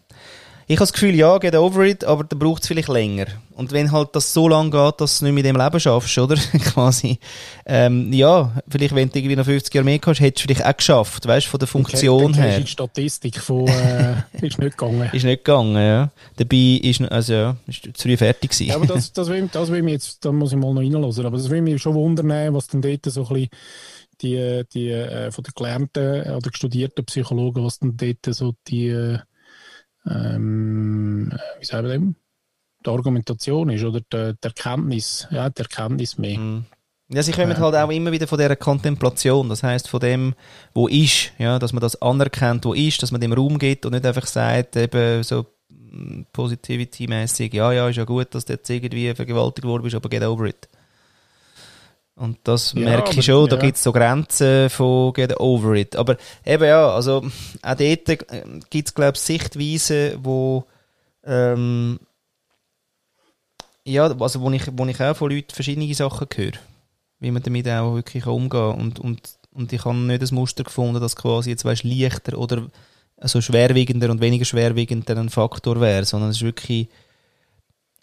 Ich 0.68 0.74
habe 0.78 0.82
das 0.82 0.92
Gefühl, 0.92 1.14
ja, 1.14 1.38
get 1.38 1.54
over 1.54 1.84
it, 1.84 2.02
aber 2.02 2.24
dann 2.24 2.40
braucht 2.40 2.62
es 2.62 2.66
vielleicht 2.66 2.88
länger. 2.88 3.26
Und 3.54 3.70
wenn 3.70 3.92
halt 3.92 4.08
das 4.14 4.32
so 4.32 4.48
lange 4.48 4.70
geht, 4.70 5.00
dass 5.00 5.20
du 5.20 5.26
nicht 5.26 5.34
mit 5.34 5.44
dem 5.44 5.56
Leben 5.56 5.78
schaffst, 5.78 6.18
oder? 6.18 6.34
Quasi. 6.74 7.20
Ähm, 7.64 8.12
ja, 8.12 8.50
vielleicht, 8.68 8.92
wenn 8.92 9.08
du 9.08 9.16
irgendwie 9.16 9.36
noch 9.36 9.44
50 9.44 9.72
Jahre 9.72 9.84
mehr 9.84 10.00
hast, 10.04 10.18
hättest 10.18 10.42
du 10.42 10.48
vielleicht 10.48 10.68
auch 10.68 10.76
geschafft, 10.76 11.24
weißt 11.24 11.46
du, 11.46 11.50
von 11.50 11.58
der 11.60 11.68
Funktion 11.68 12.32
okay, 12.32 12.40
her. 12.40 12.60
Die 12.60 12.66
Statistik 12.66 13.38
von, 13.38 13.68
äh, 13.68 14.14
ist 14.44 14.58
nicht 14.58 14.76
gegangen. 14.76 15.08
ist 15.12 15.24
nicht 15.24 15.44
gegangen, 15.44 15.76
ja. 15.76 16.10
Dabei 16.34 16.80
ist, 16.82 17.00
also 17.00 17.32
ja, 17.32 17.56
ist 17.68 17.84
zu 17.84 18.08
früh 18.08 18.16
fertig 18.16 18.50
gewesen. 18.50 18.66
Ja, 18.66 18.74
aber 18.74 18.86
das, 18.86 19.12
das, 19.12 19.28
will, 19.28 19.48
das 19.52 19.70
will 19.70 19.82
mich 19.82 19.92
jetzt, 19.92 20.24
da 20.24 20.32
muss 20.32 20.50
ich 20.50 20.58
mal 20.58 20.74
noch 20.74 20.80
reinlassen, 20.80 21.26
aber 21.26 21.36
das 21.36 21.48
will 21.48 21.62
mich 21.62 21.80
schon 21.80 21.94
wundern, 21.94 22.52
was 22.52 22.66
dann 22.66 22.82
dort 22.82 23.06
so 23.06 23.24
ein 23.28 23.28
bisschen 23.28 23.50
die, 24.20 24.62
die, 24.74 24.88
äh, 24.90 25.30
von 25.30 25.44
den 25.44 25.52
gelernten 25.54 26.22
oder 26.34 26.50
studierten 26.52 27.04
Psychologen, 27.04 27.64
was 27.64 27.78
dann 27.78 27.96
dort 27.96 28.34
so 28.34 28.54
die, 28.66 28.88
äh, 28.88 29.18
ähm, 30.08 31.32
wie 31.58 31.64
sagen 31.64 31.86
wir 31.86 31.92
dem? 31.92 32.16
Die 32.84 32.90
Argumentation 32.90 33.70
ist 33.70 33.84
oder 33.84 34.00
die, 34.00 34.34
die 34.34 34.46
Erkenntnis, 34.46 35.26
ja, 35.30 35.50
die 35.50 35.62
Erkenntnis 35.62 36.18
mehr. 36.18 36.38
Mm. 36.38 36.66
Ja, 37.08 37.22
sie 37.22 37.32
kommen 37.32 37.52
äh, 37.52 37.56
halt 37.56 37.74
auch 37.74 37.90
immer 37.90 38.10
wieder 38.10 38.26
von 38.26 38.38
dieser 38.38 38.56
Kontemplation, 38.56 39.48
das 39.48 39.62
heißt 39.62 39.88
von 39.88 40.00
dem, 40.00 40.34
wo 40.74 40.88
ist, 40.88 41.32
ja, 41.38 41.58
dass 41.58 41.72
man 41.72 41.80
das 41.80 42.00
anerkennt, 42.02 42.64
wo 42.64 42.74
ist, 42.74 43.02
dass 43.02 43.12
man 43.12 43.20
dem 43.20 43.32
Raum 43.32 43.58
gibt 43.58 43.86
und 43.86 43.92
nicht 43.92 44.04
einfach 44.04 44.26
sagt, 44.26 44.76
eben 44.76 45.22
so 45.22 45.46
mm, 45.68 46.22
Positivity-mäßig, 46.32 47.54
ja, 47.54 47.72
ja, 47.72 47.88
ist 47.88 47.96
ja 47.96 48.04
gut, 48.04 48.34
dass 48.34 48.44
du 48.44 48.54
jetzt 48.54 48.68
irgendwie 48.68 49.14
vergewaltigt 49.14 49.66
worden 49.66 49.84
bist, 49.84 49.94
aber 49.94 50.08
get 50.08 50.24
over 50.24 50.46
it. 50.46 50.68
Und 52.16 52.38
das 52.44 52.72
ja, 52.72 52.80
merke 52.80 53.18
ich 53.18 53.26
schon, 53.26 53.46
da 53.48 53.56
gibt 53.56 53.76
es 53.76 53.82
so 53.82 53.92
Grenzen 53.92 54.70
von 54.70 55.12
get 55.12 55.38
over 55.38 55.74
it. 55.74 55.96
Aber 55.96 56.16
eben 56.46 56.64
ja, 56.64 56.90
also 56.90 57.22
auch 57.62 57.74
dort 57.74 57.80
äh, 57.80 58.18
gibt 58.70 58.88
es, 58.88 58.94
glaube 58.94 59.12
ich, 59.16 59.20
Sichtweisen, 59.20 60.18
wo 60.22 60.64
ähm, 61.24 62.00
ja, 63.84 64.06
also 64.06 64.40
wo 64.40 64.50
ich, 64.50 64.62
wo 64.72 64.86
ich 64.86 65.00
auch 65.00 65.16
von 65.16 65.30
Leuten 65.30 65.54
verschiedene 65.54 65.92
Sachen 65.94 66.26
höre, 66.34 66.52
wie 67.20 67.30
man 67.30 67.42
damit 67.42 67.68
auch 67.68 67.94
wirklich 67.94 68.26
umgehen 68.26 68.48
kann. 68.48 68.80
Und, 68.80 68.98
und, 68.98 69.38
und 69.52 69.72
ich 69.72 69.84
habe 69.84 69.96
nicht 69.96 70.22
das 70.22 70.32
Muster 70.32 70.64
gefunden, 70.64 71.00
dass 71.00 71.16
quasi 71.16 71.50
jetzt 71.50 71.64
weißt, 71.66 71.84
leichter 71.84 72.38
oder 72.38 72.66
also 73.18 73.40
schwerwiegender 73.40 74.10
und 74.10 74.20
weniger 74.20 74.44
schwerwiegender 74.44 75.16
ein 75.16 75.28
Faktor 75.28 75.80
wäre, 75.80 76.04
sondern 76.04 76.30
es 76.30 76.36
ist 76.36 76.42
wirklich 76.42 76.88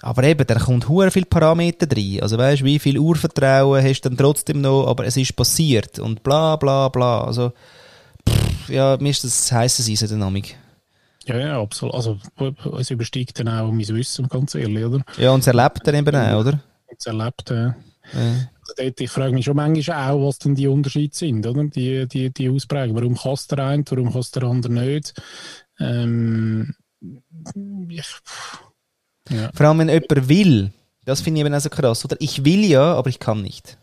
aber 0.03 0.23
eben, 0.25 0.45
da 0.45 0.55
kommt 0.55 0.89
hure 0.89 1.11
viel 1.11 1.25
Parameter 1.25 1.87
drin. 1.87 2.21
Also 2.21 2.37
weißt, 2.37 2.63
wie 2.63 2.77
viel 2.77 2.99
Urvertrauen 2.99 3.83
hast 3.83 4.01
du 4.01 4.09
dann 4.09 4.17
trotzdem 4.17 4.59
noch, 4.59 4.87
aber 4.87 5.05
es 5.05 5.15
ist 5.15 5.35
passiert 5.35 5.97
und 5.97 6.23
bla 6.23 6.57
bla 6.57 6.89
bla. 6.89 7.23
Also, 7.23 7.53
pff, 8.27 8.69
ja, 8.69 8.97
mir 8.99 9.09
ist 9.11 9.23
das 9.23 9.51
heiße 9.51 9.89
Eisen 9.89 10.09
Dynamik. 10.09 10.57
Ja, 11.25 11.37
ja, 11.37 11.61
absolut. 11.61 11.95
Also, 11.95 12.17
es 12.77 12.91
übersteigt 12.91 13.39
dann 13.39 13.47
auch 13.47 13.71
mein 13.71 13.87
Wissen, 13.87 14.27
ganz 14.27 14.55
ehrlich, 14.55 14.83
oder? 14.83 15.05
Ja, 15.17 15.31
und 15.31 15.39
es 15.39 15.47
erlebt 15.47 15.79
dann 15.85 15.95
eben 15.95 16.15
auch, 16.15 16.41
oder? 16.41 16.59
Es 16.97 17.05
erlebt, 17.05 17.49
ja. 17.49 17.67
ja. 17.67 17.73
Also 18.61 18.73
dort, 18.77 18.99
ich 18.99 19.09
frage 19.09 19.33
mich 19.33 19.45
schon 19.45 19.55
manchmal 19.55 20.11
auch, 20.11 20.27
was 20.27 20.39
denn 20.39 20.55
die 20.55 20.67
Unterschiede 20.67 21.15
sind, 21.15 21.47
oder? 21.47 21.63
Die, 21.63 22.07
die, 22.09 22.33
die 22.33 22.49
Ausprägung. 22.49 22.97
Warum 22.97 23.15
kannst 23.15 23.51
der 23.51 23.59
eine, 23.59 23.85
warum 23.87 24.11
kannst 24.11 24.35
der 24.35 24.43
andere 24.43 24.73
nicht? 24.73 25.13
Ähm, 25.79 26.75
ich, 27.87 28.05
ja. 29.29 29.49
Vor 29.53 29.65
allem, 29.67 29.79
wenn 29.79 29.89
jemand 29.89 30.29
will, 30.29 30.71
das 31.05 31.21
finde 31.21 31.39
ich 31.39 31.45
eben 31.45 31.55
auch 31.55 31.59
so 31.59 31.69
krass. 31.69 32.05
Oder 32.05 32.17
ich 32.19 32.45
will 32.45 32.63
ja, 32.65 32.93
aber 32.93 33.09
ich 33.09 33.19
kann 33.19 33.41
nicht. 33.41 33.77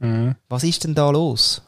Mhm. 0.00 0.36
Was 0.48 0.64
ist 0.64 0.84
denn 0.84 0.94
da 0.94 1.10
los? 1.10 1.62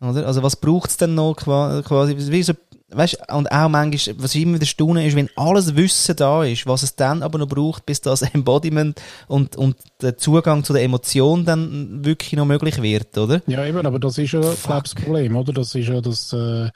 Oder? 0.00 0.26
Also 0.26 0.42
was 0.42 0.56
braucht 0.56 0.90
es 0.90 0.96
denn 0.96 1.14
noch 1.14 1.34
quasi? 1.36 2.16
Wie 2.16 2.42
so, 2.42 2.52
weißt, 2.90 3.32
und 3.32 3.50
auch 3.50 3.68
manchmal, 3.68 4.16
was 4.18 4.34
ich 4.34 4.42
immer 4.42 4.54
wieder 4.54 4.66
staune, 4.66 5.06
ist, 5.06 5.16
wenn 5.16 5.28
alles 5.34 5.74
Wissen 5.74 6.14
da 6.14 6.44
ist, 6.44 6.66
was 6.66 6.84
es 6.84 6.94
dann 6.94 7.22
aber 7.22 7.38
noch 7.38 7.48
braucht, 7.48 7.84
bis 7.84 8.00
das 8.00 8.22
Embodiment 8.34 9.00
und, 9.26 9.56
und 9.56 9.76
der 10.00 10.16
Zugang 10.16 10.62
zu 10.62 10.72
der 10.72 10.82
Emotion 10.82 11.44
dann 11.44 12.04
wirklich 12.04 12.34
noch 12.34 12.46
möglich 12.46 12.80
wird, 12.80 13.18
oder? 13.18 13.42
Ja, 13.46 13.64
eben, 13.64 13.84
aber 13.84 13.98
das 13.98 14.18
ist 14.18 14.32
ja 14.32 14.42
Fuck. 14.42 14.84
das 14.84 14.94
Problem, 14.94 15.34
oder? 15.34 15.52
Das 15.52 15.74
ist 15.74 15.88
ja 15.88 16.00
das, 16.00 16.32
äh, 16.32 16.70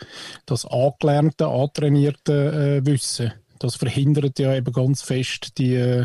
das 0.44 0.66
angelernte, 0.66 1.46
antrainierte 1.46 2.80
äh, 2.82 2.86
Wissen 2.86 3.32
das 3.62 3.76
verhindert 3.76 4.38
ja 4.38 4.54
eben 4.54 4.72
ganz 4.72 5.02
fest 5.02 5.58
die, 5.58 6.04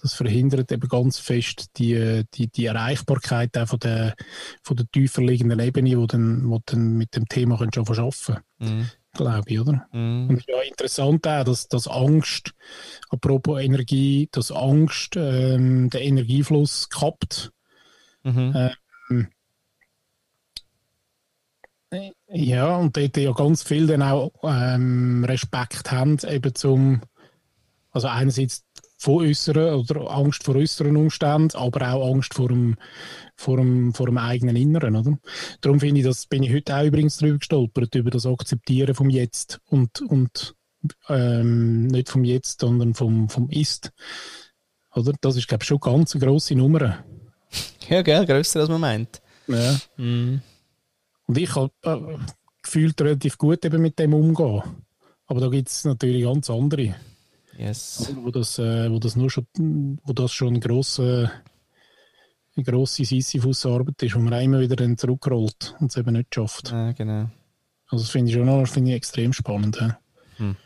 das 0.00 0.14
verhindert 0.14 0.70
eben 0.70 0.88
ganz 0.88 1.18
fest 1.18 1.70
die, 1.78 2.24
die, 2.34 2.48
die 2.48 2.66
Erreichbarkeit 2.66 3.56
auch 3.56 3.68
von 3.68 3.78
der, 3.78 4.14
von 4.62 4.76
der 4.76 4.86
tiefer 4.90 5.22
liegenden 5.22 5.60
Ebene, 5.60 5.98
wo 5.98 6.06
dann, 6.06 6.48
wo 6.48 6.60
dann 6.64 6.96
mit 6.96 7.16
dem 7.16 7.26
Thema 7.26 7.58
schon 7.72 7.86
verschaffen 7.86 8.36
mhm. 8.58 8.88
glaube 9.12 9.44
ich, 9.46 9.60
oder? 9.60 9.86
Mhm. 9.92 10.28
Und 10.28 10.44
ja, 10.46 10.60
interessant 10.62 11.26
auch, 11.26 11.44
dass, 11.44 11.68
dass 11.68 11.88
Angst, 11.88 12.52
apropos 13.10 13.60
Energie, 13.60 14.28
dass 14.32 14.52
Angst 14.52 15.16
ähm, 15.16 15.90
den 15.90 16.00
Energiefluss 16.00 16.88
kappt. 16.88 17.52
Mhm. 18.24 18.52
Ähm, 18.54 18.70
ja, 22.28 22.76
und 22.76 22.96
dort 22.96 23.16
ja 23.16 23.32
ganz 23.32 23.62
viele 23.62 23.86
dann 23.86 24.02
auch 24.02 24.32
ähm, 24.42 25.24
Respekt 25.24 25.90
haben, 25.90 26.18
eben 26.26 26.54
zum, 26.54 27.02
also 27.90 28.08
einerseits 28.08 28.64
von 29.02 29.26
äußeren 29.26 29.74
oder 29.74 30.10
Angst 30.10 30.44
vor 30.44 30.54
äußeren 30.54 30.96
Umständen, 30.96 31.56
aber 31.56 31.92
auch 31.92 32.14
Angst 32.14 32.34
vor 32.34 32.48
dem, 32.48 32.76
vor 33.36 33.56
dem, 33.56 33.92
vor 33.92 34.06
dem 34.06 34.16
eigenen 34.16 34.54
Inneren. 34.54 34.94
Oder? 34.94 35.18
Darum 35.60 35.80
finde 35.80 36.00
ich, 36.00 36.06
das 36.06 36.26
bin 36.26 36.44
ich 36.44 36.52
heute 36.52 36.76
auch 36.76 36.84
übrigens 36.84 37.16
drüber 37.16 37.38
gestolpert, 37.38 37.94
über 37.96 38.10
das 38.10 38.26
Akzeptieren 38.26 38.94
vom 38.94 39.10
Jetzt 39.10 39.60
und, 39.68 40.00
und 40.02 40.54
ähm, 41.08 41.88
nicht 41.88 42.08
vom 42.08 42.24
Jetzt, 42.24 42.60
sondern 42.60 42.94
vom, 42.94 43.28
vom 43.28 43.50
Ist. 43.50 43.92
Oder? 44.94 45.14
Das 45.20 45.36
ist, 45.36 45.48
glaube 45.48 45.64
ich, 45.64 45.68
schon 45.68 45.80
ganz 45.80 46.14
eine 46.14 46.24
grosse 46.24 46.54
Nummer. 46.54 47.04
Ja, 47.88 48.02
gell, 48.02 48.24
grösser 48.24 48.60
als 48.60 48.68
man 48.68 48.80
meint. 48.80 49.20
Ja. 49.48 49.78
Mhm. 49.96 50.42
Und 51.32 51.38
ich 51.38 51.54
habe 51.56 51.72
äh, 51.84 52.18
gefühlt 52.62 53.00
relativ 53.00 53.38
gut 53.38 53.64
eben 53.64 53.80
mit 53.80 53.98
dem 53.98 54.12
umgehen. 54.12 54.62
Aber 55.26 55.40
da 55.40 55.48
gibt 55.48 55.70
es 55.70 55.82
natürlich 55.86 56.24
ganz 56.24 56.50
andere, 56.50 56.94
Yes. 57.56 58.12
wo 58.20 58.30
das, 58.30 58.58
äh, 58.58 58.90
wo 58.90 58.98
das 58.98 59.16
nur 59.16 59.30
schon, 59.30 59.46
wo 60.04 60.12
das 60.12 60.30
schon 60.30 60.60
grosse, 60.60 61.32
eine 62.54 62.64
grosse 62.66 63.06
Sisyphus-Arbeit 63.06 64.02
ist, 64.02 64.14
wo 64.14 64.18
man 64.18 64.42
immer 64.42 64.60
wieder 64.60 64.76
dann 64.76 64.98
zurückrollt 64.98 65.74
und 65.80 65.90
es 65.90 65.96
eben 65.96 66.12
nicht 66.12 66.34
schafft. 66.34 66.70
Ja, 66.70 66.92
genau. 66.92 67.30
Also 67.88 68.04
das 68.04 68.10
finde 68.10 68.28
ich 68.28 68.34
schon 68.36 68.44
noch, 68.44 68.66
finde 68.66 68.90
ich 68.90 68.96
extrem 68.96 69.32
spannend. 69.32 69.80
Ja. 69.80 69.98
Hm. 70.36 70.56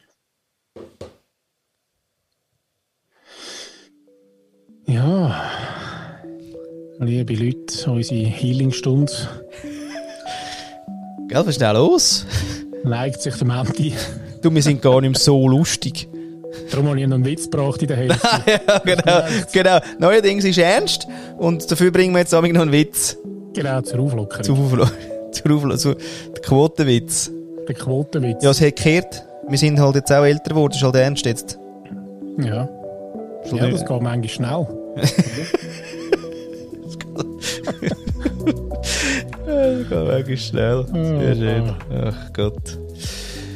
Ja, 4.89 6.21
liebe 6.99 7.35
Leute, 7.35 7.89
unsere 7.89 8.25
Healingstunde 8.27 9.13
Gell, 11.29 11.41
was 11.41 11.49
ist 11.49 11.61
denn 11.61 11.75
los? 11.75 12.25
neigt 12.85 13.21
sich 13.21 13.35
dem 13.35 13.51
Ende. 13.51 13.73
Du, 14.43 14.55
wir 14.55 14.63
sind 14.63 14.81
gar 14.81 15.01
nicht 15.01 15.11
mehr 15.11 15.19
so 15.19 15.49
lustig. 15.49 16.09
Darum 16.71 16.89
habe 16.89 17.01
ich 17.01 17.07
noch 17.07 17.17
einen 17.17 17.25
Witz 17.25 17.51
gebracht 17.51 17.83
in 17.83 17.89
der 17.89 17.97
Hälfte. 17.97 18.29
ja, 18.47 18.79
genau. 18.79 19.23
genau. 19.53 19.79
Neuerdings 19.99 20.45
ist 20.45 20.59
ernst 20.59 21.07
und 21.37 21.69
dafür 21.71 21.91
bringen 21.91 22.15
wir 22.15 22.21
jetzt 22.21 22.35
auch 22.35 22.43
noch 22.43 22.63
einen 22.63 22.73
Witz. 22.73 23.17
genau, 23.53 23.81
zur 23.81 24.01
Auflockerung. 24.01 24.45
Zu, 24.45 24.55
zu, 25.33 25.69
zu, 25.69 25.77
zu 25.77 25.95
der 26.33 26.43
Quotenwitz. 26.43 27.31
Der 27.67 27.75
Quotenwitz. 27.75 28.45
Ja, 28.45 28.51
es 28.51 28.61
hat 28.61 28.77
gekehrt. 28.77 29.25
Wir 29.49 29.59
sind 29.59 29.81
halt 29.81 29.97
jetzt 29.97 30.13
auch 30.13 30.25
älter 30.25 30.51
geworden, 30.51 30.75
ist 30.75 30.83
halt 30.83 30.95
ernst 30.95 31.27
jetzt. 31.27 31.59
Ja. 32.39 32.69
Schon 33.49 33.59
ja, 33.59 33.69
das 33.69 33.85
geht 33.85 34.01
manchmal 34.01 34.29
schnell. 34.29 34.67
Das 39.57 39.79
geht 39.89 39.91
wirklich 39.91 40.47
schnell. 40.47 40.85
Sehr 40.93 41.33
Oh, 41.33 41.35
schön. 41.35 41.73
Ach 42.05 42.33
Gott. 42.33 42.79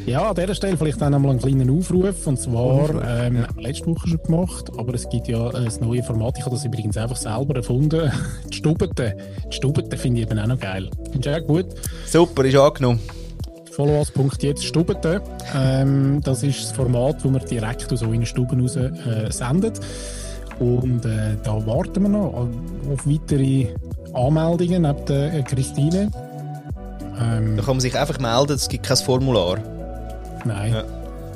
Ja, 0.06 0.30
an 0.30 0.34
dieser 0.34 0.54
Stelle 0.54 0.76
vielleicht 0.76 1.02
auch 1.02 1.10
noch 1.10 1.18
mal 1.18 1.30
einen 1.30 1.38
kleinen 1.40 1.70
Aufruf. 1.70 2.26
Und 2.26 2.38
zwar, 2.40 2.88
ähm, 2.90 3.00
haben 3.38 3.46
wir 3.56 3.62
letzte 3.62 3.86
Woche 3.86 4.08
schon 4.08 4.22
gemacht, 4.22 4.70
aber 4.76 4.94
es 4.94 5.08
gibt 5.08 5.28
ja 5.28 5.48
ein 5.50 5.68
neues 5.80 6.06
Format. 6.06 6.38
Ich 6.38 6.44
habe 6.44 6.56
das 6.56 6.64
übrigens 6.64 6.96
einfach 6.96 7.16
selber 7.16 7.54
erfunden. 7.56 8.10
Die 8.50 8.56
Stubete. 8.56 9.14
Die 9.50 9.54
Stubete 9.56 9.96
finde 9.96 10.22
ich 10.22 10.26
eben 10.30 10.38
auch 10.38 10.46
noch 10.46 10.58
geil. 10.58 10.88
Findest 11.12 11.26
du 11.26 11.36
auch 11.42 11.46
gut? 11.46 11.66
Super, 12.06 12.44
ist 12.44 12.56
angenommen. 12.56 12.98
Followas.jetzt 13.72 14.64
Stubete. 14.64 15.20
Ähm, 15.54 16.20
das 16.24 16.42
ist 16.42 16.62
das 16.62 16.72
Format, 16.72 17.22
wo 17.24 17.30
wir 17.30 17.40
direkt 17.40 17.92
aus 17.92 18.02
euren 18.02 18.26
Stuben 18.26 18.60
raus 18.62 18.76
äh, 18.76 18.90
sendet. 19.30 19.78
Und 20.58 21.04
äh, 21.04 21.36
da 21.44 21.64
warten 21.66 22.02
wir 22.02 22.08
noch 22.08 22.48
auf 22.90 23.06
weitere 23.06 23.68
Anmeldungen 24.14 24.82
neben 24.82 25.04
der 25.06 25.34
äh, 25.34 25.42
Christine. 25.42 26.10
Ähm, 27.20 27.56
Da 27.56 27.62
kann 27.62 27.74
man 27.76 27.80
sich 27.80 27.96
einfach 27.96 28.18
melden, 28.18 28.52
es 28.52 28.68
gibt 28.68 28.86
kein 28.86 28.96
Formular. 28.96 29.58
nein. 30.44 30.72
Ja. 30.72 30.84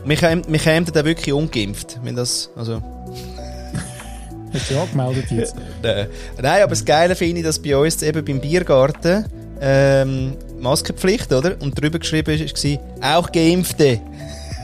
Wir 0.06 0.16
kämen, 0.16 0.84
dann 0.92 1.04
wirklich 1.06 1.32
ungeimpft, 1.32 1.98
wenn 2.02 2.14
das, 2.14 2.50
also... 2.56 2.74
Hat 4.52 4.60
sie 4.60 4.76
angemeldet 4.76 5.30
jetzt? 5.30 5.56
Äh, 5.82 6.06
nein, 6.40 6.62
aber 6.62 6.70
das 6.70 6.84
Geile 6.84 7.14
finde 7.14 7.40
ich, 7.40 7.46
dass 7.46 7.58
bei 7.58 7.76
uns 7.76 8.02
eben 8.02 8.24
beim 8.24 8.40
Biergarten 8.40 9.26
ähm, 9.60 10.32
Maskenpflicht, 10.58 11.30
oder? 11.32 11.56
Und 11.60 11.78
drüber 11.78 11.98
geschrieben 11.98 12.38
war, 12.38 13.18
auch 13.18 13.30
Geimpfte. 13.32 14.00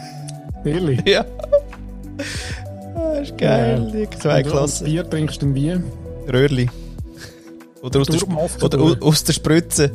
Ehrlich? 0.64 1.00
Ja. 1.06 1.24
Das 2.94 3.28
ist 3.28 3.38
geil, 3.38 3.90
die 3.92 4.18
zwei 4.18 4.42
und 4.42 4.50
Klassen. 4.50 4.84
Bier 4.86 5.08
trinkst 5.08 5.42
du 5.42 5.46
denn 5.46 5.54
wie? 5.54 6.30
Röhrli. 6.32 6.70
Oder 7.82 8.00
aus, 8.00 8.06
der, 8.06 8.62
oder 8.62 9.02
aus 9.02 9.24
der 9.24 9.32
Spritze. 9.32 9.90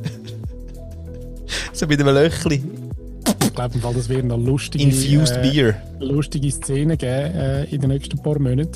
so 1.73 1.87
mit 1.87 1.99
einem 1.99 2.13
Löchli. 2.13 2.63
Ich 3.43 3.53
glaube, 3.53 3.79
das 3.79 4.09
werden 4.09 4.27
noch 4.27 4.37
lustige, 4.37 4.83
Infused 4.83 5.37
äh, 5.37 5.73
lustige 5.99 6.51
Szenen 6.51 6.97
geben 6.97 7.35
äh, 7.35 7.63
in 7.65 7.81
den 7.81 7.89
nächsten 7.89 8.21
paar 8.21 8.39
Monaten. 8.39 8.71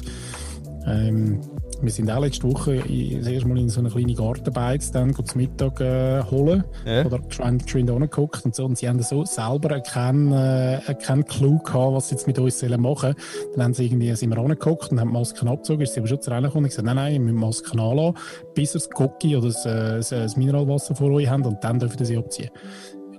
Ähm, 0.86 1.40
wir 1.82 1.92
sind 1.92 2.12
auch 2.12 2.22
letzte 2.22 2.44
Woche 2.44 2.76
in, 2.76 3.20
das 3.20 3.28
erste 3.28 3.48
Mal 3.48 3.58
in 3.58 3.70
so 3.70 3.80
eine 3.80 3.90
kleine 3.90 4.14
Gartenbeiz 4.14 4.92
dann 4.92 5.14
zum 5.14 5.42
Mittag 5.42 5.80
äh, 5.80 6.22
holen. 6.24 6.64
Ja. 6.86 7.06
Oder 7.06 7.20
geschwind, 7.20 7.90
angeguckt 7.90 8.44
und 8.46 8.54
so. 8.54 8.66
Und 8.66 8.78
sie 8.78 8.90
haben 8.90 9.02
so 9.02 9.24
selber 9.26 9.80
keinen, 9.80 10.32
äh, 10.32 10.80
keinen 11.02 11.26
Clou 11.26 11.60
gehabt, 11.60 11.94
was 11.94 12.10
sie 12.10 12.16
jetzt 12.16 12.28
mit 12.28 12.38
uns 12.40 12.60
sollen 12.60 12.82
machen 12.82 13.16
Dann 13.56 13.64
haben 13.64 13.74
sie 13.74 13.86
irgendwie, 13.86 14.14
sind 14.16 14.30
wir 14.30 14.38
angeguckt 14.38 14.92
und 14.92 15.00
haben 15.00 15.10
die 15.10 15.14
Masken 15.14 15.48
abgezogen. 15.48 15.82
Ist 15.82 15.94
sie 15.94 16.00
aber 16.02 16.08
schon 16.08 16.22
zu 16.22 16.32
reingekommen 16.32 16.66
und 16.66 16.70
gesagt, 16.70 16.86
nein, 16.86 16.96
nein, 16.96 17.14
wir 17.14 17.20
müssen 17.20 17.40
Masken 17.40 17.80
anlassen, 17.80 18.16
bis 18.56 18.76
ihr 18.76 18.80
das 18.80 18.90
Cookie 18.96 19.36
oder 19.38 19.48
das, 19.48 19.66
äh, 19.66 19.96
das, 19.98 20.10
das 20.10 20.38
Mineralwasser 20.38 20.96
vor 20.96 21.12
euch 21.12 21.30
habt 21.30 21.46
und 21.46 21.64
dann 21.64 21.80
dürft 21.80 22.00
ihr 22.00 22.06
sie 22.06 22.18
abziehen. 22.18 22.50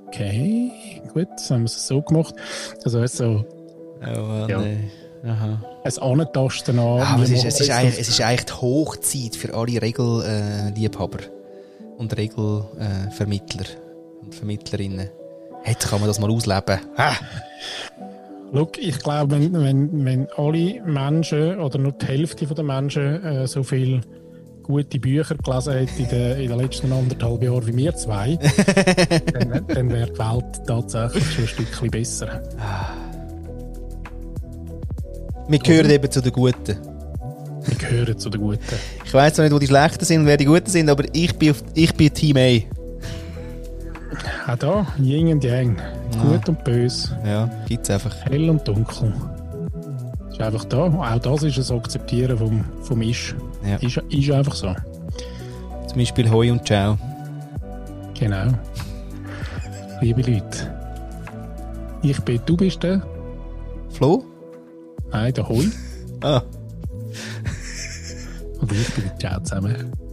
Okay, 0.08 0.70
gut, 1.14 1.28
dann 1.28 1.56
haben 1.56 1.60
wir 1.62 1.66
es 1.66 1.86
so 1.86 2.02
gemacht. 2.02 2.34
Also 2.84 2.98
es 3.00 3.12
ist 3.12 3.18
so 3.18 3.44
Oh, 4.02 4.20
Mann, 4.22 4.48
Ja. 4.48 4.62
ey. 4.62 4.78
Aha. 5.24 5.60
ein 5.84 5.98
Antasten 5.98 6.78
an. 6.78 7.00
Ah, 7.00 7.14
aber 7.14 7.24
es 7.24 7.30
ist, 7.30 7.44
es, 7.44 7.60
ist 7.60 7.70
eigentlich, 7.70 7.98
es 7.98 8.08
ist 8.08 8.20
eigentlich 8.20 8.46
die 8.46 8.52
Hochzeit 8.54 9.36
für 9.36 9.54
alle 9.54 9.80
Regelliebhaber 9.80 11.18
und 11.98 12.16
Regelvermittler 12.16 13.66
und 14.22 14.34
Vermittlerinnen. 14.34 15.10
Jetzt 15.66 15.88
kann 15.88 16.00
man 16.00 16.08
das 16.08 16.18
mal 16.18 16.30
ausleben. 16.30 16.80
Ah. 16.96 17.14
Look, 18.52 18.78
ich 18.78 18.98
glaube, 18.98 19.32
wenn, 19.32 19.52
wenn, 19.52 20.04
wenn 20.04 20.28
alle 20.36 20.82
Menschen 20.84 21.60
oder 21.60 21.78
nur 21.78 21.92
die 21.92 22.06
Hälfte 22.06 22.46
der 22.46 22.64
Menschen 22.64 23.22
äh, 23.22 23.46
so 23.46 23.62
viel 23.62 24.00
gute 24.62 24.98
Bücher 24.98 25.36
gelesen 25.36 25.72
hätte 25.74 26.02
in 26.02 26.08
den, 26.08 26.40
in 26.40 26.48
den 26.48 26.58
letzten 26.58 26.92
anderthalb 26.92 27.42
Jahren 27.42 27.66
wie 27.66 27.76
wir 27.76 27.94
zwei, 27.94 28.36
dann, 29.32 29.66
dann 29.66 29.90
wäre 29.90 30.10
die 30.10 30.18
Welt 30.18 30.66
tatsächlich 30.66 31.30
schon 31.30 31.44
ein 31.44 31.48
Stückchen 31.48 31.90
besser. 31.90 32.42
Wir 35.50 35.58
gehören 35.58 35.90
eben 35.90 36.08
zu 36.10 36.20
den 36.22 36.32
Guten. 36.32 36.76
Wir 37.64 37.76
gehören 37.76 38.16
zu 38.16 38.30
den 38.30 38.40
Guten. 38.40 38.60
Ich 39.04 39.12
weiß 39.12 39.34
zwar 39.34 39.44
nicht, 39.44 39.52
wo 39.54 39.58
die 39.58 39.66
Schlechten 39.66 40.04
sind 40.04 40.20
und 40.20 40.26
wer 40.26 40.36
die 40.36 40.44
Guten 40.44 40.70
sind, 40.70 40.88
aber 40.88 41.04
ich 41.12 41.36
bin, 41.36 41.50
auf, 41.50 41.62
ich 41.74 41.92
bin 41.94 42.14
Team 42.14 42.36
A. 42.36 42.60
Auch 44.52 44.56
da, 44.56 44.86
Yin 44.98 45.28
und 45.32 45.42
Yang, 45.44 45.76
gut 46.22 46.48
und 46.48 46.62
böse, 46.64 47.16
Ja, 47.24 47.50
gibt's 47.68 47.90
einfach. 47.90 48.14
hell 48.26 48.48
und 48.48 48.66
dunkel. 48.66 49.12
Ist 50.30 50.40
einfach 50.40 50.64
da. 50.66 50.84
Auch 50.86 51.18
das 51.18 51.42
ist 51.42 51.70
ein 51.70 51.78
Akzeptieren 51.78 52.38
vom, 52.38 52.64
vom 52.82 53.02
Isch. 53.02 53.34
Ja. 53.66 53.76
Ist, 53.76 53.96
ist 54.08 54.30
einfach 54.30 54.54
so. 54.54 54.74
Zum 55.88 55.98
Beispiel 55.98 56.30
Hoi 56.30 56.50
und 56.52 56.64
Ciao. 56.64 56.96
Genau. 58.18 58.52
Liebe 60.00 60.22
Leute, 60.22 60.74
ich 62.02 62.18
bin, 62.20 62.40
du 62.46 62.56
bist 62.56 62.82
der, 62.84 63.02
Flo? 63.90 64.24
Nein, 65.10 65.34
der 65.34 65.48
Hoi. 65.48 65.68
Ah. 66.22 66.42
Und 68.60 68.72
ich 68.72 68.94
bin 68.94 69.04
der 69.04 69.18
Ciao 69.18 69.40
zusammen. 69.40 70.09